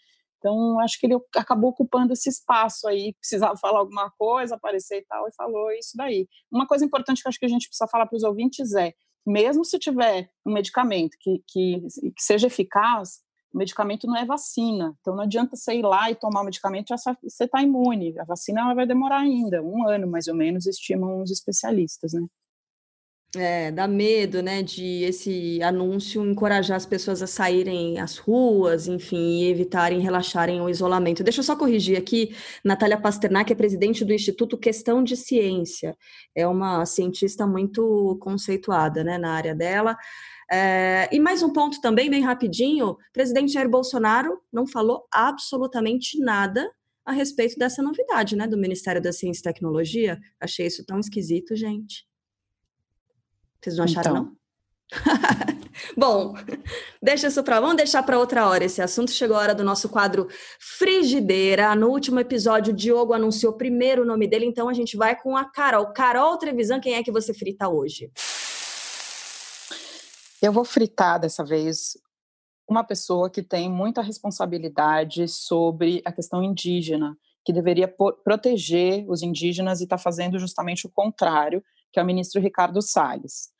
Então, 0.44 0.78
acho 0.80 1.00
que 1.00 1.06
ele 1.06 1.18
acabou 1.34 1.70
ocupando 1.70 2.12
esse 2.12 2.28
espaço 2.28 2.86
aí, 2.86 3.14
precisava 3.14 3.56
falar 3.56 3.78
alguma 3.78 4.10
coisa, 4.10 4.56
aparecer 4.56 4.98
e 4.98 5.04
tal, 5.06 5.26
e 5.26 5.34
falou 5.34 5.72
isso 5.72 5.96
daí. 5.96 6.28
Uma 6.52 6.66
coisa 6.66 6.84
importante 6.84 7.22
que 7.22 7.28
acho 7.28 7.38
que 7.38 7.46
a 7.46 7.48
gente 7.48 7.66
precisa 7.66 7.88
falar 7.88 8.04
para 8.04 8.16
os 8.16 8.22
ouvintes 8.22 8.74
é, 8.74 8.92
mesmo 9.26 9.64
se 9.64 9.78
tiver 9.78 10.28
um 10.44 10.52
medicamento 10.52 11.16
que, 11.18 11.42
que, 11.48 11.80
que 11.80 12.22
seja 12.22 12.48
eficaz, 12.48 13.22
o 13.54 13.56
medicamento 13.56 14.06
não 14.06 14.18
é 14.18 14.26
vacina. 14.26 14.94
Então, 15.00 15.16
não 15.16 15.22
adianta 15.22 15.56
você 15.56 15.76
ir 15.76 15.82
lá 15.82 16.10
e 16.10 16.14
tomar 16.14 16.42
o 16.42 16.44
medicamento 16.44 16.92
e 16.92 17.30
você 17.30 17.44
está 17.44 17.62
imune. 17.62 18.18
A 18.18 18.24
vacina 18.24 18.60
ela 18.60 18.74
vai 18.74 18.86
demorar 18.86 19.20
ainda, 19.20 19.62
um 19.62 19.88
ano 19.88 20.06
mais 20.06 20.28
ou 20.28 20.34
menos, 20.34 20.66
estimam 20.66 21.22
os 21.22 21.30
especialistas, 21.30 22.12
né? 22.12 22.20
É, 23.36 23.72
dá 23.72 23.88
medo, 23.88 24.42
né, 24.42 24.62
de 24.62 25.02
esse 25.02 25.60
anúncio 25.60 26.24
encorajar 26.24 26.76
as 26.76 26.86
pessoas 26.86 27.20
a 27.20 27.26
saírem 27.26 27.98
às 27.98 28.16
ruas, 28.16 28.86
enfim, 28.86 29.40
e 29.40 29.50
evitarem 29.50 29.98
relaxarem 30.00 30.60
o 30.60 30.68
isolamento. 30.68 31.24
Deixa 31.24 31.40
eu 31.40 31.44
só 31.44 31.56
corrigir 31.56 31.98
aqui, 31.98 32.34
Natália 32.64 32.96
Pasternak 32.96 33.52
é 33.52 33.56
presidente 33.56 34.04
do 34.04 34.12
Instituto 34.12 34.56
Questão 34.56 35.02
de 35.02 35.16
Ciência, 35.16 35.96
é 36.34 36.46
uma 36.46 36.86
cientista 36.86 37.44
muito 37.44 38.16
conceituada, 38.20 39.02
né, 39.02 39.18
na 39.18 39.32
área 39.32 39.54
dela. 39.54 39.96
É, 40.50 41.08
e 41.10 41.18
mais 41.18 41.42
um 41.42 41.52
ponto 41.52 41.80
também, 41.80 42.08
bem 42.08 42.22
rapidinho, 42.22 42.96
presidente 43.12 43.52
Jair 43.52 43.68
Bolsonaro 43.68 44.38
não 44.52 44.66
falou 44.66 45.08
absolutamente 45.12 46.20
nada 46.20 46.70
a 47.04 47.10
respeito 47.10 47.58
dessa 47.58 47.82
novidade, 47.82 48.36
né, 48.36 48.46
do 48.46 48.56
Ministério 48.56 49.02
da 49.02 49.12
Ciência 49.12 49.40
e 49.40 49.52
Tecnologia. 49.52 50.20
Achei 50.40 50.66
isso 50.66 50.84
tão 50.86 51.00
esquisito, 51.00 51.56
gente. 51.56 52.04
Vocês 53.64 53.78
não 53.78 53.84
acharam, 53.84 54.10
então. 54.10 54.24
não? 54.24 54.36
Bom, 55.96 56.34
deixa 57.02 57.28
isso 57.28 57.42
para 57.42 57.60
vamos 57.60 57.76
deixar 57.76 58.02
para 58.02 58.18
outra 58.18 58.46
hora 58.46 58.64
esse 58.64 58.82
assunto. 58.82 59.10
Chegou 59.10 59.36
a 59.36 59.40
hora 59.40 59.54
do 59.54 59.64
nosso 59.64 59.88
quadro 59.88 60.28
Frigideira. 60.60 61.74
No 61.74 61.88
último 61.88 62.20
episódio, 62.20 62.74
o 62.74 62.76
Diogo 62.76 63.14
anunciou 63.14 63.54
primeiro 63.54 64.02
o 64.02 64.04
nome 64.04 64.28
dele, 64.28 64.44
então 64.44 64.68
a 64.68 64.74
gente 64.74 64.96
vai 64.96 65.18
com 65.18 65.34
a 65.34 65.46
Carol. 65.46 65.86
Carol 65.94 66.36
Trevisan, 66.36 66.78
quem 66.78 66.94
é 66.94 67.02
que 67.02 67.10
você 67.10 67.32
frita 67.32 67.68
hoje? 67.68 68.10
Eu 70.42 70.52
vou 70.52 70.64
fritar 70.64 71.18
dessa 71.18 71.42
vez 71.42 71.96
uma 72.68 72.84
pessoa 72.84 73.30
que 73.30 73.42
tem 73.42 73.70
muita 73.70 74.02
responsabilidade 74.02 75.26
sobre 75.26 76.02
a 76.04 76.12
questão 76.12 76.42
indígena, 76.42 77.16
que 77.44 77.52
deveria 77.52 77.88
proteger 77.88 79.06
os 79.08 79.22
indígenas 79.22 79.80
e 79.80 79.84
está 79.84 79.96
fazendo 79.96 80.38
justamente 80.38 80.86
o 80.86 80.90
contrário, 80.90 81.62
que 81.92 82.00
é 82.00 82.02
o 82.02 82.06
ministro 82.06 82.40
Ricardo 82.40 82.82
Salles. 82.82 83.53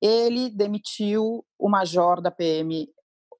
Ele 0.00 0.50
demitiu 0.50 1.44
o 1.58 1.68
major 1.68 2.20
da 2.20 2.30
PM, 2.30 2.88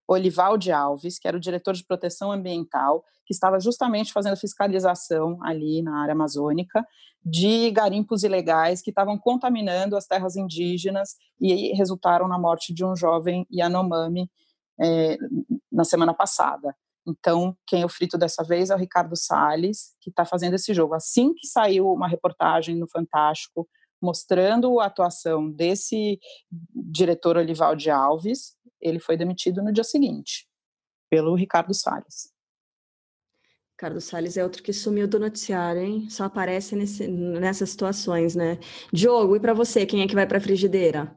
Olivaldi 0.08 0.70
Alves, 0.70 1.18
que 1.18 1.26
era 1.26 1.36
o 1.36 1.40
diretor 1.40 1.74
de 1.74 1.84
proteção 1.84 2.30
ambiental, 2.30 3.04
que 3.26 3.34
estava 3.34 3.58
justamente 3.58 4.12
fazendo 4.12 4.36
fiscalização 4.36 5.38
ali 5.42 5.82
na 5.82 6.02
área 6.02 6.12
amazônica 6.12 6.84
de 7.24 7.72
garimpos 7.72 8.22
ilegais 8.22 8.80
que 8.80 8.90
estavam 8.90 9.18
contaminando 9.18 9.96
as 9.96 10.06
terras 10.06 10.36
indígenas 10.36 11.16
e 11.40 11.74
resultaram 11.74 12.28
na 12.28 12.38
morte 12.38 12.72
de 12.72 12.84
um 12.84 12.94
jovem 12.94 13.44
Yanomami 13.52 14.30
é, 14.80 15.18
na 15.72 15.82
semana 15.82 16.14
passada. 16.14 16.74
Então, 17.04 17.56
quem 17.66 17.82
eu 17.82 17.88
frito 17.88 18.16
dessa 18.16 18.44
vez 18.44 18.70
é 18.70 18.74
o 18.74 18.78
Ricardo 18.78 19.16
Salles, 19.16 19.96
que 20.00 20.10
está 20.10 20.24
fazendo 20.24 20.54
esse 20.54 20.72
jogo. 20.72 20.94
Assim 20.94 21.34
que 21.34 21.46
saiu 21.48 21.90
uma 21.90 22.08
reportagem 22.08 22.76
no 22.76 22.88
Fantástico 22.88 23.68
mostrando 24.06 24.78
a 24.78 24.86
atuação 24.86 25.50
desse 25.50 26.20
diretor 26.72 27.36
Olivaldi 27.36 27.90
Alves, 27.90 28.56
ele 28.80 29.00
foi 29.00 29.16
demitido 29.16 29.62
no 29.62 29.72
dia 29.72 29.82
seguinte, 29.82 30.46
pelo 31.10 31.34
Ricardo 31.34 31.74
Salles. 31.74 32.32
Ricardo 33.72 34.00
Salles 34.00 34.36
é 34.36 34.44
outro 34.44 34.62
que 34.62 34.72
sumiu 34.72 35.08
do 35.08 35.18
noticiário, 35.18 35.82
hein? 35.82 36.08
Só 36.08 36.24
aparece 36.24 36.76
nesse, 36.76 37.08
nessas 37.08 37.68
situações, 37.68 38.34
né? 38.34 38.58
Diogo, 38.92 39.34
e 39.36 39.40
para 39.40 39.52
você, 39.52 39.84
quem 39.84 40.02
é 40.02 40.06
que 40.06 40.14
vai 40.14 40.26
para 40.26 40.38
a 40.38 40.40
frigideira? 40.40 41.14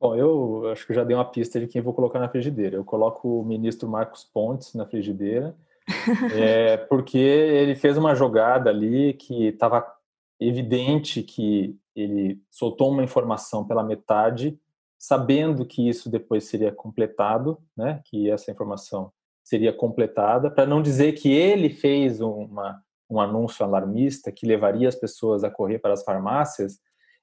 Bom, 0.00 0.14
eu 0.14 0.70
acho 0.70 0.86
que 0.86 0.94
já 0.94 1.02
dei 1.02 1.16
uma 1.16 1.28
pista 1.28 1.58
de 1.58 1.66
quem 1.66 1.82
vou 1.82 1.92
colocar 1.92 2.20
na 2.20 2.28
frigideira. 2.28 2.76
Eu 2.76 2.84
coloco 2.84 3.40
o 3.40 3.44
ministro 3.44 3.88
Marcos 3.88 4.24
Pontes 4.24 4.74
na 4.74 4.86
frigideira, 4.86 5.56
é, 6.34 6.76
porque 6.76 7.18
ele 7.18 7.74
fez 7.74 7.98
uma 7.98 8.14
jogada 8.14 8.70
ali 8.70 9.12
que 9.14 9.48
estava 9.48 9.97
evidente 10.40 11.22
que 11.22 11.76
ele 11.94 12.40
soltou 12.50 12.90
uma 12.90 13.02
informação 13.02 13.66
pela 13.66 13.82
metade, 13.82 14.58
sabendo 14.98 15.64
que 15.64 15.88
isso 15.88 16.10
depois 16.10 16.44
seria 16.44 16.72
completado, 16.72 17.58
né, 17.76 18.00
que 18.04 18.30
essa 18.30 18.50
informação 18.50 19.12
seria 19.42 19.72
completada, 19.72 20.50
para 20.50 20.66
não 20.66 20.82
dizer 20.82 21.12
que 21.12 21.32
ele 21.32 21.70
fez 21.70 22.20
uma, 22.20 22.80
um 23.08 23.20
anúncio 23.20 23.64
alarmista 23.64 24.30
que 24.30 24.46
levaria 24.46 24.88
as 24.88 24.94
pessoas 24.94 25.42
a 25.42 25.50
correr 25.50 25.78
para 25.78 25.94
as 25.94 26.04
farmácias, 26.04 26.78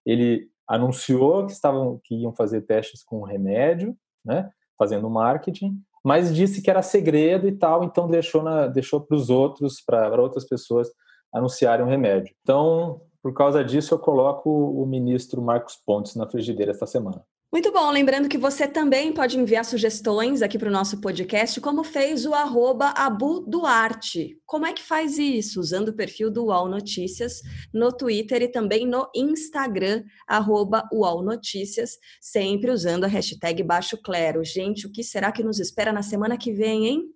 ele 0.05 0.49
anunciou 0.68 1.45
que 1.45 1.51
estavam 1.51 1.99
que 2.03 2.16
iam 2.16 2.34
fazer 2.34 2.61
testes 2.61 3.03
com 3.03 3.22
remédio, 3.22 3.95
né, 4.24 4.49
fazendo 4.78 5.09
marketing, 5.09 5.80
mas 6.03 6.34
disse 6.34 6.61
que 6.61 6.70
era 6.70 6.82
segredo 6.82 7.47
e 7.47 7.51
tal, 7.51 7.84
então 7.84 8.07
deixou 8.07 8.43
na, 8.43 8.68
deixou 8.68 9.01
para 9.01 9.16
os 9.16 9.30
outros, 9.30 9.82
para 9.82 10.22
outras 10.22 10.45
pessoas 10.45 10.89
anunciarem 11.36 11.86
o 11.86 11.89
remédio. 11.89 12.33
Então, 12.41 13.01
por 13.21 13.33
causa 13.33 13.63
disso, 13.63 13.93
eu 13.93 13.99
coloco 13.99 14.49
o 14.49 14.86
ministro 14.86 15.41
Marcos 15.41 15.75
Pontes 15.75 16.15
na 16.15 16.27
frigideira 16.27 16.71
esta 16.71 16.86
semana. 16.86 17.23
Muito 17.51 17.71
bom, 17.71 17.89
lembrando 17.89 18.27
que 18.27 18.38
você 18.38 18.67
também 18.67 19.13
pode 19.13 19.39
enviar 19.39 19.63
sugestões 19.63 20.41
aqui 20.41 20.59
para 20.59 20.67
o 20.67 20.71
nosso 20.71 20.99
podcast, 20.99 21.61
como 21.61 21.86
fez 21.86 22.25
o 22.25 22.33
arroba 22.33 22.93
Abu 22.97 23.45
Duarte. 23.47 24.38
Como 24.45 24.65
é 24.65 24.73
que 24.73 24.83
faz 24.83 25.17
isso? 25.17 25.59
Usando 25.59 25.89
o 25.89 25.95
perfil 25.95 26.29
do 26.29 26.47
UOL 26.47 26.67
Notícias 26.67 27.41
no 27.73 27.91
Twitter 27.91 28.41
e 28.41 28.49
também 28.49 28.86
no 28.86 29.09
Instagram, 29.15 30.03
arroba 30.27 30.83
UOL 30.91 31.23
Notícias, 31.23 31.97
sempre 32.19 32.71
usando 32.71 33.05
a 33.05 33.07
hashtag 33.07 33.63
Baixo 33.63 33.97
Clero. 34.01 34.43
Gente, 34.43 34.86
o 34.86 34.91
que 34.91 35.01
será 35.01 35.31
que 35.31 35.43
nos 35.43 35.59
espera 35.59 35.93
na 35.93 36.03
semana 36.03 36.38
que 36.38 36.51
vem, 36.51 36.88
hein? 36.88 37.14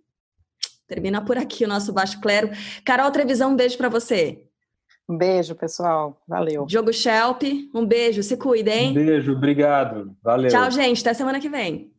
Termina 0.89 1.23
por 1.23 1.37
aqui 1.37 1.63
o 1.63 1.67
nosso 1.67 1.93
Baixo 1.93 2.19
Clero. 2.19 2.49
Carol 2.83 3.11
Trevisão, 3.11 3.51
um 3.51 3.55
beijo 3.55 3.77
para 3.77 3.87
você. 3.87 4.43
Um 5.07 5.15
beijo, 5.15 5.53
pessoal. 5.55 6.19
Valeu. 6.27 6.65
Diogo 6.65 6.91
Schelp, 6.91 7.43
um 7.73 7.85
beijo. 7.85 8.23
Se 8.23 8.35
cuidem. 8.35 8.89
Um 8.89 8.93
beijo, 8.95 9.31
obrigado. 9.33 10.15
Valeu. 10.23 10.49
Tchau, 10.49 10.69
gente. 10.71 11.01
Até 11.01 11.13
semana 11.13 11.39
que 11.39 11.47
vem. 11.47 11.91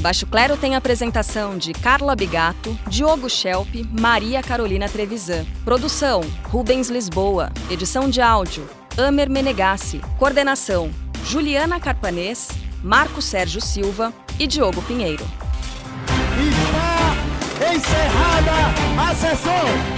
Baixo 0.00 0.26
Clero 0.26 0.56
tem 0.56 0.74
a 0.74 0.78
apresentação 0.78 1.58
de 1.58 1.72
Carla 1.72 2.14
Bigato, 2.14 2.78
Diogo 2.88 3.28
Schelp, 3.28 3.68
Maria 4.00 4.40
Carolina 4.42 4.88
Trevisan. 4.88 5.44
Produção: 5.64 6.20
Rubens 6.44 6.88
Lisboa. 6.88 7.50
Edição 7.70 8.08
de 8.08 8.20
áudio: 8.20 8.68
Amer 8.96 9.28
Menegassi. 9.28 10.00
Coordenação: 10.18 10.90
Juliana 11.24 11.80
Carpanês, 11.80 12.48
Marco 12.82 13.20
Sérgio 13.20 13.60
Silva 13.60 14.12
e 14.38 14.46
Diogo 14.46 14.80
Pinheiro. 14.82 15.24
Está 16.40 17.74
encerrada 17.74 19.10
a 19.10 19.14
sessão! 19.16 19.97